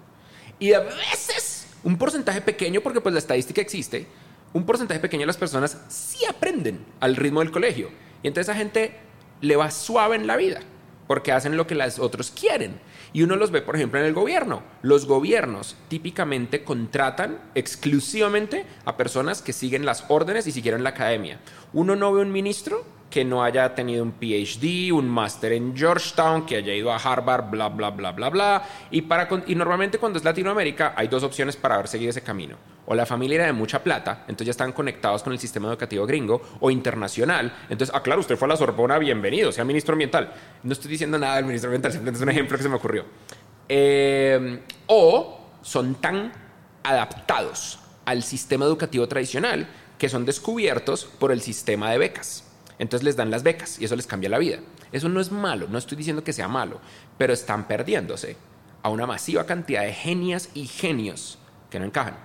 Y 0.59 0.71
a 0.71 0.79
veces, 0.79 1.67
un 1.83 1.97
porcentaje 1.97 2.39
pequeño, 2.39 2.79
porque 2.79 3.01
pues 3.01 3.11
la 3.11 3.19
estadística 3.19 3.59
existe, 3.59 4.07
un 4.53 4.65
porcentaje 4.65 4.99
pequeño 4.99 5.21
de 5.21 5.27
las 5.27 5.37
personas 5.37 5.77
sí 5.89 6.25
aprenden 6.25 6.85
al 6.99 7.15
ritmo 7.15 7.41
del 7.41 7.51
colegio. 7.51 7.89
Y 8.23 8.27
entonces 8.27 8.49
esa 8.49 8.57
gente 8.57 8.97
le 9.41 9.55
va 9.55 9.71
suave 9.71 10.15
en 10.15 10.27
la 10.27 10.35
vida, 10.35 10.61
porque 11.07 11.31
hacen 11.31 11.57
lo 11.57 11.67
que 11.67 11.75
los 11.75 11.99
otros 11.99 12.31
quieren. 12.31 12.79
Y 13.13 13.23
uno 13.23 13.35
los 13.35 13.51
ve, 13.51 13.61
por 13.61 13.75
ejemplo, 13.75 13.99
en 13.99 14.05
el 14.05 14.13
gobierno. 14.13 14.61
Los 14.81 15.05
gobiernos 15.05 15.75
típicamente 15.87 16.63
contratan 16.63 17.39
exclusivamente 17.55 18.65
a 18.85 18.97
personas 18.97 19.41
que 19.41 19.53
siguen 19.53 19.85
las 19.85 20.05
órdenes 20.09 20.47
y 20.47 20.51
siguieron 20.51 20.83
la 20.83 20.89
academia. 20.89 21.39
Uno 21.73 21.95
no 21.95 22.11
ve 22.13 22.21
un 22.21 22.31
ministro 22.31 22.85
que 23.09 23.23
no 23.23 23.43
haya 23.43 23.73
tenido 23.73 24.03
un 24.03 24.11
PhD, 24.11 24.91
un 24.91 25.07
máster 25.07 25.53
en 25.53 25.75
Georgetown, 25.75 26.45
que 26.45 26.57
haya 26.57 26.73
ido 26.73 26.91
a 26.91 26.97
Harvard, 26.97 27.49
bla, 27.49 27.69
bla, 27.69 27.89
bla, 27.91 28.11
bla, 28.11 28.29
bla. 28.29 28.63
Y, 28.91 29.03
para, 29.03 29.29
y 29.47 29.55
normalmente 29.55 29.97
cuando 29.97 30.19
es 30.19 30.25
Latinoamérica 30.25 30.93
hay 30.95 31.07
dos 31.07 31.23
opciones 31.23 31.55
para 31.55 31.75
haber 31.75 31.87
seguido 31.87 32.09
ese 32.09 32.21
camino. 32.21 32.57
O 32.89 32.95
la 32.95 33.05
familia 33.05 33.35
era 33.35 33.45
de 33.47 33.53
mucha 33.53 33.83
plata, 33.83 34.23
entonces 34.29 34.47
ya 34.47 34.51
están 34.51 34.71
conectados 34.71 35.21
con 35.21 35.33
el 35.33 35.39
sistema 35.39 35.67
educativo 35.67 36.05
gringo, 36.05 36.41
o 36.61 36.71
internacional. 36.71 37.53
Entonces, 37.69 37.93
ah, 37.93 38.01
claro, 38.01 38.21
usted 38.21 38.37
fue 38.37 38.47
a 38.47 38.49
la 38.49 38.57
Sorbona, 38.57 38.97
bienvenido, 38.97 39.51
sea 39.51 39.65
ministro 39.65 39.93
ambiental. 39.93 40.33
No 40.63 40.71
estoy 40.71 40.91
diciendo 40.91 41.19
nada 41.19 41.35
del 41.35 41.45
ministro 41.45 41.67
ambiental, 41.67 41.91
simplemente 41.91 42.17
es 42.17 42.23
un 42.23 42.29
ejemplo 42.29 42.57
que 42.57 42.63
se 42.63 42.69
me 42.69 42.75
ocurrió. 42.75 43.05
Eh, 43.67 44.61
o 44.85 45.37
son 45.61 45.95
tan 45.95 46.31
adaptados 46.81 47.79
al 48.05 48.23
sistema 48.23 48.63
educativo 48.63 49.05
tradicional 49.07 49.67
que 49.97 50.07
son 50.07 50.25
descubiertos 50.25 51.03
por 51.03 51.33
el 51.33 51.41
sistema 51.41 51.91
de 51.91 51.97
becas. 51.97 52.45
Entonces 52.79 53.03
les 53.03 53.17
dan 53.17 53.31
las 53.31 53.43
becas 53.43 53.79
y 53.79 53.85
eso 53.85 53.97
les 53.97 54.07
cambia 54.07 54.29
la 54.29 54.37
vida. 54.37 54.59
Eso 54.93 55.09
no 55.09 55.19
es 55.19 55.31
malo, 55.31 55.67
no 55.69 55.77
estoy 55.77 55.97
diciendo 55.97 56.23
que 56.23 56.31
sea 56.31 56.47
malo, 56.47 56.79
pero 57.17 57.33
están 57.33 57.67
perdiéndose 57.67 58.37
a 58.81 58.89
una 58.89 59.05
masiva 59.05 59.45
cantidad 59.45 59.81
de 59.81 59.93
genias 59.93 60.49
y 60.53 60.67
genios 60.67 61.37
que 61.69 61.79
no 61.79 61.85
encajan, 61.85 62.15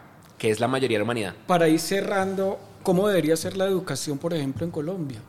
que 0.43 0.51
es 0.51 0.59
la 0.59 0.67
mayoría 0.67 0.97
de 0.97 0.99
la 0.99 1.05
humanidad. 1.05 1.35
Para 1.47 1.69
ir 1.69 1.79
cerrando, 1.79 2.59
¿cómo 2.83 3.07
debería 3.07 3.37
ser 3.37 3.57
la 3.57 3.65
educación, 3.65 4.19
por 4.19 4.35
ejemplo, 4.35 4.67
en 4.67 4.73
Colombia? 4.73 5.21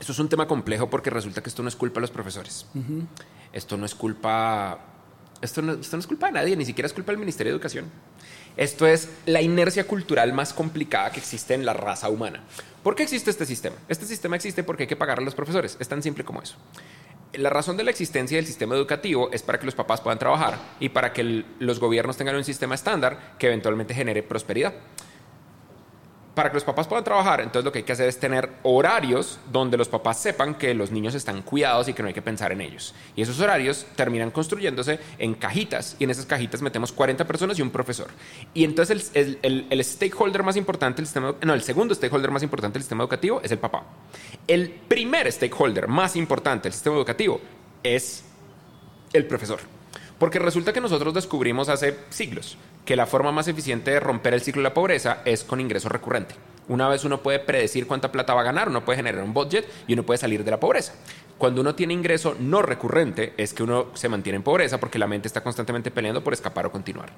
Eso 0.00 0.10
es 0.10 0.18
un 0.18 0.28
tema 0.28 0.48
complejo 0.48 0.90
porque 0.90 1.08
resulta 1.08 1.40
que 1.40 1.48
esto 1.48 1.62
no 1.62 1.68
es 1.68 1.76
culpa 1.76 1.98
de 1.98 2.00
los 2.00 2.10
profesores. 2.10 2.66
Esto 3.52 3.76
no 3.76 3.86
es 3.86 3.94
culpa. 3.94 4.80
Esto 5.40 5.62
no, 5.62 5.74
esto 5.74 5.96
no 5.96 6.00
es 6.00 6.08
culpa 6.08 6.26
de 6.26 6.32
nadie, 6.32 6.56
ni 6.56 6.64
siquiera 6.64 6.88
es 6.88 6.92
culpa 6.92 7.12
del 7.12 7.20
Ministerio 7.20 7.52
de 7.52 7.54
Educación. 7.58 7.84
Esto 8.56 8.88
es 8.88 9.08
la 9.24 9.40
inercia 9.40 9.86
cultural 9.86 10.32
más 10.32 10.52
complicada 10.52 11.12
que 11.12 11.20
existe 11.20 11.54
en 11.54 11.64
la 11.64 11.72
raza 11.72 12.08
humana. 12.08 12.42
¿Por 12.82 12.96
qué 12.96 13.04
existe 13.04 13.30
este 13.30 13.46
sistema? 13.46 13.76
Este 13.88 14.04
sistema 14.04 14.34
existe 14.34 14.64
porque 14.64 14.82
hay 14.82 14.88
que 14.88 14.96
pagar 14.96 15.20
a 15.20 15.22
los 15.22 15.36
profesores. 15.36 15.76
Es 15.78 15.86
tan 15.86 16.02
simple 16.02 16.24
como 16.24 16.42
eso. 16.42 16.56
La 17.36 17.50
razón 17.50 17.76
de 17.76 17.84
la 17.84 17.90
existencia 17.90 18.36
del 18.36 18.46
sistema 18.46 18.74
educativo 18.74 19.30
es 19.32 19.42
para 19.42 19.58
que 19.58 19.66
los 19.66 19.74
papás 19.74 20.00
puedan 20.00 20.18
trabajar 20.18 20.58
y 20.80 20.90
para 20.90 21.12
que 21.12 21.44
los 21.58 21.80
gobiernos 21.80 22.16
tengan 22.16 22.36
un 22.36 22.44
sistema 22.44 22.74
estándar 22.74 23.34
que 23.38 23.48
eventualmente 23.48 23.94
genere 23.94 24.22
prosperidad 24.22 24.74
para 26.34 26.50
que 26.50 26.54
los 26.54 26.64
papás 26.64 26.88
puedan 26.88 27.04
trabajar, 27.04 27.40
entonces 27.40 27.64
lo 27.64 27.70
que 27.70 27.78
hay 27.78 27.84
que 27.84 27.92
hacer 27.92 28.08
es 28.08 28.18
tener 28.18 28.50
horarios 28.64 29.38
donde 29.52 29.76
los 29.76 29.88
papás 29.88 30.18
sepan 30.18 30.56
que 30.56 30.74
los 30.74 30.90
niños 30.90 31.14
están 31.14 31.42
cuidados 31.42 31.88
y 31.88 31.94
que 31.94 32.02
no 32.02 32.08
hay 32.08 32.14
que 32.14 32.22
pensar 32.22 32.50
en 32.50 32.60
ellos. 32.60 32.94
Y 33.14 33.22
esos 33.22 33.38
horarios 33.40 33.86
terminan 33.94 34.32
construyéndose 34.32 34.98
en 35.18 35.34
cajitas 35.34 35.96
y 35.98 36.04
en 36.04 36.10
esas 36.10 36.26
cajitas 36.26 36.60
metemos 36.60 36.90
40 36.90 37.24
personas 37.24 37.58
y 37.58 37.62
un 37.62 37.70
profesor. 37.70 38.08
Y 38.52 38.64
entonces 38.64 39.12
el, 39.14 39.38
el, 39.42 39.84
stakeholder 39.84 40.42
más 40.42 40.56
importante 40.56 40.96
del 40.96 41.06
sistema, 41.06 41.34
no, 41.40 41.54
el 41.54 41.62
segundo 41.62 41.94
stakeholder 41.94 42.30
más 42.32 42.42
importante 42.42 42.74
del 42.74 42.82
sistema 42.82 43.04
educativo 43.04 43.40
es 43.42 43.52
el 43.52 43.58
papá. 43.58 43.84
El 44.48 44.70
primer 44.70 45.30
stakeholder 45.30 45.86
más 45.86 46.16
importante 46.16 46.64
del 46.64 46.72
sistema 46.72 46.96
educativo 46.96 47.40
es 47.82 48.24
el 49.12 49.26
profesor. 49.26 49.60
Porque 50.18 50.38
resulta 50.38 50.72
que 50.72 50.80
nosotros 50.80 51.14
descubrimos 51.14 51.68
hace 51.68 51.96
siglos 52.10 52.56
que 52.84 52.96
la 52.96 53.06
forma 53.06 53.32
más 53.32 53.48
eficiente 53.48 53.90
de 53.90 54.00
romper 54.00 54.34
el 54.34 54.40
ciclo 54.40 54.60
de 54.60 54.68
la 54.68 54.74
pobreza 54.74 55.18
es 55.24 55.44
con 55.44 55.60
ingreso 55.60 55.88
recurrente. 55.88 56.34
Una 56.66 56.88
vez 56.88 57.04
uno 57.04 57.22
puede 57.22 57.40
predecir 57.40 57.86
cuánta 57.86 58.10
plata 58.10 58.32
va 58.34 58.40
a 58.40 58.44
ganar, 58.44 58.68
uno 58.68 58.84
puede 58.84 58.96
generar 58.96 59.22
un 59.22 59.34
budget 59.34 59.66
y 59.86 59.92
uno 59.92 60.02
puede 60.02 60.18
salir 60.18 60.44
de 60.44 60.50
la 60.50 60.60
pobreza. 60.60 60.94
Cuando 61.36 61.60
uno 61.60 61.74
tiene 61.74 61.92
ingreso 61.92 62.36
no 62.38 62.62
recurrente 62.62 63.34
es 63.36 63.52
que 63.52 63.62
uno 63.62 63.88
se 63.94 64.08
mantiene 64.08 64.36
en 64.36 64.42
pobreza 64.42 64.78
porque 64.78 64.98
la 64.98 65.06
mente 65.06 65.28
está 65.28 65.42
constantemente 65.42 65.90
peleando 65.90 66.24
por 66.24 66.32
escapar 66.32 66.64
o 66.66 66.72
continuar. 66.72 67.10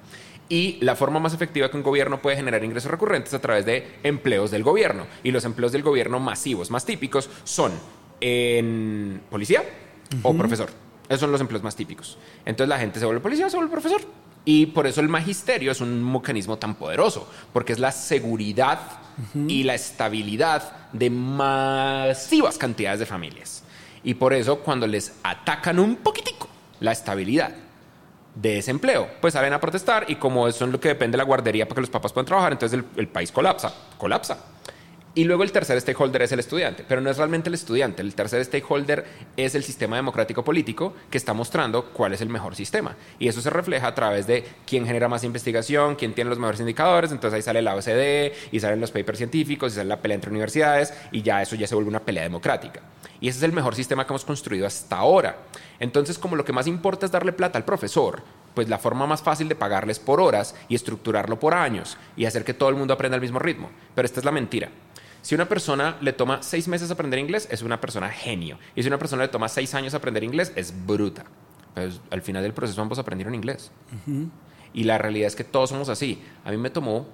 Y 0.49 0.79
la 0.81 0.95
forma 0.95 1.19
más 1.19 1.33
efectiva 1.33 1.69
que 1.69 1.77
un 1.77 1.83
gobierno 1.83 2.21
puede 2.21 2.35
generar 2.35 2.63
ingresos 2.63 2.91
recurrentes 2.91 3.33
es 3.33 3.39
a 3.39 3.41
través 3.41 3.65
de 3.65 3.99
empleos 4.03 4.51
del 4.51 4.63
gobierno. 4.63 5.05
Y 5.23 5.31
los 5.31 5.45
empleos 5.45 5.71
del 5.71 5.83
gobierno 5.83 6.19
masivos, 6.19 6.71
más 6.71 6.85
típicos, 6.85 7.29
son 7.43 7.71
en 8.19 9.21
policía 9.29 9.63
o 10.23 10.33
profesor. 10.33 10.69
Esos 11.07 11.21
son 11.21 11.31
los 11.31 11.39
empleos 11.39 11.63
más 11.63 11.75
típicos. 11.75 12.17
Entonces 12.43 12.67
la 12.69 12.79
gente 12.79 12.99
se 12.99 13.05
vuelve 13.05 13.21
policía, 13.21 13.49
se 13.49 13.55
vuelve 13.55 13.71
profesor. 13.71 14.01
Y 14.49 14.67
por 14.67 14.87
eso 14.87 15.01
el 15.01 15.09
magisterio 15.09 15.73
es 15.73 15.81
un 15.81 16.09
mecanismo 16.09 16.57
tan 16.57 16.75
poderoso, 16.75 17.27
porque 17.51 17.73
es 17.73 17.79
la 17.79 17.91
seguridad 17.91 18.79
y 19.35 19.63
la 19.63 19.75
estabilidad 19.75 20.87
de 20.93 21.09
masivas 21.09 22.57
cantidades 22.57 23.01
de 23.01 23.05
familias. 23.05 23.65
Y 24.05 24.13
por 24.13 24.33
eso 24.33 24.59
cuando 24.59 24.87
les 24.87 25.15
atacan 25.21 25.79
un 25.79 25.97
poquitico 25.97 26.47
la 26.79 26.93
estabilidad 26.93 27.51
de 28.35 28.59
ese 28.59 28.71
empleo, 28.71 29.09
pues 29.19 29.33
salen 29.33 29.51
a 29.51 29.59
protestar 29.59 30.05
y 30.07 30.15
como 30.15 30.47
eso 30.47 30.63
es 30.63 30.71
lo 30.71 30.79
que 30.79 30.87
depende 30.87 31.17
de 31.17 31.17
la 31.17 31.25
guardería 31.25 31.65
para 31.67 31.75
que 31.75 31.81
los 31.81 31.89
papás 31.89 32.13
puedan 32.13 32.27
trabajar, 32.27 32.53
entonces 32.53 32.79
el, 32.79 32.85
el 32.95 33.09
país 33.09 33.33
colapsa, 33.33 33.73
colapsa. 33.97 34.37
Y 35.17 35.23
luego 35.23 35.41
el 35.41 35.51
tercer 35.51 35.81
stakeholder 35.81 36.21
es 36.21 36.31
el 36.31 36.39
estudiante, 36.39 36.85
pero 36.87 37.01
no 37.01 37.09
es 37.09 37.17
realmente 37.17 37.49
el 37.49 37.55
estudiante. 37.55 38.03
El 38.03 38.13
tercer 38.13 38.45
stakeholder 38.45 39.03
es 39.35 39.55
el 39.55 39.63
sistema 39.63 39.95
democrático 39.95 40.43
político 40.43 40.93
que 41.09 41.17
está 41.17 41.33
mostrando 41.33 41.85
cuál 41.85 42.13
es 42.13 42.21
el 42.21 42.29
mejor 42.29 42.55
sistema. 42.55 42.95
Y 43.17 43.27
eso 43.27 43.41
se 43.41 43.49
refleja 43.49 43.87
a 43.87 43.95
través 43.95 44.27
de 44.27 44.45
quién 44.67 44.85
genera 44.85 45.09
más 45.09 45.23
investigación, 45.23 45.95
quién 45.95 46.13
tiene 46.13 46.29
los 46.29 46.37
mejores 46.37 46.59
indicadores. 46.59 47.11
Entonces 47.11 47.35
ahí 47.35 47.41
sale 47.41 47.63
la 47.63 47.73
OCDE 47.73 48.31
y 48.51 48.59
salen 48.59 48.79
los 48.79 48.91
papers 48.91 49.17
científicos 49.17 49.73
y 49.73 49.77
sale 49.77 49.89
la 49.89 49.99
pelea 49.99 50.13
entre 50.13 50.29
universidades 50.29 50.93
y 51.11 51.23
ya 51.23 51.41
eso 51.41 51.55
ya 51.55 51.65
se 51.65 51.73
vuelve 51.73 51.89
una 51.89 52.05
pelea 52.05 52.21
democrática. 52.21 52.81
Y 53.19 53.27
ese 53.27 53.39
es 53.39 53.43
el 53.43 53.53
mejor 53.53 53.73
sistema 53.73 54.05
que 54.05 54.13
hemos 54.13 54.23
construido 54.23 54.67
hasta 54.67 54.97
ahora. 54.97 55.37
Entonces, 55.79 56.19
como 56.19 56.35
lo 56.35 56.45
que 56.45 56.53
más 56.53 56.67
importa 56.67 57.07
es 57.07 57.11
darle 57.11 57.33
plata 57.33 57.57
al 57.57 57.65
profesor, 57.65 58.21
pues 58.53 58.69
la 58.69 58.77
forma 58.77 59.07
más 59.07 59.23
fácil 59.23 59.49
de 59.49 59.55
pagarles 59.55 59.97
por 59.97 60.21
horas 60.21 60.53
y 60.69 60.75
estructurarlo 60.75 61.39
por 61.39 61.55
años 61.55 61.97
y 62.15 62.25
hacer 62.25 62.43
que 62.43 62.53
todo 62.53 62.69
el 62.69 62.75
mundo 62.75 62.93
aprenda 62.93 63.15
al 63.15 63.21
mismo 63.21 63.39
ritmo. 63.39 63.71
Pero 63.95 64.05
esta 64.05 64.19
es 64.19 64.25
la 64.25 64.31
mentira. 64.31 64.69
Si 65.27 65.35
una 65.35 65.49
persona 65.49 65.97
le 65.99 66.13
toma 66.13 66.41
seis 66.41 66.69
meses 66.69 66.89
aprender 66.89 67.19
inglés, 67.19 67.49
es 67.51 67.61
una 67.61 67.81
persona 67.81 68.07
genio. 68.07 68.57
Y 68.75 68.81
si 68.81 68.87
una 68.87 68.97
persona 68.97 69.23
le 69.23 69.27
toma 69.27 69.49
seis 69.49 69.73
años 69.75 69.93
aprender 69.93 70.23
inglés, 70.23 70.53
es 70.55 70.73
bruta. 70.85 71.25
Pues 71.73 71.99
al 72.11 72.21
final 72.21 72.43
del 72.43 72.53
proceso 72.53 72.81
ambos 72.81 72.97
aprendieron 72.97 73.35
inglés. 73.35 73.69
Y 74.71 74.85
la 74.85 74.97
realidad 74.97 75.27
es 75.27 75.35
que 75.35 75.43
todos 75.43 75.71
somos 75.71 75.89
así. 75.89 76.23
A 76.45 76.51
mí 76.51 76.55
me 76.55 76.69
tomó 76.69 77.07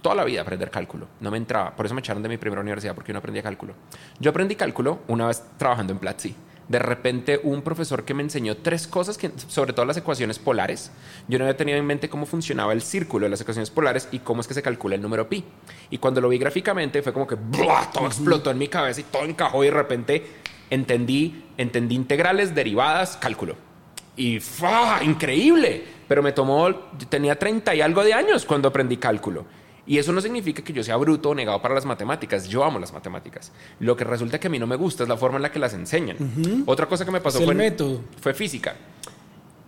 toda 0.00 0.14
la 0.14 0.24
vida 0.24 0.40
aprender 0.40 0.70
cálculo. 0.70 1.08
No 1.20 1.30
me 1.30 1.36
entraba. 1.36 1.76
Por 1.76 1.84
eso 1.84 1.94
me 1.94 2.00
echaron 2.00 2.22
de 2.22 2.30
mi 2.30 2.38
primera 2.38 2.62
universidad, 2.62 2.94
porque 2.94 3.08
yo 3.08 3.12
no 3.12 3.18
aprendía 3.18 3.42
cálculo. 3.42 3.74
Yo 4.18 4.30
aprendí 4.30 4.56
cálculo 4.56 5.00
una 5.06 5.26
vez 5.26 5.44
trabajando 5.58 5.92
en 5.92 5.98
Platzi 5.98 6.34
de 6.68 6.78
repente 6.78 7.40
un 7.42 7.62
profesor 7.62 8.04
que 8.04 8.14
me 8.14 8.22
enseñó 8.22 8.56
tres 8.56 8.86
cosas, 8.86 9.18
que, 9.18 9.30
sobre 9.48 9.72
todo 9.72 9.84
las 9.84 9.96
ecuaciones 9.96 10.38
polares. 10.38 10.90
Yo 11.28 11.38
no 11.38 11.44
había 11.44 11.56
tenido 11.56 11.78
en 11.78 11.86
mente 11.86 12.08
cómo 12.08 12.26
funcionaba 12.26 12.72
el 12.72 12.82
círculo 12.82 13.26
de 13.26 13.30
las 13.30 13.40
ecuaciones 13.40 13.70
polares 13.70 14.08
y 14.12 14.20
cómo 14.20 14.40
es 14.40 14.48
que 14.48 14.54
se 14.54 14.62
calcula 14.62 14.94
el 14.94 15.02
número 15.02 15.28
pi. 15.28 15.44
Y 15.90 15.98
cuando 15.98 16.20
lo 16.20 16.28
vi 16.28 16.38
gráficamente 16.38 17.02
fue 17.02 17.12
como 17.12 17.26
que 17.26 17.36
todo 17.92 18.06
explotó 18.06 18.50
en 18.50 18.58
mi 18.58 18.68
cabeza 18.68 19.00
y 19.00 19.04
todo 19.04 19.24
encajó 19.24 19.62
y 19.64 19.66
de 19.66 19.72
repente 19.72 20.26
entendí, 20.70 21.44
entendí 21.58 21.94
integrales, 21.94 22.54
derivadas, 22.54 23.16
cálculo. 23.16 23.56
Y 24.16 24.38
increíble, 25.04 25.84
pero 26.06 26.22
me 26.22 26.32
tomó, 26.32 26.70
tenía 27.08 27.38
30 27.38 27.74
y 27.74 27.80
algo 27.80 28.04
de 28.04 28.12
años 28.12 28.44
cuando 28.44 28.68
aprendí 28.68 28.98
cálculo. 28.98 29.46
Y 29.86 29.98
eso 29.98 30.12
no 30.12 30.20
significa 30.20 30.62
que 30.62 30.72
yo 30.72 30.84
sea 30.84 30.96
bruto 30.96 31.30
o 31.30 31.34
negado 31.34 31.60
para 31.60 31.74
las 31.74 31.84
matemáticas. 31.84 32.48
Yo 32.48 32.62
amo 32.62 32.78
las 32.78 32.92
matemáticas. 32.92 33.52
Lo 33.80 33.96
que 33.96 34.04
resulta 34.04 34.38
que 34.38 34.46
a 34.46 34.50
mí 34.50 34.58
no 34.58 34.66
me 34.66 34.76
gusta 34.76 35.02
es 35.02 35.08
la 35.08 35.16
forma 35.16 35.36
en 35.36 35.42
la 35.42 35.50
que 35.50 35.58
las 35.58 35.74
enseñan. 35.74 36.16
Otra 36.66 36.86
cosa 36.86 37.04
que 37.04 37.10
me 37.10 37.20
pasó 37.20 37.40
fue, 37.40 37.54
método. 37.54 38.00
fue 38.20 38.32
física. 38.32 38.76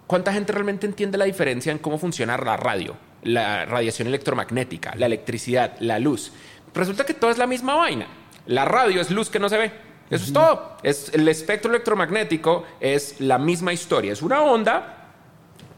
¿Cuánta 0.07 0.33
gente 0.33 0.53
realmente 0.53 0.87
entiende 0.87 1.19
la 1.19 1.25
diferencia 1.25 1.73
en 1.73 1.79
cómo 1.79 1.99
funciona 1.99 2.37
la 2.37 2.57
radio, 2.57 2.95
la 3.23 3.65
radiación 3.65 4.07
electromagnética, 4.07 4.95
la 4.97 5.07
electricidad, 5.07 5.77
la 5.81 5.99
luz? 5.99 6.31
Resulta 6.75 7.05
que 7.05 7.15
todo 7.15 7.31
es 7.31 7.39
la 7.39 7.47
misma 7.47 7.75
vaina. 7.75 8.07
La 8.47 8.65
radio 8.65 9.01
es 9.01 9.11
luz 9.11 9.31
que 9.31 9.39
no 9.39 9.49
se 9.49 9.57
ve. 9.57 9.73
Eso 10.11 10.25
es 10.27 10.33
todo. 10.33 10.77
Es, 10.83 11.11
el 11.15 11.27
espectro 11.29 11.71
electromagnético 11.71 12.65
es 12.79 13.21
la 13.21 13.39
misma 13.39 13.73
historia. 13.73 14.13
Es 14.13 14.23
una 14.23 14.43
onda 14.43 15.04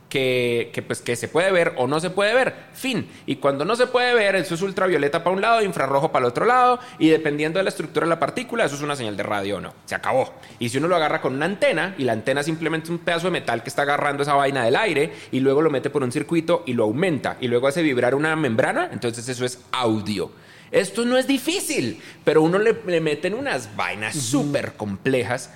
que, 0.09 0.85
pues, 0.87 1.01
que 1.01 1.17
se 1.17 1.29
puede 1.29 1.51
ver 1.51 1.75
o 1.77 1.87
no 1.87 2.01
se 2.01 2.11
puede 2.11 2.35
ver. 2.35 2.55
Fin. 2.73 3.09
Y 3.27 3.37
cuando 3.37 3.65
no 3.65 3.77
se 3.77 3.87
puede 3.87 4.15
ver, 4.15 4.37
eso 4.37 4.55
es 4.55 4.63
ultravioleta 4.63 5.23
para 5.23 5.35
un 5.35 5.43
lado, 5.43 5.63
infrarrojo 5.63 6.13
para 6.13 6.25
el 6.25 6.31
otro 6.31 6.47
lado, 6.47 6.79
y 6.99 7.09
dependiendo 7.09 7.59
de 7.59 7.65
la 7.65 7.71
estructura 7.71 8.07
de 8.07 8.11
la 8.11 8.21
partícula, 8.21 8.65
eso 8.65 8.77
es 8.77 8.83
una 8.83 8.97
señal 8.97 9.17
de 9.17 9.23
radio 9.23 9.57
o 9.57 9.61
no. 9.61 9.75
Se 9.85 9.95
acabó. 9.95 10.35
Y 10.59 10.69
si 10.69 10.79
uno 10.79 10.89
lo 10.89 10.97
agarra 10.97 11.21
con 11.21 11.35
una 11.35 11.47
antena, 11.47 11.95
y 11.99 12.05
la 12.05 12.13
antena 12.13 12.43
simplemente 12.43 12.85
es 12.85 12.91
un 12.91 12.99
pedazo 12.99 13.27
de 13.27 13.33
metal 13.33 13.63
que 13.63 13.69
está 13.69 13.83
agarrando 13.83 14.23
esa 14.23 14.35
vaina 14.35 14.65
del 14.65 14.77
aire, 14.77 15.13
y 15.33 15.41
luego 15.41 15.63
lo 15.63 15.71
mete 15.71 15.91
por 15.91 16.03
un 16.03 16.13
circuito 16.13 16.63
y 16.67 16.75
lo 16.75 16.85
aumenta, 16.85 17.37
y 17.41 17.49
luego 17.49 17.67
hace 17.67 17.83
vibrar 17.83 18.15
una 18.15 18.35
membrana, 18.37 18.91
entonces 18.93 19.29
eso 19.29 19.45
es 19.45 19.61
audio. 19.73 20.31
Esto 20.71 21.05
no 21.05 21.17
es 21.17 21.29
difícil, 21.29 22.01
pero 22.25 22.43
uno 22.43 22.59
le, 22.59 22.77
le 22.87 23.01
meten 23.01 23.35
unas 23.35 23.77
vainas 23.77 24.17
súper 24.17 24.73
complejas 24.73 25.51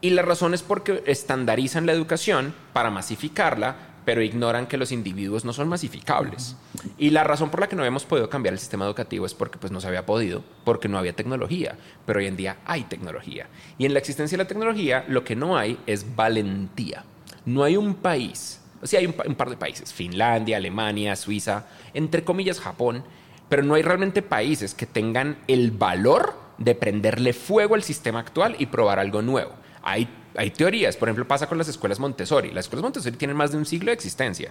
y 0.00 0.10
la 0.10 0.22
razón 0.22 0.54
es 0.54 0.62
porque 0.62 1.02
estandarizan 1.06 1.86
la 1.86 1.92
educación 1.92 2.54
para 2.72 2.90
masificarla, 2.90 3.76
pero 4.04 4.22
ignoran 4.22 4.66
que 4.66 4.76
los 4.76 4.92
individuos 4.92 5.44
no 5.44 5.52
son 5.52 5.68
masificables. 5.68 6.54
Y 6.96 7.10
la 7.10 7.24
razón 7.24 7.50
por 7.50 7.60
la 7.60 7.68
que 7.68 7.74
no 7.74 7.82
habíamos 7.82 8.04
podido 8.04 8.30
cambiar 8.30 8.52
el 8.52 8.60
sistema 8.60 8.84
educativo 8.84 9.26
es 9.26 9.34
porque 9.34 9.58
pues, 9.58 9.72
no 9.72 9.80
se 9.80 9.88
había 9.88 10.06
podido, 10.06 10.44
porque 10.64 10.88
no 10.88 10.98
había 10.98 11.14
tecnología. 11.14 11.76
Pero 12.04 12.20
hoy 12.20 12.26
en 12.26 12.36
día 12.36 12.58
hay 12.66 12.84
tecnología. 12.84 13.48
Y 13.78 13.86
en 13.86 13.94
la 13.94 13.98
existencia 13.98 14.36
de 14.36 14.44
la 14.44 14.48
tecnología 14.48 15.04
lo 15.08 15.24
que 15.24 15.34
no 15.34 15.56
hay 15.56 15.78
es 15.86 16.14
valentía. 16.14 17.04
No 17.44 17.64
hay 17.64 17.76
un 17.76 17.94
país, 17.94 18.60
sí 18.82 18.96
hay 18.96 19.06
un, 19.06 19.14
un 19.26 19.34
par 19.34 19.50
de 19.50 19.56
países, 19.56 19.92
Finlandia, 19.92 20.58
Alemania, 20.58 21.16
Suiza, 21.16 21.66
entre 21.94 22.22
comillas 22.22 22.60
Japón, 22.60 23.02
pero 23.48 23.62
no 23.62 23.74
hay 23.74 23.82
realmente 23.82 24.22
países 24.22 24.74
que 24.74 24.86
tengan 24.86 25.38
el 25.48 25.70
valor 25.70 26.34
de 26.58 26.74
prenderle 26.74 27.32
fuego 27.32 27.74
al 27.74 27.82
sistema 27.82 28.20
actual 28.20 28.56
y 28.58 28.66
probar 28.66 28.98
algo 28.98 29.22
nuevo. 29.22 29.52
Hay, 29.88 30.08
hay 30.36 30.50
teorías, 30.50 30.96
por 30.96 31.08
ejemplo, 31.08 31.28
pasa 31.28 31.46
con 31.46 31.58
las 31.58 31.68
escuelas 31.68 32.00
Montessori. 32.00 32.50
Las 32.50 32.64
escuelas 32.64 32.82
Montessori 32.82 33.16
tienen 33.16 33.36
más 33.36 33.52
de 33.52 33.58
un 33.58 33.64
siglo 33.64 33.86
de 33.86 33.94
existencia. 33.94 34.50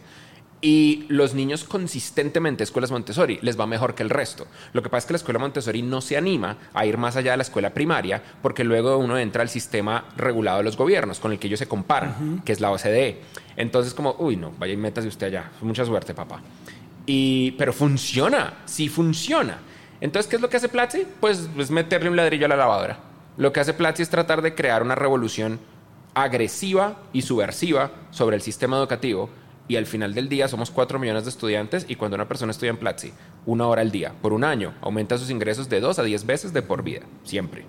Y 0.61 1.05
los 1.09 1.33
niños 1.33 1.65
consistentemente 1.65 2.63
escuelas 2.63 2.89
Montessori 2.89 3.39
les 3.41 3.59
va 3.59 3.67
mejor 3.67 3.95
que 3.95 4.01
el 4.01 4.09
resto. 4.09 4.47
Lo 4.71 4.81
que 4.81 4.89
pasa 4.89 4.99
es 4.99 5.05
que 5.07 5.13
la 5.13 5.17
escuela 5.17 5.39
Montessori 5.39 5.81
no 5.81 5.99
se 5.99 6.15
anima 6.15 6.57
a 6.73 6.86
ir 6.86 6.97
más 6.97 7.17
allá 7.17 7.31
de 7.31 7.38
la 7.38 7.43
escuela 7.43 7.71
primaria 7.71 8.23
porque 8.41 8.63
luego 8.63 8.97
uno 8.97 9.17
entra 9.17 9.41
al 9.41 9.49
sistema 9.49 10.05
regulado 10.15 10.59
de 10.59 10.63
los 10.63 10.77
gobiernos 10.77 11.19
con 11.19 11.33
el 11.33 11.39
que 11.39 11.47
ellos 11.47 11.59
se 11.59 11.67
comparan, 11.67 12.41
que 12.45 12.53
es 12.53 12.61
la 12.61 12.71
OCDE. 12.71 13.19
Entonces 13.57 13.93
como, 13.93 14.15
uy, 14.17 14.38
no, 14.38 14.53
vaya 14.57 14.71
y 14.71 14.77
métase 14.77 15.09
usted 15.09 15.27
allá. 15.27 15.51
Mucha 15.61 15.83
suerte, 15.83 16.13
papá. 16.13 16.41
Y, 17.05 17.51
pero 17.57 17.73
funciona, 17.73 18.61
sí 18.63 18.88
funciona. 18.88 19.59
Entonces, 19.99 20.29
¿qué 20.29 20.38
es 20.38 20.41
lo 20.41 20.49
que 20.49 20.57
hace 20.57 20.69
Platzi? 20.69 21.05
Pues, 21.19 21.49
pues 21.53 21.69
meterle 21.69 22.09
un 22.09 22.15
ladrillo 22.15 22.45
a 22.45 22.49
la 22.49 22.55
lavadora. 22.55 23.14
Lo 23.38 23.51
que 23.51 23.59
hace 23.59 23.73
Platzi 23.73 24.03
es 24.03 24.09
tratar 24.09 24.41
de 24.41 24.55
crear 24.55 24.83
una 24.83 24.95
revolución 24.95 25.59
agresiva 26.13 27.01
y 27.11 27.23
subversiva 27.23 27.91
sobre 28.11 28.38
el 28.38 28.41
sistema 28.41 28.77
educativo 28.77 29.29
y 29.67 29.75
al 29.75 29.86
final 29.86 30.13
del 30.13 30.29
día 30.29 30.47
somos 30.47 30.71
4 30.71 30.99
millones 30.99 31.25
de 31.25 31.29
estudiantes 31.29 31.86
y 31.89 31.95
cuando 31.95 32.15
una 32.15 32.27
persona 32.27 32.51
estudia 32.51 32.69
en 32.69 32.77
Platzi 32.77 33.11
una 33.45 33.67
hora 33.67 33.81
al 33.81 33.91
día 33.91 34.13
por 34.21 34.31
un 34.31 34.43
año 34.43 34.73
aumenta 34.81 35.17
sus 35.17 35.29
ingresos 35.29 35.67
de 35.69 35.79
2 35.81 35.99
a 35.99 36.03
10 36.03 36.25
veces 36.25 36.53
de 36.53 36.61
por 36.61 36.83
vida, 36.83 37.01
siempre. 37.23 37.65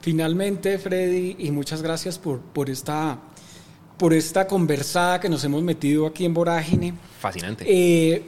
Finalmente, 0.00 0.78
Freddy, 0.78 1.36
y 1.38 1.50
muchas 1.50 1.82
gracias 1.82 2.18
por, 2.18 2.40
por, 2.40 2.70
esta, 2.70 3.18
por 3.98 4.12
esta 4.12 4.46
conversada 4.46 5.18
que 5.20 5.28
nos 5.28 5.42
hemos 5.44 5.62
metido 5.62 6.06
aquí 6.06 6.24
en 6.24 6.34
Vorágine. 6.34 6.94
Fascinante. 7.20 7.64
Eh, 7.66 8.22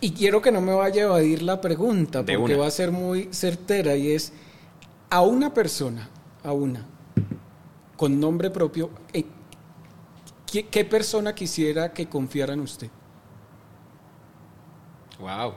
Y 0.00 0.10
quiero 0.10 0.42
que 0.42 0.52
no 0.52 0.60
me 0.60 0.74
vaya 0.74 1.02
a 1.02 1.04
evadir 1.06 1.42
la 1.42 1.60
pregunta, 1.60 2.24
porque 2.24 2.54
va 2.54 2.66
a 2.66 2.70
ser 2.70 2.92
muy 2.92 3.28
certera 3.30 3.96
y 3.96 4.10
es, 4.10 4.32
a 5.10 5.20
una 5.22 5.52
persona, 5.52 6.08
a 6.42 6.52
una, 6.52 6.84
con 7.96 8.18
nombre 8.18 8.50
propio, 8.50 8.90
eh, 9.12 9.24
¿qué, 10.46 10.84
persona 10.84 11.34
quisiera 11.34 11.92
que 11.92 12.08
confiara 12.08 12.54
en 12.54 12.60
usted? 12.60 12.88
Wow, 15.18 15.54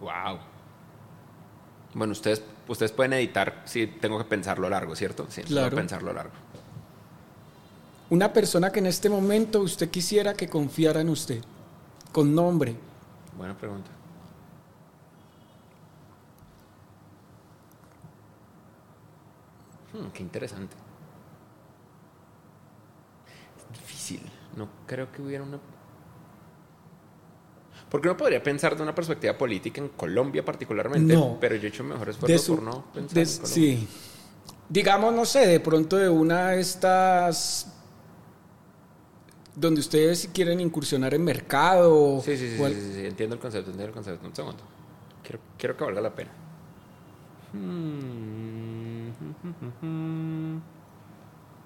wow. 0.00 0.38
Bueno, 1.94 2.12
ustedes, 2.12 2.42
ustedes 2.68 2.92
pueden 2.92 3.12
editar 3.14 3.62
si 3.64 3.86
tengo 3.86 4.18
que 4.18 4.24
pensarlo 4.24 4.68
largo, 4.68 4.94
¿cierto? 4.94 5.26
Sí, 5.28 5.42
claro. 5.42 5.76
pensarlo 5.76 6.12
largo. 6.12 6.32
Una 8.10 8.32
persona 8.32 8.72
que 8.72 8.80
en 8.80 8.86
este 8.86 9.08
momento 9.08 9.60
usted 9.60 9.90
quisiera 9.90 10.34
que 10.34 10.48
confiara 10.48 11.00
en 11.00 11.10
usted, 11.10 11.42
con 12.12 12.34
nombre. 12.34 12.74
Buena 13.36 13.56
pregunta. 13.56 13.90
Hmm, 19.92 20.10
qué 20.12 20.22
interesante. 20.22 20.76
Es 23.58 23.78
difícil. 23.78 24.22
No 24.56 24.68
creo 24.86 25.10
que 25.12 25.22
hubiera 25.22 25.44
una 25.44 25.58
porque 27.90 28.06
uno 28.06 28.16
podría 28.16 28.40
pensar 28.40 28.76
de 28.76 28.82
una 28.84 28.94
perspectiva 28.94 29.36
política 29.36 29.80
en 29.80 29.88
Colombia 29.88 30.44
particularmente, 30.44 31.18
pero 31.40 31.56
yo 31.56 31.66
he 31.66 31.68
hecho 31.68 31.82
mejor 31.82 32.08
esfuerzo 32.08 32.54
por 32.54 32.62
no 32.62 32.84
pensar 32.94 33.18
en 33.18 33.26
Colombia. 33.26 33.46
Sí. 33.46 33.88
Digamos, 34.68 35.12
no 35.12 35.24
sé, 35.24 35.48
de 35.48 35.58
pronto 35.58 35.96
de 35.96 36.08
una 36.08 36.50
de 36.50 36.60
estas 36.60 37.66
donde 39.56 39.80
ustedes 39.80 40.30
quieren 40.32 40.60
incursionar 40.60 41.12
en 41.14 41.24
mercado. 41.24 42.20
Sí, 42.24 42.36
sí, 42.36 42.56
sí, 42.56 42.56
sí, 42.56 42.92
sí, 42.94 43.06
entiendo 43.06 43.34
el 43.34 43.40
concepto, 43.40 43.70
entiendo 43.70 43.88
el 43.88 43.94
concepto. 43.94 44.24
Un 44.24 44.36
segundo. 44.36 44.62
Quiero, 45.24 45.40
quiero 45.58 45.76
que 45.76 45.84
valga 45.84 46.00
la 46.00 46.14
pena. 46.14 46.30
Hmm. 47.52 48.79
Mm-hmm. 49.10 49.48
mm-hmm. 49.50 50.58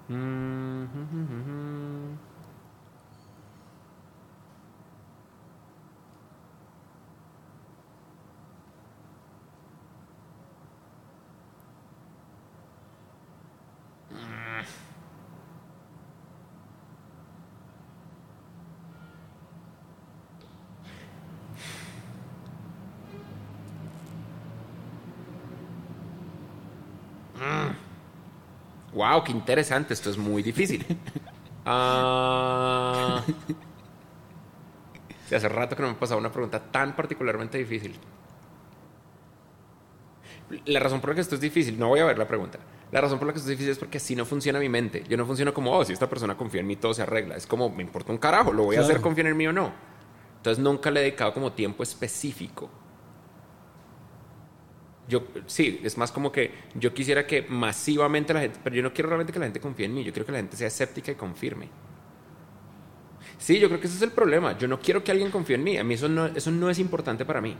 mm-hmm. 0.09 0.95
mm-hmm. 1.21 2.34
Wow, 28.95 29.23
qué 29.25 29.31
interesante. 29.33 29.93
Esto 29.93 30.09
es 30.09 30.17
muy 30.17 30.41
difícil. 30.41 30.83
Ah, 31.67 33.23
hace 35.35 35.49
rato 35.49 35.75
que 35.75 35.81
no 35.81 35.87
me 35.87 35.95
pasado 35.95 36.19
una 36.19 36.31
pregunta 36.31 36.59
tan 36.59 36.95
particularmente 36.95 37.57
difícil. 37.57 37.95
La 40.65 40.79
razón 40.79 41.01
por 41.01 41.09
la 41.09 41.15
que 41.15 41.21
esto 41.21 41.33
es 41.33 41.41
difícil, 41.41 41.79
no 41.79 41.87
voy 41.87 42.01
a 42.01 42.05
ver 42.05 42.19
la 42.19 42.27
pregunta. 42.27 42.59
La 42.91 43.01
razón 43.01 43.17
por 43.17 43.25
la 43.25 43.33
que 43.33 43.39
esto 43.39 43.49
es 43.49 43.57
difícil 43.57 43.71
es 43.71 43.79
porque 43.79 43.97
así 43.97 44.15
no 44.15 44.25
funciona 44.25 44.59
mi 44.59 44.69
mente. 44.69 45.03
Yo 45.09 45.17
no 45.17 45.25
funciono 45.25 45.55
como, 45.55 45.71
oh, 45.75 45.83
si 45.83 45.91
esta 45.91 46.07
persona 46.07 46.37
confía 46.37 46.61
en 46.61 46.67
mí, 46.67 46.75
todo 46.75 46.93
se 46.93 47.01
arregla. 47.01 47.35
Es 47.35 47.47
como, 47.47 47.67
me 47.71 47.81
importa 47.81 48.11
un 48.11 48.19
carajo, 48.19 48.53
lo 48.53 48.65
voy 48.65 48.75
a 48.75 48.81
hacer 48.81 49.01
confiar 49.01 49.25
en 49.25 49.35
mí 49.35 49.47
o 49.47 49.51
no. 49.51 49.73
Entonces 50.37 50.63
nunca 50.63 50.91
le 50.91 50.99
he 50.99 51.03
dedicado 51.05 51.33
como 51.33 51.51
tiempo 51.53 51.81
específico 51.81 52.69
yo, 55.07 55.23
sí, 55.45 55.79
es 55.83 55.97
más 55.97 56.11
como 56.11 56.31
que 56.31 56.51
yo 56.73 56.93
quisiera 56.93 57.27
que 57.27 57.43
masivamente 57.43 58.33
la 58.33 58.41
gente, 58.41 58.59
pero 58.63 58.75
yo 58.75 58.81
no 58.81 58.93
quiero 58.93 59.09
realmente 59.09 59.31
que 59.31 59.39
la 59.39 59.45
gente 59.45 59.59
confíe 59.59 59.85
en 59.85 59.93
mí, 59.93 60.03
yo 60.03 60.11
quiero 60.11 60.25
que 60.25 60.31
la 60.31 60.39
gente 60.39 60.57
sea 60.57 60.67
escéptica 60.67 61.11
y 61.11 61.15
confirme. 61.15 61.69
Sí, 63.37 63.59
yo 63.59 63.67
creo 63.67 63.79
que 63.79 63.87
ese 63.87 63.97
es 63.97 64.01
el 64.01 64.11
problema. 64.11 64.57
Yo 64.57 64.67
no 64.67 64.79
quiero 64.79 65.03
que 65.03 65.11
alguien 65.11 65.29
confíe 65.29 65.55
en 65.55 65.63
mí. 65.63 65.77
A 65.77 65.83
mí 65.83 65.93
eso 65.93 66.07
no, 66.07 66.25
eso 66.27 66.51
no 66.51 66.69
es 66.69 66.79
importante 66.79 67.25
para 67.25 67.41
mí. 67.41 67.55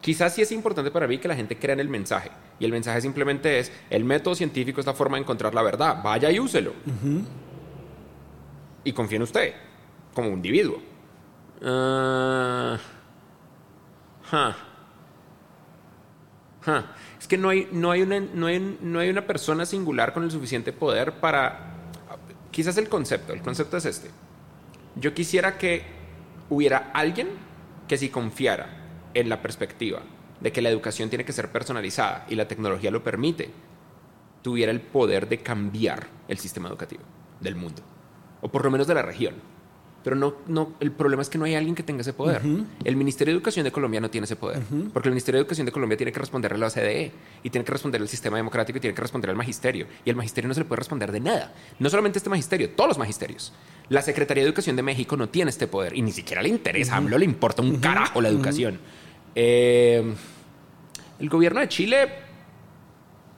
Quizás 0.00 0.34
sí 0.34 0.42
es 0.42 0.52
importante 0.52 0.90
para 0.90 1.08
mí 1.08 1.18
que 1.18 1.28
la 1.28 1.34
gente 1.34 1.58
crea 1.58 1.72
en 1.72 1.80
el 1.80 1.88
mensaje. 1.88 2.30
Y 2.58 2.64
el 2.64 2.72
mensaje 2.72 3.00
simplemente 3.00 3.58
es, 3.58 3.72
el 3.90 4.04
método 4.04 4.34
científico 4.34 4.80
es 4.80 4.86
la 4.86 4.94
forma 4.94 5.16
de 5.16 5.22
encontrar 5.22 5.54
la 5.54 5.62
verdad. 5.62 6.02
Vaya 6.02 6.30
y 6.30 6.38
úselo. 6.38 6.72
Y 8.84 8.92
confíe 8.92 9.16
en 9.16 9.22
usted, 9.22 9.54
como 10.12 10.28
individuo. 10.28 10.80
Uh, 11.60 12.76
es 17.18 17.28
que 17.28 17.38
no 17.38 17.48
hay, 17.48 17.68
no, 17.72 17.90
hay 17.90 18.02
una, 18.02 18.20
no, 18.20 18.46
hay, 18.46 18.78
no 18.80 18.98
hay 18.98 19.10
una 19.10 19.26
persona 19.26 19.66
singular 19.66 20.12
con 20.12 20.24
el 20.24 20.30
suficiente 20.30 20.72
poder 20.72 21.20
para... 21.20 21.72
Quizás 22.50 22.76
el 22.76 22.88
concepto, 22.88 23.32
el 23.32 23.42
concepto 23.42 23.76
es 23.76 23.84
este. 23.84 24.10
Yo 24.96 25.12
quisiera 25.12 25.58
que 25.58 25.82
hubiera 26.50 26.90
alguien 26.94 27.28
que 27.88 27.98
si 27.98 28.10
confiara 28.10 28.68
en 29.12 29.28
la 29.28 29.42
perspectiva 29.42 30.02
de 30.40 30.52
que 30.52 30.62
la 30.62 30.68
educación 30.68 31.08
tiene 31.08 31.24
que 31.24 31.32
ser 31.32 31.50
personalizada 31.50 32.26
y 32.28 32.34
la 32.34 32.46
tecnología 32.46 32.90
lo 32.90 33.02
permite, 33.02 33.50
tuviera 34.42 34.70
el 34.70 34.80
poder 34.80 35.28
de 35.28 35.38
cambiar 35.38 36.06
el 36.28 36.38
sistema 36.38 36.68
educativo 36.68 37.02
del 37.40 37.56
mundo, 37.56 37.82
o 38.42 38.48
por 38.48 38.64
lo 38.64 38.70
menos 38.70 38.86
de 38.86 38.94
la 38.94 39.02
región. 39.02 39.34
Pero 40.04 40.16
no, 40.16 40.34
no, 40.48 40.74
el 40.80 40.92
problema 40.92 41.22
es 41.22 41.30
que 41.30 41.38
no 41.38 41.46
hay 41.46 41.54
alguien 41.54 41.74
que 41.74 41.82
tenga 41.82 42.02
ese 42.02 42.12
poder. 42.12 42.42
El 42.84 42.94
Ministerio 42.94 43.32
de 43.32 43.38
Educación 43.38 43.64
de 43.64 43.72
Colombia 43.72 44.02
no 44.02 44.10
tiene 44.10 44.26
ese 44.26 44.36
poder. 44.36 44.62
Porque 44.92 45.08
el 45.08 45.14
Ministerio 45.14 45.38
de 45.38 45.42
Educación 45.42 45.64
de 45.64 45.72
Colombia 45.72 45.96
tiene 45.96 46.12
que 46.12 46.20
responderle 46.20 46.56
a 46.56 46.60
la 46.60 46.66
OCDE 46.66 47.10
y 47.42 47.48
tiene 47.48 47.64
que 47.64 47.72
responder 47.72 48.02
al 48.02 48.08
sistema 48.08 48.36
democrático 48.36 48.76
y 48.76 48.80
tiene 48.82 48.94
que 48.94 49.00
responder 49.00 49.30
al 49.30 49.36
magisterio. 49.36 49.86
Y 50.04 50.10
el 50.10 50.16
magisterio 50.16 50.48
no 50.48 50.54
se 50.54 50.60
le 50.60 50.66
puede 50.66 50.80
responder 50.80 51.10
de 51.10 51.20
nada. 51.20 51.54
No 51.78 51.88
solamente 51.88 52.18
este 52.18 52.28
magisterio, 52.28 52.68
todos 52.70 52.88
los 52.88 52.98
magisterios. 52.98 53.54
La 53.88 54.02
Secretaría 54.02 54.42
de 54.42 54.48
Educación 54.48 54.76
de 54.76 54.82
México 54.82 55.16
no 55.16 55.30
tiene 55.30 55.48
este 55.48 55.66
poder 55.68 55.96
y 55.96 56.02
ni 56.02 56.12
siquiera 56.12 56.42
le 56.42 56.50
interesa. 56.50 56.94
A 56.94 56.98
AMLO 56.98 57.16
le 57.16 57.24
importa 57.24 57.62
un 57.62 57.78
carajo 57.78 58.20
la 58.20 58.28
educación. 58.28 58.78
Eh, 59.34 60.14
el 61.18 61.28
gobierno 61.30 61.60
de 61.60 61.68
Chile, 61.68 62.08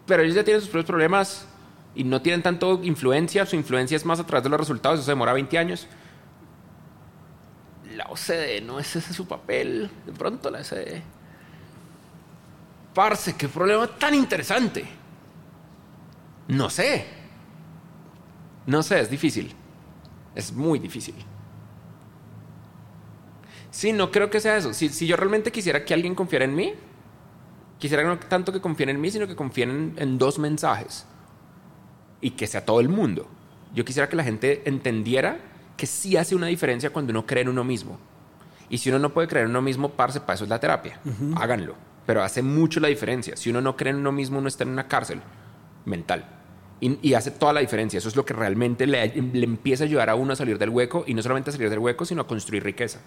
pero 0.04 0.24
ellos 0.24 0.34
ya 0.34 0.42
tienen 0.42 0.60
sus 0.60 0.70
propios 0.70 0.86
problemas 0.86 1.46
y 1.94 2.02
no 2.02 2.20
tienen 2.22 2.42
tanto 2.42 2.80
influencia. 2.82 3.46
Su 3.46 3.54
influencia 3.54 3.94
es 3.94 4.04
más 4.04 4.18
a 4.18 4.26
través 4.26 4.42
de 4.42 4.50
los 4.50 4.58
resultados. 4.58 4.98
Eso 4.98 5.06
se 5.06 5.12
demora 5.12 5.32
20 5.32 5.58
años 5.58 5.86
la 7.96 8.04
OCDE 8.10 8.60
no 8.60 8.78
es 8.78 8.94
ese 8.94 9.12
su 9.12 9.26
papel. 9.26 9.90
De 10.04 10.12
pronto 10.12 10.50
la 10.50 10.60
OCDE. 10.60 11.02
Parce, 12.94 13.34
qué 13.34 13.48
problema 13.48 13.86
tan 13.86 14.14
interesante. 14.14 14.86
No 16.48 16.70
sé. 16.70 17.06
No 18.66 18.82
sé, 18.82 19.00
es 19.00 19.10
difícil. 19.10 19.54
Es 20.34 20.52
muy 20.52 20.78
difícil. 20.78 21.14
Sí, 23.70 23.92
no 23.92 24.10
creo 24.10 24.30
que 24.30 24.40
sea 24.40 24.56
eso. 24.56 24.72
Si, 24.72 25.06
yo 25.06 25.16
realmente 25.16 25.52
quisiera 25.52 25.84
que 25.84 25.94
alguien 25.94 26.14
confiara 26.14 26.44
en 26.44 26.54
mí, 26.54 26.74
quisiera 27.78 28.04
no 28.04 28.18
tanto 28.18 28.52
que 28.52 28.60
confíen 28.60 28.90
en 28.90 29.00
mí, 29.00 29.10
sino 29.10 29.26
que 29.26 29.36
confíen 29.36 29.94
en 29.98 30.18
dos 30.18 30.38
mensajes. 30.38 31.06
Y 32.20 32.30
que 32.30 32.46
sea 32.46 32.64
todo 32.64 32.80
el 32.80 32.88
mundo. 32.88 33.28
Yo 33.74 33.84
quisiera 33.84 34.08
que 34.08 34.16
la 34.16 34.24
gente 34.24 34.62
entendiera 34.64 35.38
que 35.76 35.86
sí 35.86 36.16
hace 36.16 36.34
una 36.34 36.46
diferencia 36.46 36.90
cuando 36.90 37.10
uno 37.10 37.26
cree 37.26 37.42
en 37.42 37.48
uno 37.48 37.64
mismo. 37.64 37.98
Y 38.68 38.78
si 38.78 38.88
uno 38.88 38.98
no 38.98 39.12
puede 39.12 39.28
creer 39.28 39.44
en 39.44 39.50
uno 39.50 39.62
mismo, 39.62 39.90
parce, 39.90 40.20
para 40.20 40.34
eso 40.34 40.44
es 40.44 40.50
la 40.50 40.58
terapia. 40.58 41.00
Háganlo. 41.36 41.74
Pero 42.04 42.22
hace 42.22 42.42
mucho 42.42 42.80
la 42.80 42.88
diferencia. 42.88 43.36
Si 43.36 43.50
uno 43.50 43.60
no 43.60 43.76
cree 43.76 43.90
en 43.92 43.98
uno 43.98 44.12
mismo, 44.12 44.38
uno 44.38 44.48
está 44.48 44.64
en 44.64 44.70
una 44.70 44.88
cárcel 44.88 45.20
mental. 45.84 46.24
Y, 46.80 47.14
hace 47.14 47.30
toda 47.30 47.52
la 47.52 47.60
diferencia. 47.60 47.98
Eso 47.98 48.08
es 48.08 48.16
lo 48.16 48.24
que 48.24 48.34
realmente 48.34 48.86
le, 48.86 49.08
le, 49.08 49.44
empieza 49.44 49.84
a 49.84 49.86
ayudar 49.86 50.10
a 50.10 50.14
uno 50.14 50.32
a 50.32 50.36
salir 50.36 50.58
del 50.58 50.70
hueco. 50.70 51.04
Y 51.06 51.14
no 51.14 51.22
solamente 51.22 51.50
a 51.50 51.52
salir 51.52 51.70
del 51.70 51.78
hueco, 51.78 52.04
sino 52.04 52.22
a 52.22 52.26
construir 52.26 52.64
riqueza. 52.64 53.00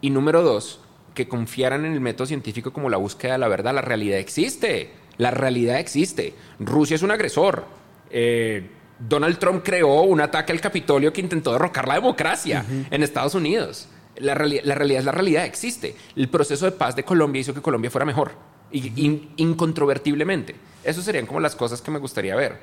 Y 0.00 0.10
número 0.10 0.42
dos, 0.42 0.80
que 1.14 1.28
confiaran 1.28 1.84
en 1.84 1.92
el 1.92 2.00
método 2.00 2.26
científico 2.26 2.72
como 2.72 2.90
la 2.90 2.96
búsqueda 2.96 3.32
de 3.32 3.38
la 3.38 3.48
verdad. 3.48 3.74
La 3.74 3.82
realidad 3.82 4.18
existe. 4.18 4.92
La 5.16 5.30
realidad 5.30 5.78
existe. 5.78 6.34
Rusia 6.58 6.96
es 6.96 7.02
un 7.02 7.10
agresor. 7.10 7.64
Eh, 8.10 8.68
Donald 8.98 9.38
Trump 9.38 9.62
creó 9.64 10.02
un 10.02 10.20
ataque 10.20 10.52
al 10.52 10.60
Capitolio 10.60 11.12
que 11.12 11.20
intentó 11.20 11.52
derrocar 11.52 11.86
la 11.86 11.94
democracia 11.94 12.64
en 12.90 13.02
Estados 13.02 13.34
Unidos. 13.34 13.88
La, 14.16 14.34
realidad 14.34 14.98
es 14.98 15.04
la 15.04 15.12
realidad, 15.12 15.44
existe. 15.44 15.94
El 16.16 16.28
proceso 16.28 16.64
de 16.64 16.72
paz 16.72 16.96
de 16.96 17.04
Colombia 17.04 17.40
hizo 17.40 17.54
que 17.54 17.62
Colombia 17.62 17.90
fuera 17.90 18.04
mejor, 18.04 18.32
y, 18.72 19.28
incontrovertiblemente. 19.36 20.56
Esas 20.82 21.04
serían 21.04 21.26
como 21.26 21.40
las 21.40 21.54
cosas 21.54 21.80
que 21.80 21.90
me 21.90 21.98
gustaría 21.98 22.34
ver. 22.34 22.58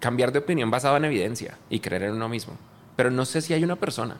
Cambiar 0.00 0.32
de 0.32 0.38
opinión 0.38 0.70
basada 0.70 0.96
en 0.96 1.04
evidencia 1.04 1.58
y 1.68 1.80
creer 1.80 2.04
en 2.04 2.12
uno 2.12 2.28
mismo. 2.28 2.56
Pero 2.96 3.10
no 3.10 3.24
sé 3.24 3.42
si 3.42 3.52
hay 3.52 3.64
una 3.64 3.76
persona. 3.76 4.16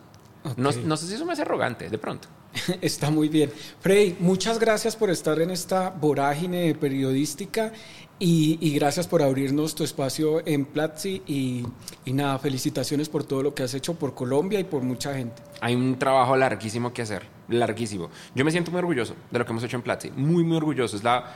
No, 0.57 0.71
no, 0.73 0.97
sé 0.97 1.07
si 1.07 1.15
eso 1.15 1.27
me 1.27 1.33
hace 1.33 1.43
arrogante, 1.43 1.89
de 1.89 1.99
pronto. 1.99 2.29
Está 2.81 3.11
muy 3.11 3.29
bien. 3.29 3.53
Freddy, 3.81 4.17
muchas 4.21 4.59
gracias 4.59 4.97
por 4.97 5.11
estar 5.11 5.41
en 5.41 5.51
esta 5.51 5.91
vorágine 5.91 6.75
periodística 6.75 7.73
y, 8.21 8.75
gracias 8.75 9.07
por 9.07 9.23
abrirnos 9.23 9.75
tu 9.75 9.85
espacio 9.85 10.45
en 10.47 10.65
Platzi 10.65 11.23
y, 11.27 11.65
y, 12.05 12.13
nada, 12.13 12.39
felicitaciones 12.39 13.09
por 13.09 13.25
todo 13.25 13.43
lo 13.43 13.55
que 13.55 13.63
has 13.63 13.75
hecho 13.75 13.95
por 13.95 14.15
Colombia 14.15 14.59
y 14.59 14.65
por 14.65 14.83
mucha 14.83 15.15
gente. 15.15 15.41
Hay 15.61 15.75
un 15.75 15.99
trabajo 15.99 16.37
larguísimo 16.37 16.93
que 16.93 17.03
hacer. 17.03 17.23
larguísimo. 17.49 18.11
Yo 18.35 18.45
me 18.45 18.51
siento 18.51 18.71
muy 18.71 18.79
orgulloso 18.79 19.15
de 19.31 19.39
lo 19.39 19.45
que 19.45 19.53
hemos 19.53 19.63
hecho 19.63 19.77
en 19.77 19.83
Platzi, 19.83 20.11
muy, 20.11 20.43
muy 20.43 20.57
orgulloso. 20.57 20.97
Es 20.97 21.05
la, 21.05 21.33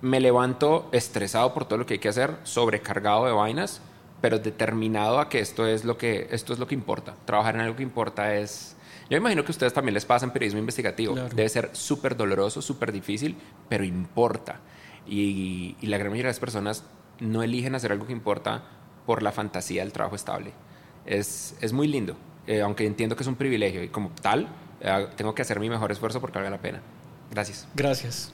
me 0.00 0.20
levanto 0.20 0.88
estresado 0.92 1.52
por 1.54 1.64
todo 1.64 1.78
lo 1.78 1.86
que 1.86 1.94
hay 1.94 2.00
que 2.00 2.08
hacer, 2.08 2.36
sobrecargado 2.44 3.26
de 3.26 3.32
vainas, 3.32 3.80
pero 4.20 4.38
determinado 4.38 5.18
a 5.18 5.28
que 5.28 5.40
esto 5.40 5.66
es 5.66 5.84
lo 5.84 5.98
que, 5.98 6.28
esto 6.30 6.52
es 6.52 6.58
lo 6.58 6.66
que 6.68 6.74
importa. 6.74 7.16
Trabajar 7.24 7.56
en 7.56 7.62
algo 7.62 7.76
que 7.76 7.82
importa 7.82 8.36
es... 8.36 8.76
Yo 9.10 9.16
imagino 9.18 9.44
que 9.44 9.50
a 9.50 9.54
ustedes 9.54 9.72
también 9.72 9.94
les 9.94 10.04
pasa 10.04 10.24
en 10.24 10.30
periodismo 10.30 10.60
investigativo. 10.60 11.14
Debe 11.14 11.48
ser 11.48 11.70
súper 11.72 12.16
doloroso, 12.16 12.62
súper 12.62 12.92
difícil, 12.92 13.36
pero 13.68 13.84
importa. 13.84 14.60
Y, 15.06 15.76
y 15.80 15.86
la 15.86 15.98
gran 15.98 16.10
mayoría 16.10 16.28
de 16.28 16.34
las 16.34 16.40
personas 16.40 16.84
no 17.20 17.42
eligen 17.42 17.74
hacer 17.74 17.92
algo 17.92 18.06
que 18.06 18.12
importa 18.12 18.62
por 19.06 19.22
la 19.22 19.32
fantasía 19.32 19.82
del 19.82 19.92
trabajo 19.92 20.16
estable. 20.16 20.52
Es, 21.06 21.56
es 21.60 21.72
muy 21.72 21.88
lindo, 21.88 22.16
eh, 22.46 22.60
aunque 22.60 22.86
entiendo 22.86 23.16
que 23.16 23.22
es 23.22 23.28
un 23.28 23.36
privilegio 23.36 23.82
y 23.82 23.88
como 23.88 24.10
tal, 24.10 24.48
eh, 24.80 25.08
tengo 25.16 25.34
que 25.34 25.42
hacer 25.42 25.60
mi 25.60 25.70
mejor 25.70 25.92
esfuerzo 25.92 26.20
porque 26.20 26.38
valga 26.38 26.50
la 26.50 26.60
pena. 26.60 26.80
Gracias. 27.30 27.66
Gracias. 27.74 28.32